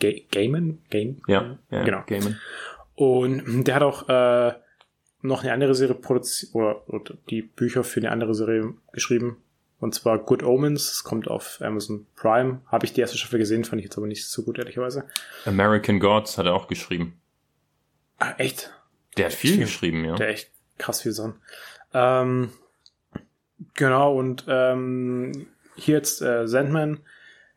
Ga 0.00 0.10
Gaiman? 0.30 0.78
Game? 0.90 1.22
Ja, 1.26 1.58
ja 1.70 1.82
Genau. 1.82 2.02
Gaiman. 2.06 2.38
Und 2.94 3.64
der 3.64 3.74
hat 3.74 3.82
auch 3.82 4.08
äh, 4.08 4.54
noch 5.22 5.42
eine 5.42 5.52
andere 5.52 5.74
Serie 5.74 5.96
produziert, 5.96 6.54
oder, 6.54 6.88
oder 6.88 7.14
die 7.30 7.42
Bücher 7.42 7.82
für 7.82 8.00
eine 8.00 8.10
andere 8.10 8.34
Serie 8.34 8.74
geschrieben. 8.92 9.38
Und 9.84 9.94
zwar 9.94 10.16
Good 10.18 10.42
Omens. 10.42 10.86
Das 10.86 11.04
kommt 11.04 11.28
auf 11.28 11.58
Amazon 11.60 12.06
Prime. 12.16 12.62
Habe 12.68 12.86
ich 12.86 12.94
die 12.94 13.02
erste 13.02 13.18
Staffel 13.18 13.38
gesehen, 13.38 13.64
fand 13.64 13.80
ich 13.80 13.84
jetzt 13.84 13.98
aber 13.98 14.06
nicht 14.06 14.26
so 14.26 14.42
gut, 14.42 14.56
ehrlicherweise. 14.56 15.04
American 15.44 16.00
Gods 16.00 16.38
hat 16.38 16.46
er 16.46 16.54
auch 16.54 16.68
geschrieben. 16.68 17.20
Ah, 18.18 18.32
echt? 18.38 18.72
Der 19.18 19.26
hat 19.26 19.34
viel 19.34 19.50
Stimmt. 19.50 19.66
geschrieben, 19.66 20.04
ja. 20.06 20.14
Der 20.14 20.30
echt 20.30 20.50
krass 20.78 21.02
viel 21.02 21.12
Sachen. 21.12 21.34
Ähm, 21.92 22.48
genau, 23.74 24.16
und 24.16 24.46
ähm, 24.48 25.48
hier 25.76 25.96
jetzt 25.96 26.22
äh, 26.22 26.48
Sandman, 26.48 27.00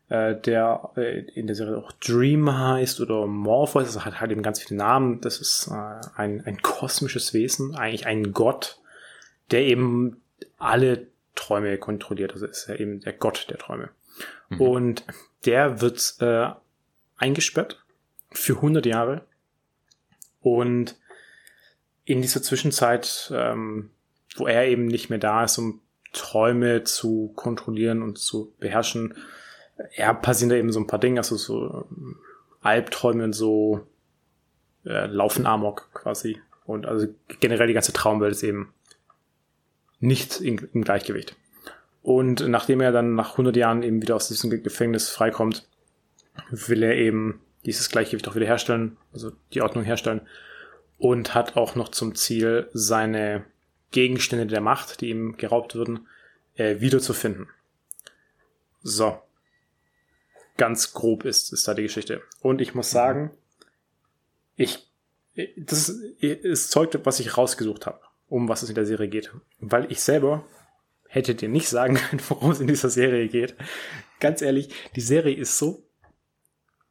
äh, 0.10 0.36
der 0.36 0.92
äh, 0.98 1.20
in 1.34 1.48
der 1.48 1.56
Serie 1.56 1.78
auch 1.78 1.94
Dream 1.94 2.54
heißt 2.54 3.00
oder 3.00 3.26
Morpheus, 3.26 3.94
das 3.94 4.04
hat 4.04 4.20
halt 4.20 4.32
eben 4.32 4.44
ganz 4.44 4.62
viele 4.62 4.80
Namen. 4.80 5.22
Das 5.22 5.40
ist 5.40 5.70
äh, 5.72 6.02
ein, 6.18 6.44
ein 6.46 6.62
kosmisches 6.62 7.34
Wesen, 7.34 7.74
eigentlich 7.74 8.06
ein 8.06 8.34
Gott, 8.34 8.82
der 9.50 9.62
eben 9.62 10.22
alle 10.58 11.08
Träume 11.38 11.78
kontrolliert. 11.78 12.34
Also 12.34 12.46
ist 12.46 12.68
er 12.68 12.80
eben 12.80 13.00
der 13.00 13.14
Gott 13.14 13.48
der 13.50 13.58
Träume. 13.58 13.90
Mhm. 14.50 14.62
Und 14.62 15.06
der 15.46 15.80
wird 15.82 16.16
äh, 16.20 16.50
eingesperrt 17.16 17.84
für 18.32 18.58
100 18.58 18.86
Jahre. 18.86 19.22
Und 20.42 20.98
in 22.04 22.22
dieser 22.22 22.42
Zwischenzeit, 22.42 23.32
ähm, 23.34 23.92
wo 24.36 24.48
er 24.48 24.68
eben 24.68 24.86
nicht 24.86 25.10
mehr 25.10 25.20
da 25.20 25.44
ist, 25.44 25.58
um 25.58 25.82
Träume 26.14 26.84
zu 26.84 27.32
kontrollieren 27.36 28.02
und 28.02 28.18
zu 28.18 28.54
beherrschen, 28.60 29.14
ja, 29.96 30.14
passieren 30.14 30.50
da 30.50 30.56
eben 30.56 30.72
so 30.72 30.80
ein 30.80 30.88
paar 30.88 31.00
Dinge, 31.00 31.20
also 31.20 31.36
so 31.36 31.86
ähm, 31.92 32.18
Albträume 32.62 33.24
und 33.24 33.34
so 33.34 33.88
äh, 34.86 35.06
laufen 35.08 35.46
Amok 35.46 35.90
quasi. 35.94 36.42
Und 36.66 36.86
also 36.86 37.08
generell 37.40 37.68
die 37.68 37.74
ganze 37.74 37.94
Traumwelt 37.94 38.32
ist 38.32 38.44
eben 38.44 38.74
nicht 40.00 40.40
im 40.42 40.84
Gleichgewicht. 40.84 41.36
Und 42.02 42.48
nachdem 42.48 42.82
er 42.82 42.92
dann 42.92 43.16
nach 43.16 43.32
100 43.32 43.56
Jahren 43.56 43.84
eben 43.84 44.02
wieder 44.02 44.16
aus 44.16 44.28
diesem 44.28 44.50
Ge- 44.50 44.62
Gefängnis 44.62 45.10
freikommt, 45.10 45.68
will 46.50 46.84
er 46.84 46.96
eben 46.96 47.42
dieses 47.66 47.90
Gleichgewicht 47.90 48.28
auch 48.28 48.36
wieder 48.36 48.46
herstellen, 48.46 48.98
also 49.12 49.32
die 49.54 49.62
Ordnung 49.62 49.84
herstellen 49.84 50.22
und 50.98 51.36
hat 51.36 51.58
auch 51.58 51.76
noch 51.76 51.90
zum 51.90 52.16
Ziel, 52.16 52.70
seine 52.74 53.44
Gegenstände 53.92 54.48
der 54.48 54.62
Macht, 54.62 55.02
die 55.02 55.10
ihm 55.10 55.38
geraubt 55.38 55.76
würden, 55.76 56.08
äh, 56.56 56.80
wiederzufinden. 56.80 57.50
So. 58.84 59.22
Ganz 60.58 60.94
grob 60.94 61.26
ist, 61.26 61.54
ist 61.54 61.68
da 61.68 61.74
die 61.74 61.84
Geschichte. 61.84 62.22
Und 62.40 62.62
ich 62.62 62.74
muss 62.74 62.90
sagen, 62.90 63.32
ich, 64.56 64.90
das 65.56 65.90
ist, 65.90 66.14
ist 66.22 66.72
Zeug, 66.72 66.98
was 67.04 67.20
ich 67.20 67.38
rausgesucht 67.38 67.86
habe, 67.86 68.00
um 68.28 68.50
was 68.50 68.64
es 68.64 68.70
in 68.70 68.76
der 68.76 68.86
Serie 68.86 69.08
geht. 69.08 69.32
Weil 69.60 69.92
ich 69.92 70.02
selber 70.02 70.46
hätte 71.08 71.36
dir 71.36 71.50
nicht 71.50 71.70
sagen 71.70 71.96
können, 72.10 72.22
worum 72.30 72.52
es 72.52 72.60
in 72.60 72.68
dieser 72.68 72.90
Serie 72.90 73.28
geht. 73.28 73.56
Ganz 74.20 74.42
ehrlich, 74.42 74.70
die 74.96 75.02
Serie 75.02 75.36
ist 75.36 75.58
so, 75.58 75.84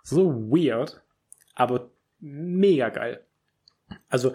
so 0.02 0.32
weird, 0.50 1.02
aber 1.54 1.90
mega 2.20 2.88
geil. 2.88 3.24
Also, 4.08 4.32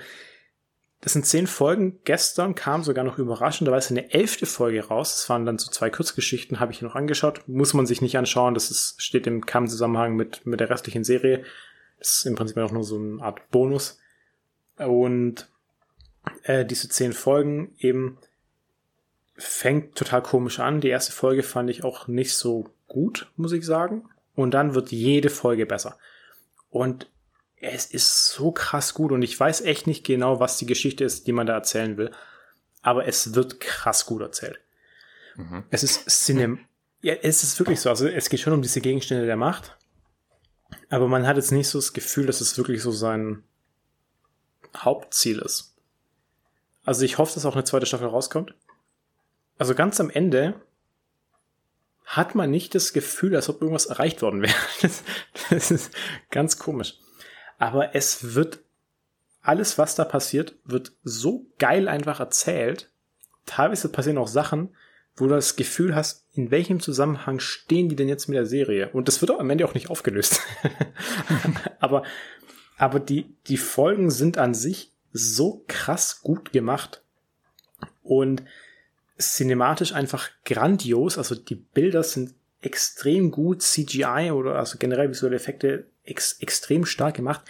das 1.02 1.14
sind 1.14 1.26
zehn 1.26 1.48
Folgen. 1.48 2.00
Gestern 2.04 2.54
kam 2.54 2.84
sogar 2.84 3.04
noch 3.04 3.18
überraschenderweise 3.18 3.90
eine 3.90 4.14
elfte 4.14 4.46
Folge 4.46 4.86
raus. 4.86 5.16
Das 5.16 5.30
waren 5.30 5.48
dann 5.48 5.58
so 5.58 5.72
zwei 5.72 5.90
Kurzgeschichten, 5.90 6.60
habe 6.60 6.72
ich 6.72 6.84
noch 6.84 6.96
angeschaut. 6.96 7.48
Muss 7.48 7.74
man 7.74 7.88
sich 7.88 8.02
nicht 8.02 8.18
anschauen. 8.18 8.54
Das 8.54 8.70
ist, 8.70 9.02
steht 9.02 9.26
im 9.26 9.46
keinem 9.46 9.68
Zusammenhang 9.68 10.16
mit, 10.16 10.46
mit 10.46 10.60
der 10.60 10.70
restlichen 10.70 11.04
Serie. 11.04 11.44
Das 11.98 12.18
ist 12.18 12.26
im 12.28 12.36
Prinzip 12.36 12.58
auch 12.58 12.72
nur 12.72 12.84
so 12.84 12.98
eine 12.98 13.22
Art 13.22 13.50
Bonus. 13.50 14.00
Und 14.78 15.51
äh, 16.44 16.66
diese 16.66 16.90
zehn 16.90 17.14
Folgen 17.14 17.76
eben 17.80 18.18
fängt 19.36 19.96
total 19.96 20.22
komisch 20.22 20.60
an. 20.60 20.82
Die 20.82 20.90
erste 20.90 21.12
Folge 21.12 21.44
fand 21.44 21.70
ich 21.70 21.84
auch 21.84 22.08
nicht 22.08 22.36
so 22.36 22.70
gut, 22.88 23.32
muss 23.36 23.52
ich 23.52 23.66
sagen. 23.66 24.10
Und 24.36 24.54
dann 24.54 24.76
wird 24.76 24.92
jede 24.92 25.30
Folge 25.30 25.66
besser. 25.66 25.98
Und 26.70 27.08
es 27.58 27.86
ist 27.86 28.30
so 28.30 28.52
krass 28.52 28.94
gut 28.94 29.12
und 29.12 29.22
ich 29.22 29.40
weiß 29.40 29.62
echt 29.62 29.86
nicht 29.86 30.04
genau, 30.06 30.40
was 30.40 30.58
die 30.58 30.66
Geschichte 30.66 31.04
ist, 31.04 31.28
die 31.28 31.32
man 31.32 31.46
da 31.46 31.54
erzählen 31.54 31.98
will. 31.98 32.12
Aber 32.82 33.06
es 33.08 33.36
wird 33.36 33.60
krass 33.60 34.06
gut 34.06 34.22
erzählt. 34.22 34.60
Mhm. 35.36 35.64
Es 35.70 35.84
ist 35.84 36.10
Cinem. 36.10 36.60
Ja, 37.02 37.14
es 37.14 37.44
ist 37.44 37.60
wirklich 37.60 37.80
so. 37.80 37.90
Also 37.90 38.08
es 38.08 38.30
geht 38.30 38.40
schon 38.40 38.54
um 38.54 38.62
diese 38.62 38.82
Gegenstände 38.82 39.26
der 39.26 39.38
Macht. 39.38 39.78
Aber 40.90 41.08
man 41.08 41.28
hat 41.28 41.38
jetzt 41.38 41.52
nicht 41.52 41.68
so 41.68 41.78
das 41.78 41.94
Gefühl, 41.94 42.26
dass 42.26 42.42
es 42.42 42.58
wirklich 42.58 42.82
so 42.82 42.92
sein 42.92 43.44
Hauptziel 44.76 45.40
ist. 45.40 45.71
Also 46.84 47.04
ich 47.06 47.18
hoffe, 47.18 47.34
dass 47.34 47.46
auch 47.46 47.56
eine 47.56 47.64
zweite 47.64 47.86
Staffel 47.86 48.08
rauskommt. 48.08 48.56
Also 49.58 49.76
ganz 49.76 50.00
am 50.00 50.10
Ende 50.10 50.56
hat 52.06 52.36
man 52.36 52.50
nicht 52.50 52.76
das 52.76 52.94
Gefühl, 52.94 53.36
als 53.36 53.48
ob 53.48 53.62
irgendwas 53.62 53.86
erreicht 53.86 54.22
worden 54.22 54.42
wäre. 54.42 54.54
Das, 54.82 55.04
das 55.50 55.72
ist 55.72 55.94
ganz 56.30 56.58
komisch. 56.58 56.98
Aber 57.58 57.96
es 57.96 58.34
wird, 58.34 58.60
alles 59.42 59.78
was 59.78 59.96
da 59.96 60.04
passiert, 60.04 60.56
wird 60.66 60.94
so 61.04 61.46
geil 61.60 61.88
einfach 61.88 62.20
erzählt. 62.20 62.92
Teilweise 63.46 63.90
passieren 63.90 64.18
auch 64.18 64.28
Sachen, 64.28 64.76
wo 65.16 65.26
du 65.26 65.36
das 65.36 65.56
Gefühl 65.56 65.96
hast, 65.96 66.26
in 66.34 66.52
welchem 66.52 66.80
Zusammenhang 66.80 67.40
stehen 67.40 67.90
die 67.90 67.96
denn 67.96 68.10
jetzt 68.10 68.28
mit 68.28 68.36
der 68.36 68.46
Serie? 68.46 68.90
Und 68.90 69.08
das 69.08 69.22
wird 69.22 69.32
auch 69.32 69.40
am 69.40 69.50
Ende 69.50 69.66
auch 69.66 69.74
nicht 69.74 69.90
aufgelöst. 69.90 70.42
aber, 71.80 72.04
aber 72.78 73.00
die, 73.00 73.36
die 73.48 73.58
Folgen 73.58 74.10
sind 74.10 74.38
an 74.38 74.54
sich 74.54 74.91
so 75.14 75.64
krass 75.68 76.22
gut 76.22 76.52
gemacht 76.52 77.02
und 78.04 78.44
cinematisch 79.20 79.94
einfach 79.94 80.30
grandios. 80.46 81.18
Also 81.18 81.36
die 81.36 81.56
Bilder 81.56 82.04
sind 82.04 82.34
extrem 82.62 83.32
gut, 83.32 83.62
CGI 83.62 84.32
oder 84.32 84.56
also 84.56 84.78
generell 84.78 85.10
visuelle 85.10 85.36
Effekte 85.36 85.88
ex, 86.04 86.40
extrem 86.40 86.86
stark 86.86 87.16
gemacht. 87.16 87.42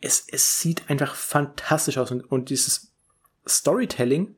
Es, 0.00 0.26
es 0.28 0.60
sieht 0.60 0.88
einfach 0.88 1.14
fantastisch 1.14 1.98
aus 1.98 2.10
und, 2.10 2.20
und 2.30 2.50
dieses 2.50 2.92
Storytelling 3.46 4.34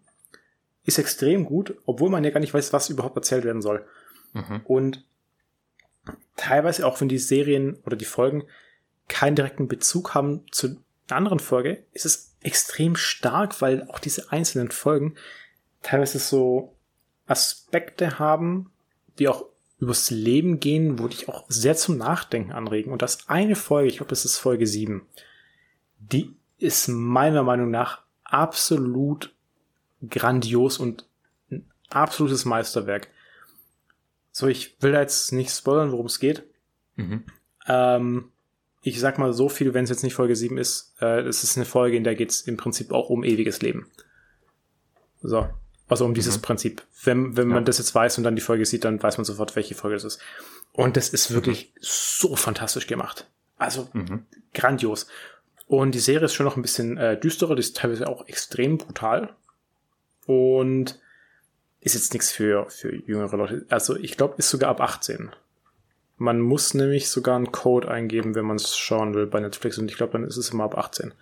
ist 0.84 0.98
extrem 0.98 1.44
gut, 1.44 1.76
obwohl 1.86 2.10
man 2.10 2.24
ja 2.24 2.30
gar 2.30 2.40
nicht 2.40 2.52
weiß, 2.52 2.72
was 2.72 2.90
überhaupt 2.90 3.16
erzählt 3.16 3.44
werden 3.44 3.62
soll. 3.62 3.86
Mhm. 4.32 4.60
Und 4.64 5.04
teilweise 6.36 6.86
auch 6.86 7.00
wenn 7.00 7.08
die 7.08 7.18
Serien 7.18 7.76
oder 7.84 7.96
die 7.96 8.04
Folgen 8.04 8.44
keinen 9.08 9.36
direkten 9.36 9.68
Bezug 9.68 10.14
haben 10.14 10.44
zu 10.50 10.76
einer 11.08 11.18
anderen 11.18 11.38
Folge, 11.38 11.84
ist 11.92 12.06
es 12.06 12.34
extrem 12.40 12.96
stark, 12.96 13.60
weil 13.60 13.88
auch 13.90 13.98
diese 13.98 14.32
einzelnen 14.32 14.70
Folgen 14.70 15.14
teilweise 15.82 16.18
so 16.18 16.76
Aspekte 17.26 18.18
haben, 18.18 18.70
die 19.18 19.28
auch 19.28 19.46
übers 19.78 20.10
Leben 20.10 20.60
gehen, 20.60 20.98
wo 20.98 21.08
dich 21.08 21.28
auch 21.28 21.44
sehr 21.48 21.76
zum 21.76 21.96
Nachdenken 21.98 22.52
anregen. 22.52 22.92
Und 22.92 23.02
das 23.02 23.28
eine 23.28 23.56
Folge, 23.56 23.88
ich 23.88 23.96
glaube, 23.96 24.10
das 24.10 24.24
ist 24.24 24.38
Folge 24.38 24.66
7, 24.66 25.06
die 25.98 26.34
ist 26.58 26.88
meiner 26.88 27.42
Meinung 27.42 27.70
nach 27.70 28.02
absolut 28.24 29.34
grandios 30.08 30.78
und 30.78 31.06
ein 31.50 31.70
absolutes 31.90 32.44
Meisterwerk. 32.44 33.08
So, 34.30 34.46
ich 34.46 34.80
will 34.82 34.92
da 34.92 35.00
jetzt 35.00 35.32
nicht 35.32 35.50
spoilern, 35.50 35.92
worum 35.92 36.06
es 36.06 36.18
geht. 36.18 36.44
Mhm. 36.96 37.24
Ähm, 37.66 38.32
ich 38.86 39.00
sag 39.00 39.18
mal 39.18 39.32
so 39.32 39.48
viel, 39.48 39.72
wenn 39.72 39.84
es 39.84 39.90
jetzt 39.90 40.02
nicht 40.02 40.14
Folge 40.14 40.36
7 40.36 40.58
ist. 40.58 40.94
Äh, 41.00 41.22
es 41.22 41.42
ist 41.42 41.56
eine 41.56 41.64
Folge, 41.64 41.96
in 41.96 42.04
der 42.04 42.14
geht 42.14 42.30
es 42.30 42.42
im 42.42 42.58
Prinzip 42.58 42.92
auch 42.92 43.08
um 43.08 43.24
ewiges 43.24 43.62
Leben. 43.62 43.90
So. 45.22 45.48
Also 45.88 46.04
um 46.04 46.12
dieses 46.12 46.36
mhm. 46.36 46.42
Prinzip. 46.42 46.82
Wenn, 47.02 47.34
wenn 47.34 47.48
ja. 47.48 47.54
man 47.54 47.64
das 47.64 47.78
jetzt 47.78 47.94
weiß 47.94 48.18
und 48.18 48.24
dann 48.24 48.36
die 48.36 48.42
Folge 48.42 48.66
sieht, 48.66 48.84
dann 48.84 49.02
weiß 49.02 49.16
man 49.16 49.24
sofort, 49.24 49.56
welche 49.56 49.74
Folge 49.74 49.96
das 49.96 50.04
ist. 50.04 50.20
Und 50.72 50.98
das 50.98 51.08
ist 51.08 51.32
wirklich 51.32 51.72
mhm. 51.74 51.78
so 51.80 52.36
fantastisch 52.36 52.86
gemacht. 52.86 53.26
Also 53.56 53.88
mhm. 53.94 54.26
grandios. 54.52 55.06
Und 55.66 55.94
die 55.94 56.00
Serie 56.00 56.26
ist 56.26 56.34
schon 56.34 56.44
noch 56.44 56.56
ein 56.56 56.62
bisschen 56.62 56.98
äh, 56.98 57.18
düsterer, 57.18 57.54
die 57.54 57.60
ist 57.60 57.78
teilweise 57.78 58.06
auch 58.06 58.28
extrem 58.28 58.76
brutal. 58.76 59.34
Und 60.26 61.00
ist 61.80 61.94
jetzt 61.94 62.12
nichts 62.12 62.32
für, 62.32 62.68
für 62.68 62.94
jüngere 62.94 63.36
Leute. 63.36 63.64
Also 63.70 63.96
ich 63.96 64.18
glaube, 64.18 64.34
ist 64.36 64.50
sogar 64.50 64.68
ab 64.68 64.82
18. 64.82 65.30
Man 66.24 66.40
muss 66.40 66.72
nämlich 66.72 67.10
sogar 67.10 67.36
einen 67.36 67.52
Code 67.52 67.90
eingeben, 67.90 68.34
wenn 68.34 68.46
man 68.46 68.56
es 68.56 68.74
schauen 68.78 69.12
will 69.12 69.26
bei 69.26 69.40
Netflix. 69.40 69.76
Und 69.76 69.90
ich 69.90 69.98
glaube, 69.98 70.14
dann 70.14 70.24
ist 70.24 70.38
es 70.38 70.48
immer 70.48 70.64
ab 70.64 70.78
18. 70.78 71.12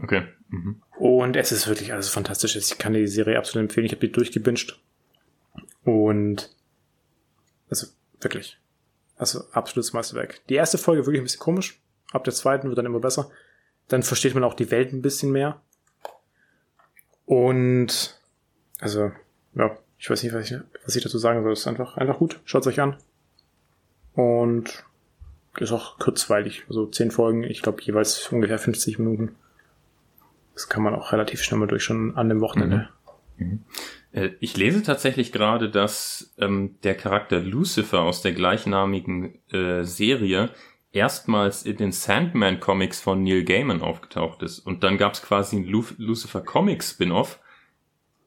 Okay. 0.00 0.22
Mhm. 0.50 0.82
Und 0.96 1.34
es 1.34 1.50
ist 1.50 1.66
wirklich 1.66 1.92
alles 1.92 2.08
fantastisch. 2.08 2.54
Ich 2.54 2.78
kann 2.78 2.92
die 2.92 3.08
Serie 3.08 3.38
absolut 3.38 3.68
empfehlen. 3.68 3.86
Ich 3.86 3.92
habe 3.92 4.06
die 4.06 4.12
durchgebinged. 4.12 4.78
Und 5.82 6.54
also 7.68 7.88
wirklich. 8.20 8.56
Also 9.16 9.42
absolutes 9.50 9.92
Meisterwerk. 9.92 10.46
Die 10.48 10.54
erste 10.54 10.78
Folge 10.78 11.06
wirklich 11.06 11.20
ein 11.20 11.24
bisschen 11.24 11.40
komisch. 11.40 11.80
Ab 12.12 12.22
der 12.22 12.32
zweiten 12.32 12.68
wird 12.68 12.78
dann 12.78 12.86
immer 12.86 13.00
besser. 13.00 13.28
Dann 13.88 14.04
versteht 14.04 14.34
man 14.34 14.44
auch 14.44 14.54
die 14.54 14.70
Welt 14.70 14.92
ein 14.92 15.02
bisschen 15.02 15.32
mehr. 15.32 15.60
Und 17.24 18.20
also, 18.78 19.10
ja, 19.56 19.76
ich 19.98 20.08
weiß 20.08 20.22
nicht, 20.22 20.32
was 20.32 20.48
ich, 20.48 20.56
was 20.84 20.94
ich 20.94 21.02
dazu 21.02 21.18
sagen 21.18 21.42
soll. 21.42 21.52
Es 21.52 21.60
ist 21.60 21.66
einfach, 21.66 21.96
einfach 21.96 22.18
gut. 22.18 22.38
Schaut 22.44 22.62
es 22.62 22.68
euch 22.68 22.80
an. 22.80 22.96
Und 24.16 24.84
ist 25.58 25.72
auch 25.72 25.98
kurzweilig. 25.98 26.64
Also 26.68 26.86
zehn 26.86 27.10
Folgen, 27.10 27.44
ich 27.44 27.62
glaube 27.62 27.82
jeweils 27.82 28.30
ungefähr 28.32 28.58
50 28.58 28.98
Minuten. 28.98 29.36
Das 30.54 30.68
kann 30.68 30.82
man 30.82 30.94
auch 30.94 31.12
relativ 31.12 31.42
schnell 31.42 31.60
mal 31.60 31.68
durch 31.68 31.84
schon 31.84 32.16
an 32.16 32.28
dem 32.28 32.40
Wochenende. 32.40 32.88
Mhm. 33.36 33.46
Mhm. 33.46 33.64
Äh, 34.12 34.30
ich 34.40 34.56
lese 34.56 34.82
tatsächlich 34.82 35.32
gerade, 35.32 35.70
dass 35.70 36.34
ähm, 36.38 36.76
der 36.82 36.94
Charakter 36.94 37.40
Lucifer 37.40 38.00
aus 38.00 38.22
der 38.22 38.32
gleichnamigen 38.32 39.38
äh, 39.50 39.84
Serie 39.84 40.50
erstmals 40.92 41.64
in 41.64 41.76
den 41.76 41.92
Sandman 41.92 42.58
Comics 42.58 43.00
von 43.00 43.22
Neil 43.22 43.44
Gaiman 43.44 43.82
aufgetaucht 43.82 44.42
ist. 44.42 44.60
Und 44.60 44.82
dann 44.82 44.96
gab 44.96 45.12
es 45.12 45.22
quasi 45.22 45.56
ein 45.56 45.66
Lu 45.66 45.84
Lucifer 45.98 46.40
Comics 46.40 46.92
Spin-off, 46.92 47.38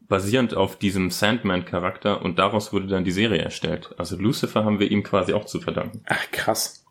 basierend 0.09 0.55
auf 0.55 0.75
diesem 0.75 1.11
Sandman-Charakter 1.11 2.21
und 2.21 2.39
daraus 2.39 2.73
wurde 2.73 2.87
dann 2.87 3.05
die 3.05 3.11
Serie 3.11 3.41
erstellt. 3.41 3.91
Also 3.97 4.17
Lucifer 4.17 4.65
haben 4.65 4.79
wir 4.79 4.91
ihm 4.91 5.03
quasi 5.03 5.33
auch 5.33 5.45
zu 5.45 5.61
verdanken. 5.61 6.01
Ach, 6.07 6.31
krass. 6.31 6.83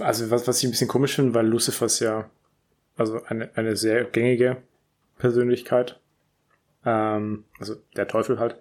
Also 0.00 0.30
was, 0.30 0.46
was 0.46 0.58
ich 0.58 0.64
ein 0.64 0.72
bisschen 0.72 0.88
komisch 0.88 1.14
finde, 1.14 1.32
weil 1.32 1.46
Lucifer 1.46 1.86
ist 1.86 2.00
ja 2.00 2.28
also 2.96 3.22
eine, 3.24 3.50
eine 3.56 3.76
sehr 3.76 4.04
gängige 4.04 4.62
Persönlichkeit. 5.18 6.00
Ähm, 6.84 7.44
also 7.58 7.76
der 7.96 8.08
Teufel 8.08 8.38
halt. 8.38 8.56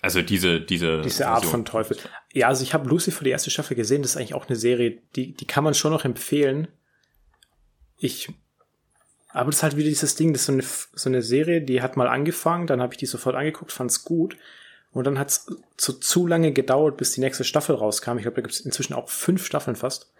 Also 0.00 0.22
diese, 0.22 0.60
diese. 0.60 1.02
Diese 1.02 1.28
Art 1.28 1.44
von 1.44 1.64
Teufel. 1.64 1.96
Ja, 2.32 2.48
also 2.48 2.62
ich 2.62 2.74
habe 2.74 2.88
Lucifer 2.88 3.24
die 3.24 3.30
erste 3.30 3.50
Staffel 3.50 3.76
gesehen, 3.76 4.02
das 4.02 4.12
ist 4.12 4.16
eigentlich 4.16 4.34
auch 4.34 4.48
eine 4.48 4.56
Serie, 4.56 4.98
die, 5.14 5.32
die 5.32 5.46
kann 5.46 5.64
man 5.64 5.74
schon 5.74 5.92
noch 5.92 6.04
empfehlen. 6.04 6.68
Ich, 7.96 8.32
aber 9.34 9.50
das 9.50 9.56
ist 9.56 9.62
halt 9.64 9.76
wieder 9.76 9.88
dieses 9.88 10.14
Ding, 10.14 10.32
das 10.32 10.42
ist 10.42 10.46
so 10.46 10.52
eine, 10.52 10.62
so 10.62 11.10
eine 11.10 11.20
Serie, 11.20 11.60
die 11.60 11.82
hat 11.82 11.96
mal 11.96 12.06
angefangen, 12.06 12.68
dann 12.68 12.80
habe 12.80 12.94
ich 12.94 12.98
die 12.98 13.06
sofort 13.06 13.34
angeguckt, 13.34 13.72
fand's 13.72 14.04
gut. 14.04 14.36
Und 14.92 15.08
dann 15.08 15.18
hat's 15.18 15.46
zu, 15.76 15.94
zu 15.94 16.28
lange 16.28 16.52
gedauert, 16.52 16.96
bis 16.96 17.10
die 17.10 17.20
nächste 17.20 17.42
Staffel 17.42 17.74
rauskam. 17.74 18.16
Ich 18.16 18.22
glaube, 18.22 18.36
da 18.36 18.42
gibt's 18.42 18.60
inzwischen 18.60 18.94
auch 18.94 19.08
fünf 19.08 19.44
Staffeln 19.44 19.74
fast. 19.74 20.12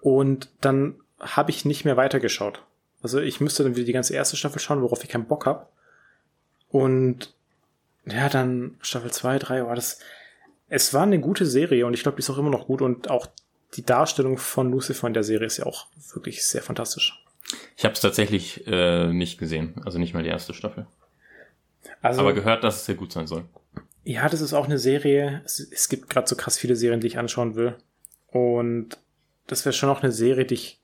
Und 0.00 0.48
dann 0.62 0.94
habe 1.20 1.50
ich 1.50 1.66
nicht 1.66 1.84
mehr 1.84 1.98
weitergeschaut. 1.98 2.62
Also 3.02 3.20
ich 3.20 3.42
müsste 3.42 3.62
dann 3.62 3.76
wieder 3.76 3.84
die 3.84 3.92
ganze 3.92 4.14
erste 4.14 4.38
Staffel 4.38 4.58
schauen, 4.58 4.80
worauf 4.80 5.04
ich 5.04 5.10
keinen 5.10 5.26
Bock 5.26 5.44
habe. 5.44 5.66
Und 6.70 7.34
ja, 8.06 8.30
dann 8.30 8.78
Staffel 8.80 9.12
2, 9.12 9.38
3, 9.38 9.66
war 9.66 9.74
das. 9.74 9.98
Es 10.70 10.94
war 10.94 11.02
eine 11.02 11.20
gute 11.20 11.44
Serie 11.44 11.86
und 11.86 11.92
ich 11.92 12.02
glaube, 12.02 12.16
die 12.16 12.20
ist 12.20 12.30
auch 12.30 12.38
immer 12.38 12.48
noch 12.48 12.68
gut 12.68 12.80
und 12.80 13.10
auch 13.10 13.26
die 13.74 13.84
Darstellung 13.84 14.38
von 14.38 14.70
Lucifer 14.70 15.06
in 15.06 15.12
der 15.12 15.24
Serie 15.24 15.46
ist 15.46 15.58
ja 15.58 15.66
auch 15.66 15.88
wirklich 16.14 16.46
sehr 16.46 16.62
fantastisch. 16.62 17.23
Ich 17.76 17.84
habe 17.84 17.94
es 17.94 18.00
tatsächlich 18.00 18.66
äh, 18.66 19.12
nicht 19.12 19.38
gesehen, 19.38 19.74
also 19.84 19.98
nicht 19.98 20.14
mal 20.14 20.22
die 20.22 20.30
erste 20.30 20.54
Staffel. 20.54 20.86
Also, 22.00 22.20
Aber 22.20 22.32
gehört, 22.32 22.64
dass 22.64 22.76
es 22.76 22.86
sehr 22.86 22.94
gut 22.94 23.12
sein 23.12 23.26
soll. 23.26 23.44
Ja, 24.04 24.28
das 24.28 24.40
ist 24.40 24.52
auch 24.52 24.66
eine 24.66 24.78
Serie. 24.78 25.42
Es, 25.44 25.58
es 25.60 25.88
gibt 25.88 26.10
gerade 26.10 26.28
so 26.28 26.36
krass 26.36 26.58
viele 26.58 26.76
Serien, 26.76 27.00
die 27.00 27.06
ich 27.06 27.18
anschauen 27.18 27.56
will. 27.56 27.76
Und 28.28 28.98
das 29.46 29.64
wäre 29.64 29.72
schon 29.72 29.88
auch 29.88 30.02
eine 30.02 30.12
Serie, 30.12 30.44
die 30.44 30.54
ich 30.54 30.80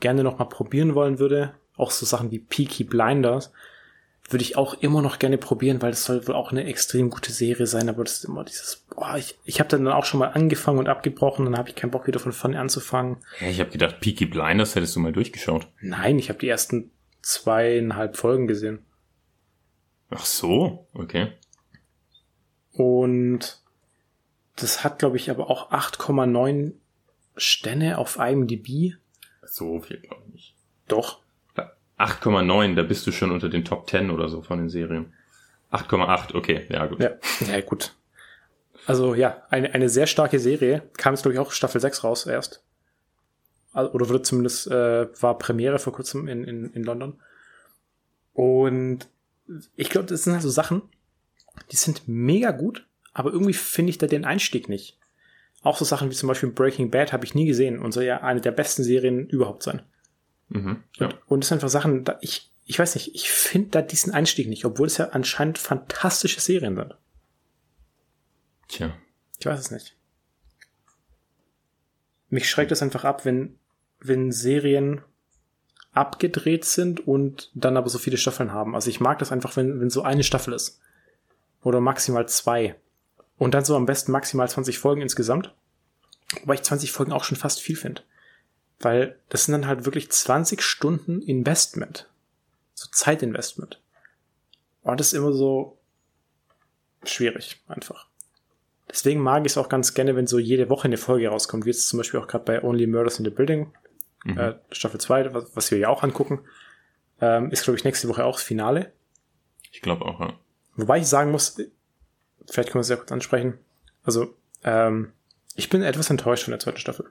gerne 0.00 0.24
noch 0.24 0.38
mal 0.38 0.46
probieren 0.46 0.94
wollen 0.94 1.18
würde. 1.18 1.54
Auch 1.76 1.90
so 1.90 2.06
Sachen 2.06 2.30
wie 2.30 2.38
Peaky 2.38 2.84
Blinders 2.84 3.52
würde 4.30 4.42
ich 4.42 4.56
auch 4.56 4.74
immer 4.74 5.02
noch 5.02 5.18
gerne 5.18 5.36
probieren, 5.36 5.82
weil 5.82 5.90
das 5.90 6.04
soll 6.04 6.26
wohl 6.26 6.34
auch 6.34 6.50
eine 6.50 6.64
extrem 6.64 7.10
gute 7.10 7.30
Serie 7.30 7.66
sein, 7.66 7.88
aber 7.88 8.04
das 8.04 8.18
ist 8.18 8.24
immer 8.24 8.44
dieses, 8.44 8.84
boah, 8.88 9.16
ich, 9.16 9.38
ich 9.44 9.60
habe 9.60 9.68
dann 9.68 9.86
auch 9.88 10.04
schon 10.06 10.20
mal 10.20 10.28
angefangen 10.28 10.78
und 10.78 10.88
abgebrochen, 10.88 11.44
dann 11.44 11.58
habe 11.58 11.68
ich 11.68 11.74
keinen 11.74 11.90
Bock 11.90 12.06
wieder 12.06 12.18
von 12.18 12.32
vorne 12.32 12.58
anzufangen. 12.58 13.18
Ja, 13.40 13.48
ich 13.48 13.60
habe 13.60 13.70
gedacht, 13.70 14.00
Peaky 14.00 14.26
Blinders 14.26 14.74
hättest 14.74 14.96
du 14.96 15.00
mal 15.00 15.12
durchgeschaut. 15.12 15.68
Nein, 15.80 16.18
ich 16.18 16.30
habe 16.30 16.38
die 16.38 16.48
ersten 16.48 16.90
zweieinhalb 17.20 18.16
Folgen 18.16 18.46
gesehen. 18.46 18.84
Ach 20.10 20.24
so, 20.24 20.86
okay. 20.94 21.32
Und 22.72 23.62
das 24.56 24.84
hat, 24.84 24.98
glaube 24.98 25.16
ich, 25.16 25.30
aber 25.30 25.50
auch 25.50 25.70
8,9 25.70 26.72
Sterne 27.36 27.98
auf 27.98 28.18
IMDb. 28.18 28.94
So 29.42 29.80
viel, 29.80 29.98
glaube 29.98 30.22
ich. 30.34 30.54
Doch. 30.88 31.23
8,9, 31.98 32.74
da 32.74 32.82
bist 32.82 33.06
du 33.06 33.12
schon 33.12 33.30
unter 33.30 33.48
den 33.48 33.64
Top 33.64 33.88
10 33.88 34.10
oder 34.10 34.28
so 34.28 34.42
von 34.42 34.58
den 34.58 34.68
Serien. 34.68 35.12
8,8, 35.70 36.34
okay, 36.34 36.66
ja 36.68 36.86
gut. 36.86 37.00
Ja, 37.00 37.10
ja 37.52 37.60
gut. 37.60 37.94
Also 38.86 39.14
ja, 39.14 39.42
eine, 39.50 39.72
eine 39.72 39.88
sehr 39.88 40.06
starke 40.06 40.38
Serie. 40.38 40.82
Kam 40.96 41.14
jetzt, 41.14 41.22
glaube 41.22 41.34
ich, 41.34 41.38
auch 41.38 41.52
Staffel 41.52 41.80
6 41.80 42.04
raus 42.04 42.26
erst. 42.26 42.62
Oder 43.72 44.08
wurde 44.08 44.22
zumindest, 44.22 44.68
äh, 44.68 45.08
war 45.20 45.38
Premiere 45.38 45.78
vor 45.78 45.92
kurzem 45.92 46.28
in, 46.28 46.44
in, 46.44 46.72
in 46.72 46.84
London. 46.84 47.20
Und 48.32 49.08
ich 49.76 49.90
glaube, 49.90 50.06
das 50.06 50.24
sind 50.24 50.34
halt 50.34 50.42
so 50.42 50.50
Sachen, 50.50 50.82
die 51.70 51.76
sind 51.76 52.02
mega 52.06 52.50
gut, 52.50 52.86
aber 53.12 53.32
irgendwie 53.32 53.52
finde 53.52 53.90
ich 53.90 53.98
da 53.98 54.06
den 54.06 54.24
Einstieg 54.24 54.68
nicht. 54.68 54.98
Auch 55.62 55.76
so 55.76 55.84
Sachen 55.84 56.10
wie 56.10 56.14
zum 56.14 56.28
Beispiel 56.28 56.50
Breaking 56.50 56.90
Bad 56.90 57.12
habe 57.12 57.24
ich 57.24 57.34
nie 57.34 57.46
gesehen 57.46 57.78
und 57.78 57.92
soll 57.92 58.04
ja 58.04 58.22
eine 58.22 58.40
der 58.40 58.52
besten 58.52 58.84
Serien 58.84 59.26
überhaupt 59.28 59.62
sein. 59.62 59.82
Mhm, 60.54 60.84
ja. 60.98 61.06
und, 61.06 61.18
und 61.26 61.40
das 61.40 61.48
sind 61.48 61.56
einfach 61.56 61.68
Sachen, 61.68 62.04
da 62.04 62.16
ich, 62.20 62.50
ich 62.64 62.78
weiß 62.78 62.94
nicht, 62.94 63.14
ich 63.14 63.28
finde 63.28 63.70
da 63.70 63.82
diesen 63.82 64.14
Einstieg 64.14 64.48
nicht, 64.48 64.64
obwohl 64.64 64.86
es 64.86 64.98
ja 64.98 65.08
anscheinend 65.08 65.58
fantastische 65.58 66.40
Serien 66.40 66.76
sind. 66.76 66.94
Tja. 68.68 68.96
Ich 69.38 69.46
weiß 69.46 69.58
es 69.58 69.70
nicht. 69.72 69.96
Mich 72.28 72.48
schreckt 72.48 72.70
es 72.72 72.82
einfach 72.82 73.04
ab, 73.04 73.24
wenn, 73.24 73.58
wenn 73.98 74.30
Serien 74.30 75.02
abgedreht 75.92 76.64
sind 76.64 77.06
und 77.06 77.50
dann 77.54 77.76
aber 77.76 77.88
so 77.88 77.98
viele 77.98 78.16
Staffeln 78.16 78.52
haben. 78.52 78.74
Also 78.76 78.90
ich 78.90 79.00
mag 79.00 79.18
das 79.18 79.32
einfach, 79.32 79.56
wenn, 79.56 79.80
wenn 79.80 79.90
so 79.90 80.02
eine 80.02 80.24
Staffel 80.24 80.54
ist. 80.54 80.80
Oder 81.62 81.80
maximal 81.80 82.28
zwei. 82.28 82.76
Und 83.38 83.54
dann 83.54 83.64
so 83.64 83.74
am 83.74 83.86
besten 83.86 84.12
maximal 84.12 84.48
20 84.48 84.78
Folgen 84.78 85.02
insgesamt. 85.02 85.52
Wobei 86.40 86.54
ich 86.54 86.62
20 86.62 86.92
Folgen 86.92 87.12
auch 87.12 87.24
schon 87.24 87.36
fast 87.36 87.60
viel 87.60 87.76
finde. 87.76 88.02
Weil 88.84 89.18
das 89.30 89.46
sind 89.46 89.52
dann 89.52 89.66
halt 89.66 89.86
wirklich 89.86 90.10
20 90.10 90.60
Stunden 90.60 91.22
Investment. 91.22 92.08
So 92.74 92.88
Zeitinvestment. 92.92 93.80
Und 94.82 95.00
das 95.00 95.08
ist 95.08 95.12
immer 95.14 95.32
so 95.32 95.78
schwierig, 97.04 97.62
einfach. 97.66 98.08
Deswegen 98.90 99.20
mag 99.20 99.46
ich 99.46 99.52
es 99.52 99.58
auch 99.58 99.70
ganz 99.70 99.94
gerne, 99.94 100.14
wenn 100.16 100.26
so 100.26 100.38
jede 100.38 100.68
Woche 100.68 100.84
eine 100.84 100.98
Folge 100.98 101.28
rauskommt, 101.28 101.64
wie 101.64 101.70
jetzt 101.70 101.88
zum 101.88 101.96
Beispiel 101.96 102.20
auch 102.20 102.26
gerade 102.26 102.44
bei 102.44 102.62
Only 102.62 102.86
Murders 102.86 103.18
in 103.18 103.24
the 103.24 103.30
Building, 103.30 103.72
mhm. 104.24 104.38
äh, 104.38 104.54
Staffel 104.70 105.00
2, 105.00 105.32
was, 105.32 105.56
was, 105.56 105.70
wir 105.70 105.78
ja 105.78 105.88
auch 105.88 106.02
angucken. 106.02 106.40
Ähm, 107.22 107.50
ist, 107.50 107.64
glaube 107.64 107.78
ich, 107.78 107.84
nächste 107.84 108.08
Woche 108.08 108.24
auch 108.24 108.36
das 108.36 108.42
Finale. 108.42 108.92
Ich 109.72 109.80
glaube 109.80 110.04
auch, 110.04 110.20
ja. 110.20 110.34
Wobei 110.76 110.98
ich 110.98 111.06
sagen 111.06 111.30
muss, 111.30 111.56
vielleicht 112.50 112.70
können 112.70 112.80
wir 112.80 112.80
es 112.80 112.90
ja 112.90 112.96
kurz 112.96 113.12
ansprechen. 113.12 113.58
Also, 114.02 114.36
ähm, 114.62 115.12
ich 115.56 115.70
bin 115.70 115.82
etwas 115.82 116.10
enttäuscht 116.10 116.44
von 116.44 116.52
der 116.52 116.60
zweiten 116.60 116.78
Staffel. 116.78 117.10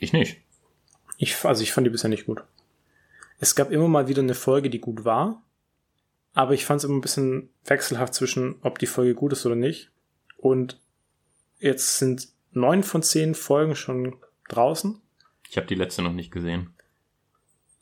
Ich 0.00 0.12
nicht. 0.12 0.40
Ich, 1.16 1.44
also 1.44 1.62
ich 1.62 1.72
fand 1.72 1.86
die 1.86 1.90
bisher 1.90 2.10
nicht 2.10 2.26
gut. 2.26 2.42
Es 3.38 3.54
gab 3.54 3.70
immer 3.70 3.88
mal 3.88 4.08
wieder 4.08 4.22
eine 4.22 4.34
Folge, 4.34 4.70
die 4.70 4.80
gut 4.80 5.04
war, 5.04 5.42
aber 6.34 6.54
ich 6.54 6.64
fand 6.64 6.78
es 6.78 6.84
immer 6.84 6.96
ein 6.96 7.02
bisschen 7.02 7.50
wechselhaft 7.64 8.14
zwischen, 8.14 8.56
ob 8.62 8.78
die 8.78 8.86
Folge 8.86 9.14
gut 9.14 9.32
ist 9.32 9.46
oder 9.46 9.56
nicht. 9.56 9.90
Und 10.36 10.80
jetzt 11.58 11.98
sind 11.98 12.28
neun 12.52 12.82
von 12.82 13.02
zehn 13.02 13.34
Folgen 13.34 13.74
schon 13.74 14.16
draußen. 14.48 15.00
Ich 15.48 15.56
habe 15.56 15.66
die 15.66 15.74
letzte 15.74 16.02
noch 16.02 16.12
nicht 16.12 16.30
gesehen. 16.30 16.74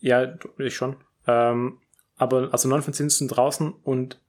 Ja, 0.00 0.34
ich 0.58 0.74
schon. 0.74 0.96
Ähm, 1.26 1.78
aber 2.16 2.52
also 2.52 2.68
neun 2.68 2.82
von 2.82 2.94
zehn 2.94 3.10
sind 3.10 3.28
draußen 3.28 3.72
und 3.72 4.20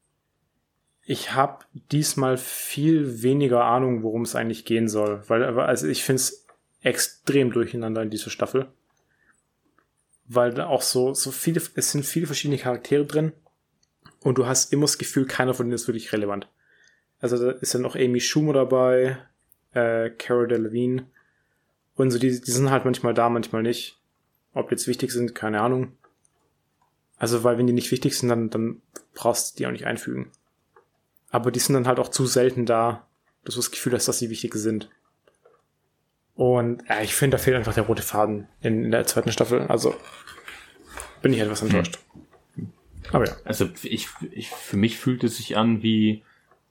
ich 1.03 1.33
habe 1.33 1.65
diesmal 1.91 2.38
viel 2.38 3.21
weniger 3.21 3.65
Ahnung, 3.65 4.01
worum 4.01 4.23
es 4.23 4.36
eigentlich 4.36 4.65
gehen 4.65 4.88
soll, 4.88 5.21
weil 5.27 5.43
also 5.59 5.88
ich 5.88 6.03
finde 6.03 6.21
es 6.21 6.44
extrem 6.86 7.51
durcheinander 7.51 8.01
in 8.01 8.09
dieser 8.09 8.29
Staffel, 8.29 8.67
weil 10.27 10.53
da 10.53 10.67
auch 10.67 10.81
so 10.81 11.13
so 11.13 11.31
viele 11.31 11.61
es 11.75 11.91
sind 11.91 12.05
viele 12.05 12.27
verschiedene 12.27 12.59
Charaktere 12.59 13.05
drin 13.05 13.33
und 14.21 14.38
du 14.38 14.45
hast 14.45 14.71
immer 14.71 14.83
das 14.83 14.97
Gefühl, 14.97 15.25
keiner 15.25 15.53
von 15.53 15.65
denen 15.65 15.75
ist 15.75 15.88
wirklich 15.88 16.13
relevant. 16.13 16.47
Also 17.19 17.38
da 17.38 17.51
ist 17.51 17.73
ja 17.73 17.79
noch 17.79 17.95
Amy 17.95 18.19
Schumer 18.19 18.53
dabei, 18.53 19.17
äh, 19.73 20.09
Cara 20.11 20.45
Delevingne 20.45 21.07
und 21.95 22.11
so, 22.11 22.19
die, 22.19 22.39
die 22.39 22.51
sind 22.51 22.69
halt 22.69 22.86
manchmal 22.86 23.13
da, 23.13 23.29
manchmal 23.29 23.63
nicht. 23.63 23.97
Ob 24.53 24.69
die 24.69 24.75
jetzt 24.75 24.88
wichtig 24.88 25.11
sind, 25.11 25.33
keine 25.33 25.61
Ahnung. 25.61 25.93
Also, 27.17 27.43
weil 27.43 27.57
wenn 27.57 27.67
die 27.67 27.73
nicht 27.73 27.91
wichtig 27.91 28.17
sind, 28.17 28.29
dann, 28.29 28.49
dann 28.49 28.81
brauchst 29.13 29.53
du 29.53 29.57
die 29.57 29.67
auch 29.67 29.71
nicht 29.71 29.86
einfügen. 29.86 30.31
Aber 31.29 31.51
die 31.51 31.59
sind 31.59 31.73
dann 31.73 31.88
halt 31.88 31.99
auch 31.99 32.09
zu 32.09 32.25
selten 32.25 32.65
da, 32.65 33.07
dass 33.43 33.55
du 33.55 33.61
das 33.61 33.71
Gefühl 33.71 33.93
hast, 33.93 34.07
dass 34.07 34.19
sie 34.19 34.29
wichtig 34.29 34.53
sind. 34.55 34.89
Und 36.36 36.83
ja, 36.89 37.01
ich 37.01 37.15
finde, 37.15 37.38
da 37.38 37.43
fehlt 37.43 37.55
einfach 37.55 37.73
der 37.73 37.83
rote 37.83 38.03
Faden 38.03 38.47
in, 38.61 38.86
in 38.86 38.91
der 38.91 39.07
zweiten 39.07 39.31
Staffel. 39.31 39.61
Also 39.67 39.95
bin 41.21 41.33
ich 41.33 41.39
etwas 41.39 41.61
enttäuscht. 41.61 41.99
Hm. 42.55 42.71
Aber 43.11 43.25
ja. 43.25 43.36
Also 43.45 43.69
ich, 43.83 44.09
ich, 44.31 44.49
für 44.49 44.77
mich 44.77 44.97
fühlt 44.97 45.23
es 45.23 45.38
sich 45.38 45.55
an 45.55 45.81
wie 45.81 46.23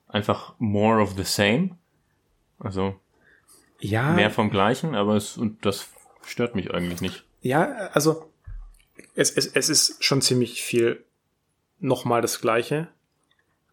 einfach 0.07 0.55
more 0.59 1.01
of 1.01 1.15
the 1.17 1.25
same. 1.25 1.79
Also 2.59 3.01
ja, 3.81 4.13
mehr 4.13 4.31
vom 4.31 4.51
Gleichen, 4.51 4.95
aber 4.95 5.17
es, 5.17 5.37
und 5.37 5.65
das 5.65 5.89
stört 6.25 6.55
mich 6.55 6.73
eigentlich 6.73 7.01
nicht. 7.01 7.25
Ja, 7.41 7.65
also 7.93 8.31
es, 9.15 9.31
es, 9.31 9.47
es 9.47 9.69
ist 9.69 10.05
schon 10.05 10.23
ziemlich 10.23 10.63
viel 10.63 11.05
nochmal 11.81 12.23
das 12.23 12.41
Gleiche, 12.41 12.89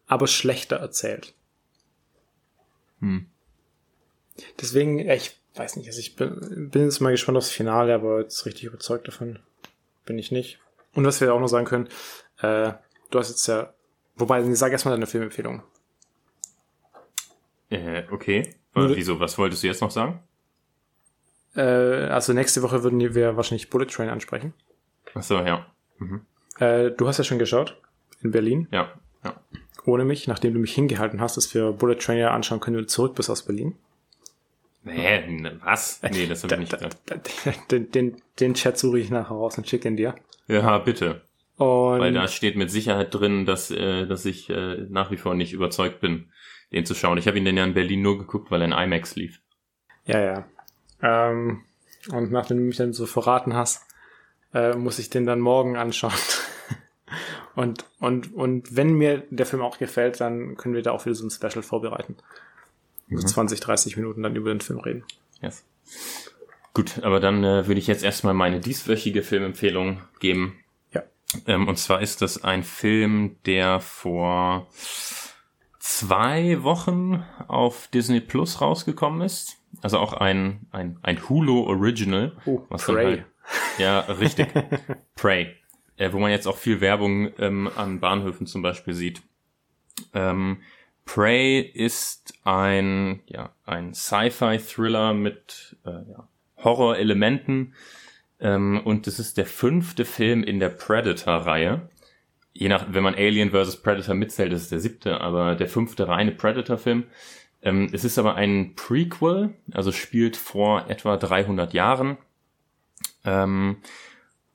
aber 0.06 0.26
schlechter 0.26 0.76
erzählt. 0.76 1.34
Hm. 3.00 3.26
Deswegen, 4.60 4.98
ich 4.98 5.41
weiß 5.54 5.76
nicht, 5.76 5.86
also 5.86 6.00
ich 6.00 6.16
bin, 6.16 6.70
bin 6.70 6.84
jetzt 6.84 7.00
mal 7.00 7.10
gespannt 7.10 7.38
aufs 7.38 7.50
Finale, 7.50 7.94
aber 7.94 8.20
jetzt 8.20 8.46
richtig 8.46 8.64
überzeugt 8.64 9.08
davon 9.08 9.38
bin 10.04 10.18
ich 10.18 10.32
nicht. 10.32 10.58
Und 10.94 11.04
was 11.04 11.20
wir 11.20 11.32
auch 11.32 11.40
noch 11.40 11.48
sagen 11.48 11.66
können, 11.66 11.88
äh, 12.40 12.72
du 13.10 13.18
hast 13.18 13.30
jetzt 13.30 13.46
ja, 13.46 13.72
wobei, 14.16 14.42
sag 14.54 14.72
erstmal 14.72 14.94
deine 14.94 15.06
Filmempfehlung. 15.06 15.62
Äh, 17.70 18.04
okay. 18.10 18.54
Nur, 18.74 18.96
Wieso, 18.96 19.20
was 19.20 19.38
wolltest 19.38 19.62
du 19.62 19.66
jetzt 19.66 19.80
noch 19.80 19.90
sagen? 19.90 20.22
Äh, 21.54 21.62
also 21.62 22.32
nächste 22.32 22.62
Woche 22.62 22.82
würden 22.82 23.00
wir 23.14 23.36
wahrscheinlich 23.36 23.70
Bullet 23.70 23.86
Train 23.86 24.08
ansprechen. 24.08 24.54
Ach 25.14 25.22
so, 25.22 25.38
ja. 25.38 25.66
Mhm. 25.98 26.22
Äh, 26.58 26.90
du 26.90 27.06
hast 27.06 27.18
ja 27.18 27.24
schon 27.24 27.38
geschaut 27.38 27.80
in 28.22 28.30
Berlin. 28.30 28.68
Ja, 28.70 28.92
ja. 29.24 29.40
Ohne 29.84 30.04
mich, 30.04 30.28
nachdem 30.28 30.54
du 30.54 30.60
mich 30.60 30.74
hingehalten 30.74 31.20
hast, 31.20 31.36
dass 31.36 31.52
wir 31.54 31.72
Bullet 31.72 31.96
Train 31.96 32.18
ja 32.18 32.30
anschauen 32.30 32.60
können, 32.60 32.76
wenn 32.76 32.84
du 32.84 32.88
zurück 32.88 33.14
bist 33.14 33.28
aus 33.28 33.42
Berlin. 33.42 33.76
Nee, 34.84 35.52
was? 35.62 36.00
Nee, 36.02 36.26
das 36.26 36.42
habe 36.42 36.54
ich 36.54 36.60
nicht 36.60 36.72
gedacht. 36.72 36.96
Den, 37.70 37.90
den, 37.92 38.16
den 38.40 38.54
Chat 38.54 38.78
suche 38.78 38.98
ich 38.98 39.10
nachher 39.10 39.34
raus 39.34 39.56
und 39.56 39.68
schicke 39.68 39.84
den 39.84 39.96
dir. 39.96 40.14
Ja, 40.48 40.78
bitte. 40.78 41.22
Und 41.56 42.00
Weil 42.00 42.12
da 42.12 42.26
steht 42.26 42.56
mit 42.56 42.70
Sicherheit 42.70 43.14
drin, 43.14 43.46
dass, 43.46 43.70
äh, 43.70 44.06
dass 44.06 44.24
ich 44.24 44.50
äh, 44.50 44.86
nach 44.88 45.10
wie 45.10 45.16
vor 45.16 45.34
nicht 45.34 45.52
überzeugt 45.52 46.00
bin, 46.00 46.30
den 46.72 46.84
zu 46.84 46.94
schauen. 46.94 47.18
Ich 47.18 47.28
habe 47.28 47.38
ihn 47.38 47.44
denn 47.44 47.56
ja 47.56 47.64
in 47.64 47.74
Berlin 47.74 48.02
nur 48.02 48.18
geguckt, 48.18 48.50
weil 48.50 48.62
er 48.62 48.66
in 48.66 48.72
IMAX 48.72 49.14
lief. 49.14 49.40
Ja, 50.06 50.20
ja. 50.20 50.44
Ähm, 51.02 51.62
und 52.10 52.32
nachdem 52.32 52.56
du 52.56 52.64
mich 52.64 52.76
dann 52.76 52.92
so 52.92 53.06
verraten 53.06 53.54
hast, 53.54 53.86
äh, 54.54 54.74
muss 54.74 54.98
ich 54.98 55.10
den 55.10 55.26
dann 55.26 55.40
morgen 55.40 55.76
anschauen. 55.76 56.12
und, 57.54 57.84
und, 58.00 58.34
und 58.34 58.74
wenn 58.74 58.94
mir 58.94 59.24
der 59.30 59.46
Film 59.46 59.62
auch 59.62 59.78
gefällt, 59.78 60.20
dann 60.20 60.56
können 60.56 60.74
wir 60.74 60.82
da 60.82 60.90
auch 60.90 61.04
wieder 61.04 61.14
so 61.14 61.26
ein 61.26 61.30
Special 61.30 61.62
vorbereiten. 61.62 62.16
Mhm. 63.08 63.18
So 63.18 63.26
20, 63.26 63.60
30 63.60 63.96
Minuten 63.96 64.22
dann 64.22 64.36
über 64.36 64.50
den 64.50 64.60
Film 64.60 64.80
reden. 64.80 65.04
Yes. 65.40 65.64
Gut, 66.74 67.02
aber 67.02 67.20
dann 67.20 67.44
äh, 67.44 67.66
würde 67.66 67.78
ich 67.78 67.86
jetzt 67.86 68.02
erstmal 68.02 68.34
meine 68.34 68.60
dieswöchige 68.60 69.22
Filmempfehlung 69.22 70.00
geben. 70.20 70.58
Ja. 70.92 71.02
Ähm, 71.46 71.68
und 71.68 71.78
zwar 71.78 72.00
ist 72.00 72.22
das 72.22 72.42
ein 72.42 72.62
Film, 72.62 73.36
der 73.44 73.80
vor 73.80 74.68
zwei 75.78 76.62
Wochen 76.62 77.24
auf 77.48 77.88
Disney 77.88 78.20
Plus 78.20 78.60
rausgekommen 78.60 79.20
ist. 79.20 79.58
Also 79.82 79.98
auch 79.98 80.14
ein, 80.14 80.66
ein, 80.70 80.98
ein 81.02 81.28
Hulu 81.28 81.64
Original. 81.66 82.32
Oh, 82.46 82.62
was 82.68 82.84
Prey. 82.84 83.04
Halt, 83.04 83.24
ja, 83.78 84.00
richtig. 84.00 84.48
Prey. 85.16 85.54
Äh, 85.96 86.12
wo 86.12 86.18
man 86.18 86.30
jetzt 86.30 86.46
auch 86.46 86.56
viel 86.56 86.80
Werbung 86.80 87.32
ähm, 87.38 87.70
an 87.76 88.00
Bahnhöfen 88.00 88.46
zum 88.46 88.62
Beispiel 88.62 88.94
sieht. 88.94 89.22
Ähm, 90.14 90.58
Prey 91.04 91.60
ist 91.60 92.34
ein, 92.44 93.20
ja, 93.26 93.50
ein 93.64 93.94
Sci-Fi-Thriller 93.94 95.14
mit 95.14 95.76
äh, 95.84 95.90
ja, 95.90 96.28
Horror-Elementen. 96.58 97.74
Ähm, 98.40 98.80
und 98.84 99.06
es 99.06 99.18
ist 99.18 99.36
der 99.36 99.46
fünfte 99.46 100.04
Film 100.04 100.42
in 100.42 100.60
der 100.60 100.68
Predator-Reihe. 100.68 101.88
Je 102.52 102.68
nach, 102.68 102.86
wenn 102.88 103.02
man 103.02 103.14
Alien 103.14 103.50
vs. 103.50 103.82
Predator 103.82 104.14
mitzählt, 104.14 104.52
ist 104.52 104.62
es 104.62 104.68
der 104.68 104.80
siebte, 104.80 105.20
aber 105.20 105.54
der 105.54 105.68
fünfte 105.68 106.08
reine 106.08 106.32
Predator-Film. 106.32 107.04
Ähm, 107.62 107.88
es 107.92 108.04
ist 108.04 108.18
aber 108.18 108.34
ein 108.34 108.74
Prequel, 108.74 109.54
also 109.72 109.92
spielt 109.92 110.36
vor 110.36 110.88
etwa 110.88 111.16
300 111.16 111.72
Jahren. 111.72 112.18
Ähm, 113.24 113.76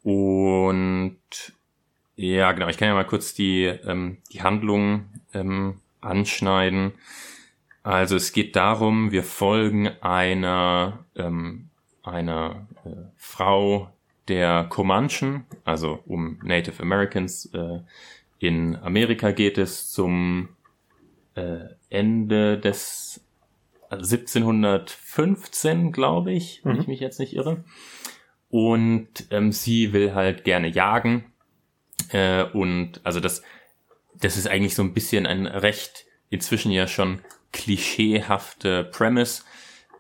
und 0.04 1.18
ja, 2.16 2.52
genau, 2.52 2.68
ich 2.68 2.78
kann 2.78 2.88
ja 2.90 2.94
mal 2.94 3.06
kurz 3.06 3.34
die, 3.34 3.66
ähm, 3.66 4.18
die 4.32 4.42
Handlung 4.42 5.06
ähm, 5.34 5.80
anschneiden. 6.02 6.94
Also 7.84 8.16
es 8.16 8.34
geht 8.34 8.56
darum, 8.56 9.12
wir 9.12 9.24
folgen 9.24 9.88
einer, 10.02 11.06
ähm, 11.16 11.70
einer 12.04 12.68
äh, 12.86 12.90
Frau 13.16 13.94
der 14.28 14.66
Comanchen, 14.66 15.46
also 15.64 16.00
um 16.06 16.40
Native 16.44 16.82
Americans 16.82 17.46
äh, 17.54 17.80
in 18.40 18.76
Amerika 18.76 19.32
geht 19.32 19.58
es 19.58 19.92
zum 19.92 20.50
äh, 21.36 21.70
Ende 21.90 22.60
des 22.60 23.26
1715, 23.90 25.92
glaube 25.92 26.32
ich, 26.34 26.62
wenn 26.64 26.76
mhm. 26.76 26.82
ich 26.82 26.88
mich 26.88 27.00
jetzt 27.00 27.20
nicht 27.20 27.36
irre. 27.36 27.64
Und 28.50 29.10
ähm, 29.32 29.52
sie 29.52 29.92
will 29.94 30.14
halt 30.14 30.44
gerne 30.44 30.68
jagen. 30.68 31.26
Äh, 32.12 32.44
und 32.44 33.02
also 33.04 33.20
das, 33.20 33.42
das 34.22 34.38
ist 34.38 34.48
eigentlich 34.48 34.76
so 34.76 34.84
ein 34.84 34.94
bisschen 34.94 35.26
ein 35.26 35.46
recht 35.46 36.06
inzwischen 36.30 36.72
ja 36.72 36.88
schon 36.88 37.22
klischeehafte 37.52 38.84
Premise. 38.86 39.44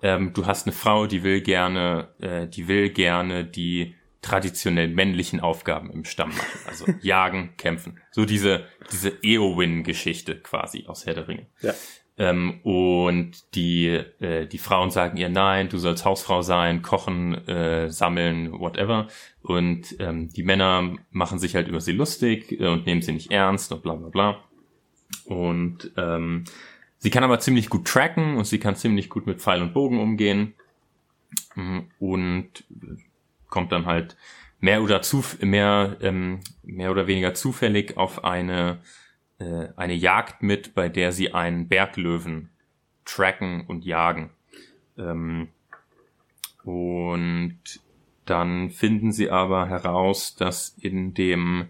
Ähm, 0.01 0.33
du 0.33 0.45
hast 0.45 0.67
eine 0.67 0.73
Frau, 0.73 1.07
die 1.07 1.23
will 1.23 1.41
gerne, 1.41 2.13
äh, 2.19 2.47
die 2.47 2.67
will 2.67 2.89
gerne 2.89 3.45
die 3.45 3.95
traditionell 4.21 4.89
männlichen 4.89 5.39
Aufgaben 5.39 5.91
im 5.91 6.03
Stamm 6.03 6.29
machen. 6.29 6.59
Also 6.67 6.85
jagen, 7.01 7.55
kämpfen. 7.57 7.99
So 8.11 8.25
diese, 8.25 8.65
diese 8.91 9.09
Eowyn-Geschichte 9.23 10.39
quasi 10.39 10.85
aus 10.87 11.05
Herr 11.05 11.13
der 11.13 11.27
Ringe. 11.27 11.47
Ja. 11.61 11.73
Ähm, 12.19 12.61
und 12.63 13.53
die, 13.55 13.87
äh, 13.87 14.47
die 14.47 14.57
Frauen 14.57 14.89
sagen 14.89 15.17
ihr 15.17 15.29
nein, 15.29 15.69
du 15.69 15.77
sollst 15.77 16.03
Hausfrau 16.03 16.41
sein, 16.41 16.81
kochen, 16.81 17.47
äh, 17.47 17.91
sammeln, 17.91 18.59
whatever. 18.59 19.07
Und 19.43 19.95
ähm, 19.99 20.29
die 20.29 20.43
Männer 20.43 20.95
machen 21.11 21.37
sich 21.37 21.55
halt 21.55 21.67
über 21.67 21.79
sie 21.79 21.91
lustig 21.91 22.59
äh, 22.59 22.67
und 22.67 22.87
nehmen 22.87 23.03
sie 23.03 23.13
nicht 23.13 23.31
ernst 23.31 23.71
und 23.71 23.83
bla 23.83 23.93
bla 23.93 24.09
bla. 24.09 24.43
Und 25.25 25.91
ähm, 25.95 26.45
sie 26.97 27.11
kann 27.11 27.23
aber 27.23 27.39
ziemlich 27.39 27.69
gut 27.69 27.87
tracken 27.87 28.35
und 28.35 28.45
sie 28.45 28.59
kann 28.59 28.75
ziemlich 28.75 29.09
gut 29.09 29.27
mit 29.27 29.39
Pfeil 29.39 29.61
und 29.61 29.73
Bogen 29.73 29.99
umgehen. 29.99 30.55
Mm, 31.55 31.79
und 31.99 32.63
kommt 33.47 33.71
dann 33.71 33.85
halt 33.85 34.17
mehr 34.59 34.81
oder 34.81 35.03
zu 35.03 35.23
mehr 35.41 35.97
ähm, 36.01 36.39
mehr 36.63 36.89
oder 36.89 37.05
weniger 37.05 37.35
zufällig 37.35 37.95
auf 37.95 38.23
eine 38.23 38.79
äh, 39.39 39.69
eine 39.75 39.93
Jagd 39.93 40.43
mit, 40.43 40.73
bei 40.73 40.89
der 40.89 41.11
sie 41.11 41.33
einen 41.33 41.67
Berglöwen 41.67 42.49
tracken 43.05 43.65
und 43.67 43.85
jagen. 43.85 44.31
Ähm, 44.97 45.49
und 46.63 47.59
dann 48.25 48.69
finden 48.69 49.11
sie 49.11 49.29
aber 49.29 49.67
heraus, 49.69 50.35
dass 50.35 50.69
in 50.79 51.13
dem 51.13 51.69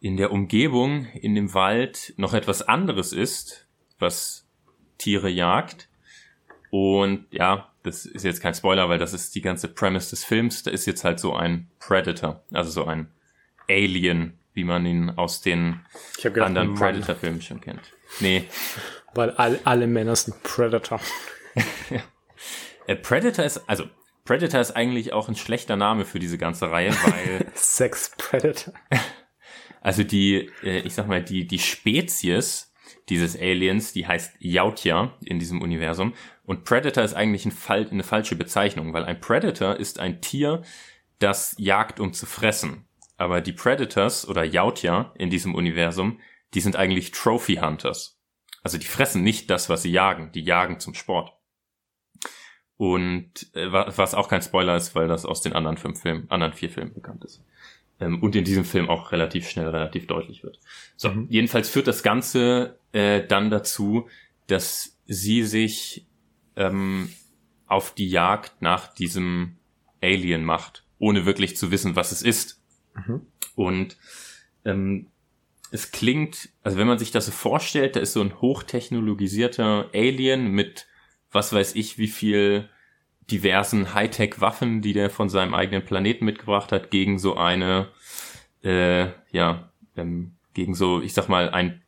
in 0.00 0.18
der 0.18 0.32
Umgebung, 0.32 1.06
in 1.14 1.34
dem 1.34 1.54
Wald 1.54 2.12
noch 2.18 2.34
etwas 2.34 2.60
anderes 2.60 3.14
ist, 3.14 3.66
was 3.98 4.46
Tiere 4.98 5.30
jagt. 5.30 5.88
Und 6.68 7.26
ja, 7.30 7.72
das 7.84 8.04
ist 8.04 8.22
jetzt 8.22 8.42
kein 8.42 8.52
Spoiler, 8.52 8.90
weil 8.90 8.98
das 8.98 9.14
ist 9.14 9.34
die 9.34 9.40
ganze 9.40 9.68
Premise 9.68 10.10
des 10.10 10.22
Films. 10.22 10.62
Da 10.62 10.70
ist 10.70 10.84
jetzt 10.84 11.04
halt 11.04 11.20
so 11.20 11.34
ein 11.34 11.70
Predator, 11.78 12.42
also 12.52 12.70
so 12.70 12.84
ein 12.84 13.08
Alien, 13.66 14.38
wie 14.54 14.64
man 14.64 14.86
ihn 14.86 15.10
aus 15.10 15.40
den 15.40 15.84
gedacht, 16.22 16.46
anderen 16.46 16.74
Predator-Filmen 16.74 17.42
schon 17.42 17.60
kennt. 17.60 17.92
Nee. 18.20 18.44
Weil 19.14 19.30
all, 19.32 19.60
alle 19.64 19.86
Männer 19.86 20.16
sind 20.16 20.42
Predator. 20.42 21.00
Äh, 22.86 22.96
Predator 22.96 23.46
ist, 23.46 23.66
also 23.66 23.84
Predator 24.24 24.60
ist 24.60 24.72
eigentlich 24.72 25.14
auch 25.14 25.28
ein 25.28 25.36
schlechter 25.36 25.76
Name 25.76 26.04
für 26.04 26.18
diese 26.18 26.36
ganze 26.36 26.70
Reihe, 26.70 26.90
weil. 26.90 27.46
Sex 27.54 28.12
Predator. 28.18 28.74
also 29.80 30.02
die, 30.02 30.50
äh, 30.62 30.80
ich 30.80 30.94
sag 30.94 31.08
mal, 31.08 31.22
die, 31.22 31.46
die 31.46 31.58
Spezies 31.58 32.74
dieses 33.08 33.36
Aliens, 33.36 33.92
die 33.92 34.06
heißt 34.06 34.36
Yautja 34.38 35.14
in 35.24 35.38
diesem 35.38 35.60
Universum. 35.60 36.14
Und 36.44 36.64
Predator 36.64 37.04
ist 37.04 37.14
eigentlich 37.14 37.44
ein 37.44 37.52
Fall, 37.52 37.88
eine 37.90 38.02
falsche 38.02 38.36
Bezeichnung, 38.36 38.92
weil 38.92 39.04
ein 39.04 39.20
Predator 39.20 39.76
ist 39.76 39.98
ein 39.98 40.20
Tier, 40.20 40.62
das 41.18 41.54
jagt, 41.58 42.00
um 42.00 42.12
zu 42.12 42.26
fressen. 42.26 42.86
Aber 43.16 43.40
die 43.40 43.52
Predators 43.52 44.28
oder 44.28 44.44
Yautja 44.44 45.12
in 45.16 45.30
diesem 45.30 45.54
Universum, 45.54 46.20
die 46.54 46.60
sind 46.60 46.76
eigentlich 46.76 47.10
Trophy 47.12 47.56
Hunters. 47.56 48.18
Also 48.62 48.78
die 48.78 48.86
fressen 48.86 49.22
nicht 49.22 49.50
das, 49.50 49.68
was 49.68 49.82
sie 49.82 49.92
jagen, 49.92 50.32
die 50.32 50.42
jagen 50.42 50.80
zum 50.80 50.94
Sport. 50.94 51.32
Und 52.76 53.54
äh, 53.54 53.70
was 53.70 54.14
auch 54.14 54.28
kein 54.28 54.42
Spoiler 54.42 54.76
ist, 54.76 54.94
weil 54.94 55.06
das 55.06 55.24
aus 55.24 55.42
den 55.42 55.52
anderen 55.52 55.76
fünf 55.76 56.00
Filmen, 56.00 56.28
anderen 56.30 56.54
vier 56.54 56.70
Filmen 56.70 56.92
bekannt 56.92 57.24
ist. 57.24 57.44
Ähm, 58.00 58.20
und 58.22 58.34
in 58.34 58.44
diesem 58.44 58.64
Film 58.64 58.88
auch 58.88 59.12
relativ 59.12 59.48
schnell, 59.48 59.68
relativ 59.68 60.06
deutlich 60.06 60.42
wird. 60.42 60.58
So, 60.96 61.10
mhm. 61.10 61.26
jedenfalls 61.30 61.68
führt 61.68 61.86
das 61.86 62.02
Ganze 62.02 62.78
äh, 62.92 63.24
dann 63.24 63.50
dazu, 63.50 64.08
dass 64.48 64.98
sie 65.06 65.44
sich 65.44 66.06
ähm, 66.56 67.10
auf 67.66 67.94
die 67.94 68.08
Jagd 68.08 68.60
nach 68.60 68.92
diesem 68.92 69.56
Alien 70.02 70.44
macht, 70.44 70.84
ohne 70.98 71.26
wirklich 71.26 71.56
zu 71.56 71.70
wissen, 71.70 71.96
was 71.96 72.12
es 72.12 72.22
ist. 72.22 72.60
Mhm. 72.94 73.22
Und 73.54 73.96
ähm, 74.64 75.10
es 75.70 75.90
klingt, 75.90 76.50
also 76.62 76.78
wenn 76.78 76.86
man 76.86 76.98
sich 76.98 77.10
das 77.10 77.26
so 77.26 77.32
vorstellt, 77.32 77.96
da 77.96 78.00
ist 78.00 78.12
so 78.12 78.20
ein 78.20 78.40
hochtechnologisierter 78.40 79.90
Alien 79.92 80.48
mit 80.48 80.86
was 81.34 81.52
weiß 81.52 81.74
ich, 81.74 81.98
wie 81.98 82.08
viel 82.08 82.68
diversen 83.30 83.94
Hightech-Waffen, 83.94 84.82
die 84.82 84.92
der 84.92 85.10
von 85.10 85.28
seinem 85.28 85.54
eigenen 85.54 85.84
Planeten 85.84 86.24
mitgebracht 86.24 86.72
hat, 86.72 86.90
gegen 86.90 87.18
so 87.18 87.36
eine, 87.36 87.88
äh, 88.62 89.08
ja, 89.32 89.72
ähm, 89.96 90.36
gegen 90.52 90.74
so, 90.74 91.02
ich 91.02 91.12
sag 91.12 91.28
mal, 91.28 91.50
ein 91.50 91.82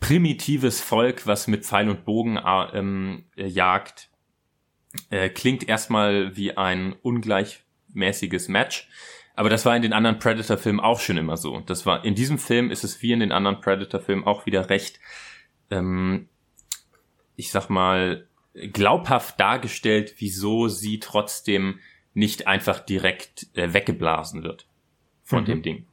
primitives 0.00 0.80
Volk, 0.80 1.26
was 1.26 1.48
mit 1.48 1.64
Pfeil 1.64 1.88
und 1.88 2.04
Bogen 2.04 2.36
äh, 2.36 2.78
ähm, 2.78 3.24
äh, 3.36 3.46
jagt, 3.46 4.10
äh, 5.10 5.28
klingt 5.28 5.68
erstmal 5.68 6.36
wie 6.36 6.56
ein 6.56 6.92
ungleichmäßiges 6.92 8.48
Match. 8.48 8.88
Aber 9.34 9.50
das 9.50 9.66
war 9.66 9.74
in 9.74 9.82
den 9.82 9.92
anderen 9.92 10.18
Predator-Filmen 10.18 10.80
auch 10.80 11.00
schon 11.00 11.16
immer 11.16 11.36
so. 11.36 11.60
Das 11.60 11.86
war 11.86 12.04
in 12.04 12.14
diesem 12.14 12.38
Film 12.38 12.70
ist 12.70 12.84
es 12.84 13.02
wie 13.02 13.12
in 13.12 13.20
den 13.20 13.32
anderen 13.32 13.60
Predator-Filmen 13.60 14.24
auch 14.24 14.46
wieder 14.46 14.70
recht, 14.70 15.00
ähm, 15.70 16.28
ich 17.36 17.50
sag 17.50 17.68
mal, 17.68 18.28
glaubhaft 18.54 19.40
dargestellt, 19.40 20.14
wieso 20.18 20.68
sie 20.68 21.00
trotzdem 21.00 21.80
nicht 22.14 22.46
einfach 22.46 22.78
direkt 22.78 23.48
äh, 23.54 23.72
weggeblasen 23.74 24.44
wird 24.44 24.68
von 25.24 25.42
mhm. 25.42 25.46
dem 25.46 25.62
Ding. 25.62 25.86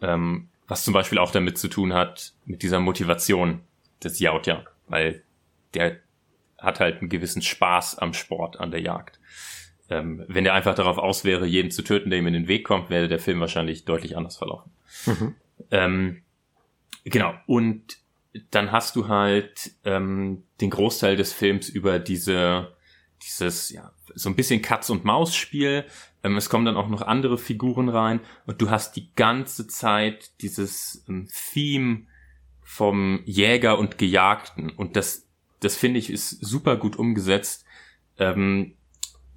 Ähm, 0.00 0.48
was 0.66 0.84
zum 0.84 0.94
Beispiel 0.94 1.18
auch 1.18 1.32
damit 1.32 1.58
zu 1.58 1.68
tun 1.68 1.92
hat, 1.92 2.32
mit 2.46 2.62
dieser 2.62 2.80
Motivation 2.80 3.60
des 4.02 4.18
Yautja, 4.20 4.64
weil 4.86 5.22
der 5.74 5.98
hat 6.56 6.80
halt 6.80 7.00
einen 7.00 7.10
gewissen 7.10 7.42
Spaß 7.42 7.98
am 7.98 8.14
Sport, 8.14 8.58
an 8.58 8.70
der 8.70 8.80
Jagd. 8.80 9.19
Ähm, 9.90 10.24
wenn 10.28 10.44
der 10.44 10.54
einfach 10.54 10.74
darauf 10.74 10.98
aus 10.98 11.24
wäre, 11.24 11.46
jeden 11.46 11.70
zu 11.70 11.82
töten, 11.82 12.10
der 12.10 12.18
ihm 12.20 12.26
in 12.28 12.32
den 12.32 12.48
Weg 12.48 12.64
kommt, 12.64 12.90
wäre 12.90 13.08
der 13.08 13.18
Film 13.18 13.40
wahrscheinlich 13.40 13.84
deutlich 13.84 14.16
anders 14.16 14.36
verlaufen. 14.36 14.70
Mhm. 15.06 15.34
Ähm, 15.70 16.22
genau. 17.04 17.34
Und 17.46 17.98
dann 18.50 18.72
hast 18.72 18.96
du 18.96 19.08
halt 19.08 19.72
ähm, 19.84 20.44
den 20.60 20.70
Großteil 20.70 21.16
des 21.16 21.32
Films 21.32 21.68
über 21.68 21.98
diese 21.98 22.72
dieses 23.22 23.70
ja 23.70 23.92
so 24.14 24.28
ein 24.30 24.36
bisschen 24.36 24.62
Katz 24.62 24.90
und 24.90 25.04
Maus 25.04 25.34
Spiel. 25.34 25.84
Ähm, 26.22 26.36
es 26.36 26.48
kommen 26.48 26.64
dann 26.64 26.76
auch 26.76 26.88
noch 26.88 27.02
andere 27.02 27.38
Figuren 27.38 27.88
rein 27.88 28.20
und 28.46 28.62
du 28.62 28.70
hast 28.70 28.96
die 28.96 29.12
ganze 29.14 29.66
Zeit 29.66 30.30
dieses 30.40 31.04
ähm, 31.08 31.28
Theme 31.52 32.06
vom 32.62 33.20
Jäger 33.24 33.78
und 33.78 33.98
Gejagten 33.98 34.70
und 34.70 34.96
das 34.96 35.26
das 35.60 35.76
finde 35.76 35.98
ich 35.98 36.10
ist 36.10 36.30
super 36.30 36.76
gut 36.76 36.96
umgesetzt, 36.96 37.64
ähm, 38.18 38.74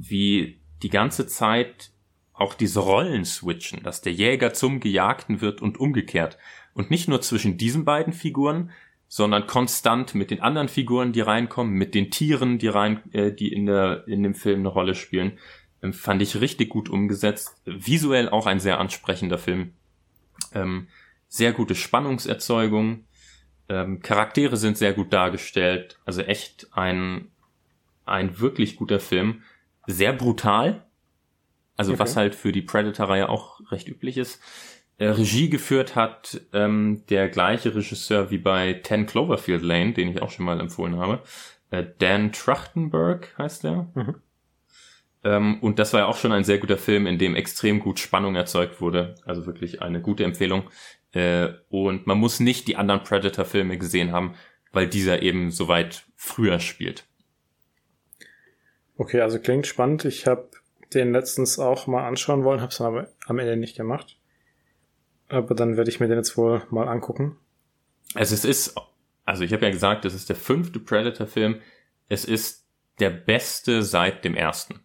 wie 0.10 0.60
die 0.82 0.90
ganze 0.90 1.28
Zeit 1.28 1.92
auch 2.34 2.56
diese 2.56 2.80
Rollen 2.80 3.26
switchen, 3.26 3.84
dass 3.84 4.02
der 4.02 4.14
Jäger 4.14 4.54
zum 4.54 4.80
Gejagten 4.80 5.42
wird 5.42 5.62
und 5.62 5.80
umgekehrt. 5.80 6.38
Und 6.74 6.90
nicht 6.90 7.08
nur 7.08 7.22
zwischen 7.22 7.58
diesen 7.58 7.86
beiden 7.86 8.12
Figuren, 8.12 8.72
sondern 9.08 9.46
konstant 9.46 10.16
mit 10.16 10.32
den 10.32 10.42
anderen 10.42 10.68
Figuren, 10.68 11.14
die 11.14 11.22
reinkommen, 11.22 11.74
mit 11.76 11.94
den 11.94 12.10
Tieren, 12.10 12.58
die 12.58 12.68
rein, 12.68 13.02
äh, 13.14 13.32
die 13.32 13.54
in 13.54 13.68
der 13.68 14.08
in 14.08 14.24
dem 14.24 14.34
Film 14.34 14.62
eine 14.62 14.70
Rolle 14.70 14.96
spielen, 14.96 15.38
ähm, 15.84 15.94
fand 15.94 16.22
ich 16.24 16.42
richtig 16.42 16.70
gut 16.70 16.90
umgesetzt. 16.90 17.62
Visuell 17.66 18.28
auch 18.30 18.48
ein 18.48 18.60
sehr 18.60 18.80
ansprechender 18.80 19.38
Film. 19.38 19.74
Ähm, 20.54 20.88
sehr 21.28 21.54
gute 21.54 21.76
Spannungserzeugung. 21.76 23.06
Ähm, 23.70 24.02
Charaktere 24.02 24.58
sind 24.58 24.78
sehr 24.78 24.94
gut 24.94 25.14
dargestellt. 25.14 26.00
Also 26.06 26.24
echt 26.24 26.68
ein 26.72 27.30
ein 28.06 28.40
wirklich 28.40 28.76
guter 28.76 29.00
Film. 29.00 29.44
Sehr 29.88 30.14
brutal. 30.14 30.86
Also 31.76 31.94
okay. 31.94 32.00
was 32.00 32.16
halt 32.16 32.36
für 32.36 32.52
die 32.52 32.62
Predator-Reihe 32.62 33.30
auch 33.30 33.60
recht 33.72 33.88
üblich 33.88 34.18
ist. 34.18 34.42
Äh, 34.98 35.08
Regie 35.08 35.50
geführt 35.50 35.96
hat 35.96 36.42
ähm, 36.54 37.04
der 37.10 37.30
gleiche 37.30 37.74
Regisseur 37.74 38.30
wie 38.30 38.38
bei 38.38 38.74
Ten 38.74 39.06
Cloverfield 39.06 39.64
Lane, 39.64 39.94
den 39.94 40.10
ich 40.10 40.22
auch 40.22 40.30
schon 40.30 40.46
mal 40.46 40.60
empfohlen 40.60 40.98
habe. 40.98 41.24
Äh, 41.72 41.86
Dan 41.98 42.32
Trachtenberg 42.32 43.34
heißt 43.38 43.64
der. 43.64 43.88
Mhm. 43.96 44.16
Ähm, 45.24 45.60
und 45.62 45.80
das 45.80 45.94
war 45.94 46.02
ja 46.02 46.06
auch 46.06 46.18
schon 46.18 46.32
ein 46.32 46.44
sehr 46.44 46.60
guter 46.60 46.78
Film, 46.78 47.08
in 47.08 47.18
dem 47.18 47.36
extrem 47.36 47.80
gut 47.80 48.00
Spannung 48.00 48.36
erzeugt 48.36 48.82
wurde. 48.82 49.16
Also 49.26 49.46
wirklich 49.48 49.82
eine 49.82 50.02
gute 50.02 50.24
Empfehlung. 50.24 50.70
Äh, 51.14 51.50
und 51.70 52.06
man 52.06 52.18
muss 52.18 52.40
nicht 52.40 52.68
die 52.68 52.76
anderen 52.76 53.04
Predator-Filme 53.04 53.78
gesehen 53.78 54.12
haben, 54.12 54.36
weil 54.72 54.88
dieser 54.88 55.22
eben 55.22 55.50
so 55.50 55.68
weit 55.68 56.06
früher 56.16 56.60
spielt. 56.60 57.06
Okay, 58.98 59.22
also 59.22 59.40
klingt 59.40 59.68
spannend. 59.68 60.06
Ich 60.06 60.28
habe 60.28 60.50
den 60.94 61.12
letztens 61.12 61.60
auch 61.60 61.88
mal 61.88 62.08
anschauen 62.08 62.44
wollen, 62.44 62.62
habe 62.62 62.72
es 62.72 62.82
aber 62.82 63.08
am 63.26 63.40
Ende 63.40 63.58
nicht 63.58 63.76
gemacht. 63.76 64.18
Aber 65.30 65.56
dann 65.56 65.78
werde 65.78 65.90
ich 65.90 66.00
mir 66.00 66.08
den 66.08 66.18
jetzt 66.18 66.38
wohl 66.38 66.62
mal 66.70 66.88
angucken. 66.88 67.38
Also 68.14 68.36
es 68.36 68.46
ist, 68.46 68.76
also 69.26 69.44
ich 69.44 69.54
habe 69.54 69.66
ja 69.66 69.72
gesagt, 69.72 70.06
es 70.06 70.14
ist 70.14 70.30
der 70.30 70.36
fünfte 70.36 70.80
Predator-Film. 70.80 71.60
Es 72.08 72.26
ist 72.26 72.68
der 73.00 73.10
beste 73.10 73.82
seit 73.82 74.24
dem 74.24 74.36
ersten. 74.36 74.82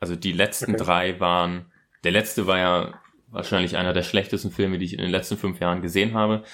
Also 0.00 0.16
die 0.16 0.32
letzten 0.32 0.74
okay. 0.74 0.84
drei 0.84 1.20
waren, 1.20 1.66
der 2.04 2.12
letzte 2.12 2.46
war 2.46 2.58
ja 2.58 3.00
wahrscheinlich 3.28 3.76
einer 3.76 3.92
der 3.92 4.02
schlechtesten 4.02 4.50
Filme, 4.50 4.78
die 4.78 4.86
ich 4.86 4.94
in 4.94 5.00
den 5.00 5.10
letzten 5.10 5.36
fünf 5.36 5.60
Jahren 5.60 5.82
gesehen 5.82 6.14
habe. 6.14 6.44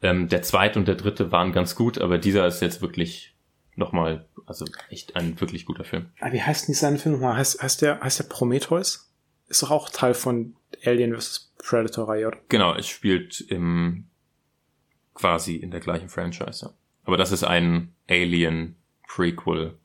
Ähm, 0.00 0.28
der 0.28 0.42
zweite 0.42 0.78
und 0.78 0.86
der 0.86 0.94
dritte 0.94 1.32
waren 1.32 1.52
ganz 1.52 1.74
gut, 1.74 1.98
aber 1.98 2.18
dieser 2.18 2.46
ist 2.46 2.62
jetzt 2.62 2.80
wirklich 2.80 3.34
nochmal, 3.78 4.26
also 4.46 4.66
echt 4.90 5.16
ein 5.16 5.40
wirklich 5.40 5.64
guter 5.64 5.84
Film. 5.84 6.10
Ah, 6.20 6.32
wie 6.32 6.42
heißt 6.42 6.68
denn 6.68 6.74
dieser 6.74 6.96
Film 6.98 7.14
nochmal? 7.14 7.36
Heißt, 7.36 7.62
heißt 7.62 7.82
der, 7.82 8.00
heißt 8.00 8.18
der 8.18 8.24
Prometheus? 8.24 9.10
Ist 9.46 9.62
doch 9.62 9.70
auch 9.70 9.88
Teil 9.88 10.14
von 10.14 10.56
Alien 10.84 11.16
vs. 11.16 11.54
Predator-Reihe, 11.58 12.26
oder? 12.26 12.38
Genau, 12.48 12.74
es 12.74 12.86
spielt 12.86 13.40
im 13.40 14.08
quasi 15.14 15.56
in 15.56 15.70
der 15.70 15.80
gleichen 15.80 16.08
Franchise, 16.08 16.66
ja. 16.66 16.72
Aber 17.04 17.16
das 17.16 17.32
ist 17.32 17.42
ein 17.42 17.94
Alien-Prequel, 18.08 19.78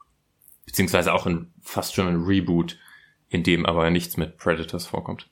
beziehungsweise 0.65 1.13
auch 1.13 1.25
ein 1.25 1.53
fast 1.61 1.95
schon 1.95 2.07
ein 2.07 2.23
Reboot, 2.23 2.77
in 3.29 3.43
dem 3.43 3.65
aber 3.65 3.89
nichts 3.89 4.17
mit 4.17 4.37
Predators 4.37 4.85
vorkommt. 4.85 5.29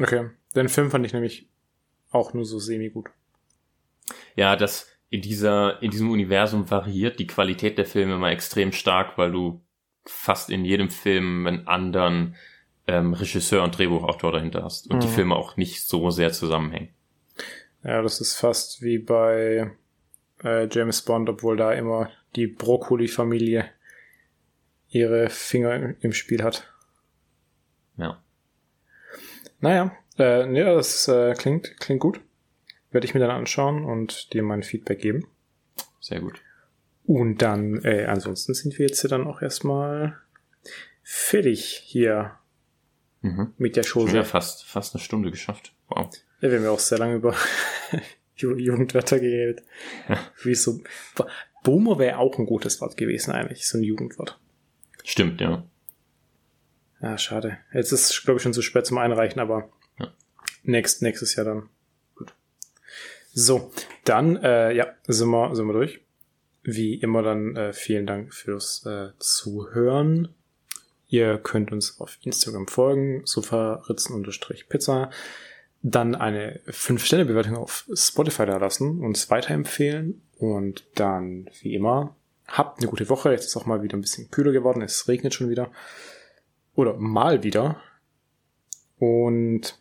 Okay, 0.00 0.30
den 0.54 0.68
Film 0.68 0.90
fand 0.90 1.06
ich 1.06 1.12
nämlich 1.12 1.48
auch 2.10 2.34
nur 2.34 2.44
so 2.44 2.58
semi-gut. 2.58 3.10
Ja, 4.34 4.56
das 4.56 4.88
in 5.12 5.20
dieser, 5.20 5.82
in 5.82 5.90
diesem 5.90 6.10
Universum 6.10 6.70
variiert 6.70 7.18
die 7.18 7.26
Qualität 7.26 7.76
der 7.76 7.84
Filme 7.84 8.14
immer 8.14 8.30
extrem 8.30 8.72
stark, 8.72 9.18
weil 9.18 9.30
du 9.30 9.60
fast 10.06 10.48
in 10.48 10.64
jedem 10.64 10.88
Film 10.88 11.46
einen 11.46 11.68
anderen 11.68 12.34
ähm, 12.86 13.12
Regisseur 13.12 13.62
und 13.62 13.76
Drehbuchautor 13.76 14.32
dahinter 14.32 14.64
hast 14.64 14.90
und 14.90 14.96
mhm. 14.96 15.00
die 15.00 15.08
Filme 15.08 15.36
auch 15.36 15.58
nicht 15.58 15.86
so 15.86 16.08
sehr 16.08 16.32
zusammenhängen. 16.32 16.88
Ja, 17.84 18.00
das 18.00 18.22
ist 18.22 18.36
fast 18.36 18.80
wie 18.80 18.96
bei 18.96 19.70
äh, 20.42 20.66
James 20.70 21.02
Bond, 21.02 21.28
obwohl 21.28 21.58
da 21.58 21.72
immer 21.74 22.08
die 22.34 22.46
Brokkoli-Familie 22.46 23.66
ihre 24.88 25.28
Finger 25.28 25.94
im 26.00 26.14
Spiel 26.14 26.42
hat. 26.42 26.72
Ja. 27.98 28.22
Naja, 29.60 29.94
äh, 30.16 30.46
nee, 30.46 30.64
das 30.64 31.06
äh, 31.06 31.34
klingt, 31.34 31.78
klingt 31.80 32.00
gut. 32.00 32.20
Werde 32.92 33.06
ich 33.06 33.14
mir 33.14 33.20
dann 33.20 33.30
anschauen 33.30 33.84
und 33.84 34.32
dir 34.32 34.42
mein 34.42 34.62
Feedback 34.62 35.00
geben. 35.00 35.26
Sehr 36.00 36.20
gut. 36.20 36.40
Und 37.04 37.42
dann, 37.42 37.82
äh, 37.84 38.04
ansonsten 38.04 38.54
sind 38.54 38.78
wir 38.78 38.86
jetzt 38.86 39.10
dann 39.10 39.26
auch 39.26 39.42
erstmal 39.42 40.18
fertig 41.02 41.82
hier 41.84 42.38
mhm. 43.22 43.54
mit 43.58 43.76
der 43.76 43.82
Show. 43.82 44.06
Ja, 44.06 44.24
fast, 44.24 44.64
fast 44.64 44.94
eine 44.94 45.02
Stunde 45.02 45.30
geschafft. 45.30 45.74
Wow. 45.88 46.10
Ja, 46.40 46.50
wir 46.50 46.58
haben 46.58 46.64
ja 46.64 46.70
auch 46.70 46.78
sehr 46.78 46.98
lange 46.98 47.16
über 47.16 47.34
Jugendwörter 48.36 49.18
geredet. 49.18 49.62
Ja. 50.08 50.18
Wie 50.42 50.54
so, 50.54 50.80
Boomer 51.62 51.98
wäre 51.98 52.18
auch 52.18 52.38
ein 52.38 52.46
gutes 52.46 52.80
Wort 52.80 52.96
gewesen 52.96 53.32
eigentlich, 53.32 53.66
so 53.66 53.78
ein 53.78 53.84
Jugendwort. 53.84 54.38
Stimmt, 55.04 55.40
ja. 55.40 55.64
Ja, 57.00 57.18
schade. 57.18 57.58
Jetzt 57.72 57.92
ist 57.92 58.10
es, 58.10 58.22
glaube 58.22 58.38
ich, 58.38 58.42
schon 58.42 58.52
zu 58.52 58.62
spät 58.62 58.86
zum 58.86 58.98
Einreichen, 58.98 59.40
aber 59.40 59.70
ja. 59.98 60.12
Next, 60.62 61.02
nächstes 61.02 61.34
Jahr 61.34 61.44
dann. 61.44 61.68
So, 63.34 63.70
dann, 64.04 64.36
äh, 64.36 64.72
ja, 64.72 64.88
sind 65.06 65.30
wir, 65.30 65.54
sind 65.54 65.66
wir 65.66 65.72
durch. 65.72 66.00
Wie 66.62 66.94
immer 66.94 67.22
dann 67.22 67.56
äh, 67.56 67.72
vielen 67.72 68.06
Dank 68.06 68.34
fürs 68.34 68.84
äh, 68.86 69.10
Zuhören. 69.18 70.28
Ihr 71.08 71.38
könnt 71.38 71.72
uns 71.72 72.00
auf 72.00 72.18
Instagram 72.22 72.68
folgen, 72.68 73.22
sofaritzen-pizza. 73.24 75.10
dann 75.82 76.14
eine 76.14 76.60
5-Sterne-Bewertung 76.68 77.56
auf 77.56 77.86
Spotify 77.92 78.46
da 78.46 78.58
lassen, 78.58 79.00
uns 79.00 79.28
weiterempfehlen 79.28 80.22
und 80.38 80.84
dann, 80.94 81.50
wie 81.60 81.74
immer, 81.74 82.16
habt 82.46 82.80
eine 82.80 82.88
gute 82.88 83.08
Woche. 83.08 83.30
Jetzt 83.32 83.46
ist 83.46 83.56
auch 83.56 83.66
mal 83.66 83.82
wieder 83.82 83.96
ein 83.96 84.00
bisschen 84.00 84.30
kühler 84.30 84.52
geworden. 84.52 84.82
Es 84.82 85.08
regnet 85.08 85.34
schon 85.34 85.48
wieder. 85.48 85.70
Oder 86.74 86.96
mal 86.96 87.42
wieder. 87.42 87.80
Und 88.98 89.78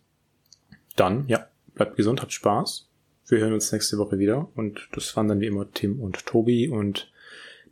dann, 0.96 1.28
ja, 1.28 1.48
bleibt 1.74 1.96
gesund, 1.96 2.22
habt 2.22 2.34
Spaß. 2.34 2.91
Wir 3.32 3.40
hören 3.40 3.54
uns 3.54 3.72
nächste 3.72 3.98
Woche 3.98 4.20
wieder. 4.20 4.50
Und 4.56 4.90
das 4.92 5.16
waren 5.16 5.30
dann 5.30 5.40
wie 5.40 5.48
immer 5.48 5.72
Tim 5.72 6.02
und 6.02 6.26
Tobi. 6.26 6.68
Und 6.68 7.10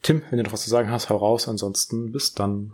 Tim, 0.02 0.22
wenn 0.30 0.38
du 0.38 0.46
noch 0.46 0.54
was 0.54 0.64
zu 0.64 0.70
sagen 0.70 0.90
hast, 0.90 1.10
hau 1.10 1.18
raus. 1.18 1.50
Ansonsten 1.50 2.14
bis 2.14 2.34
dann. 2.34 2.74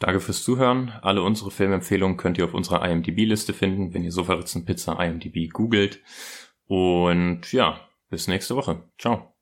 Danke 0.00 0.20
fürs 0.20 0.42
Zuhören. 0.42 0.92
Alle 1.00 1.22
unsere 1.22 1.50
Filmempfehlungen 1.50 2.18
könnt 2.18 2.36
ihr 2.36 2.44
auf 2.44 2.52
unserer 2.52 2.86
IMDb-Liste 2.86 3.54
finden, 3.54 3.94
wenn 3.94 4.04
ihr 4.04 4.12
Sofaritzenpizza 4.12 5.02
IMDb 5.02 5.50
googelt. 5.50 6.00
Und 6.66 7.50
ja, 7.52 7.80
bis 8.10 8.28
nächste 8.28 8.54
Woche. 8.54 8.82
Ciao. 8.98 9.33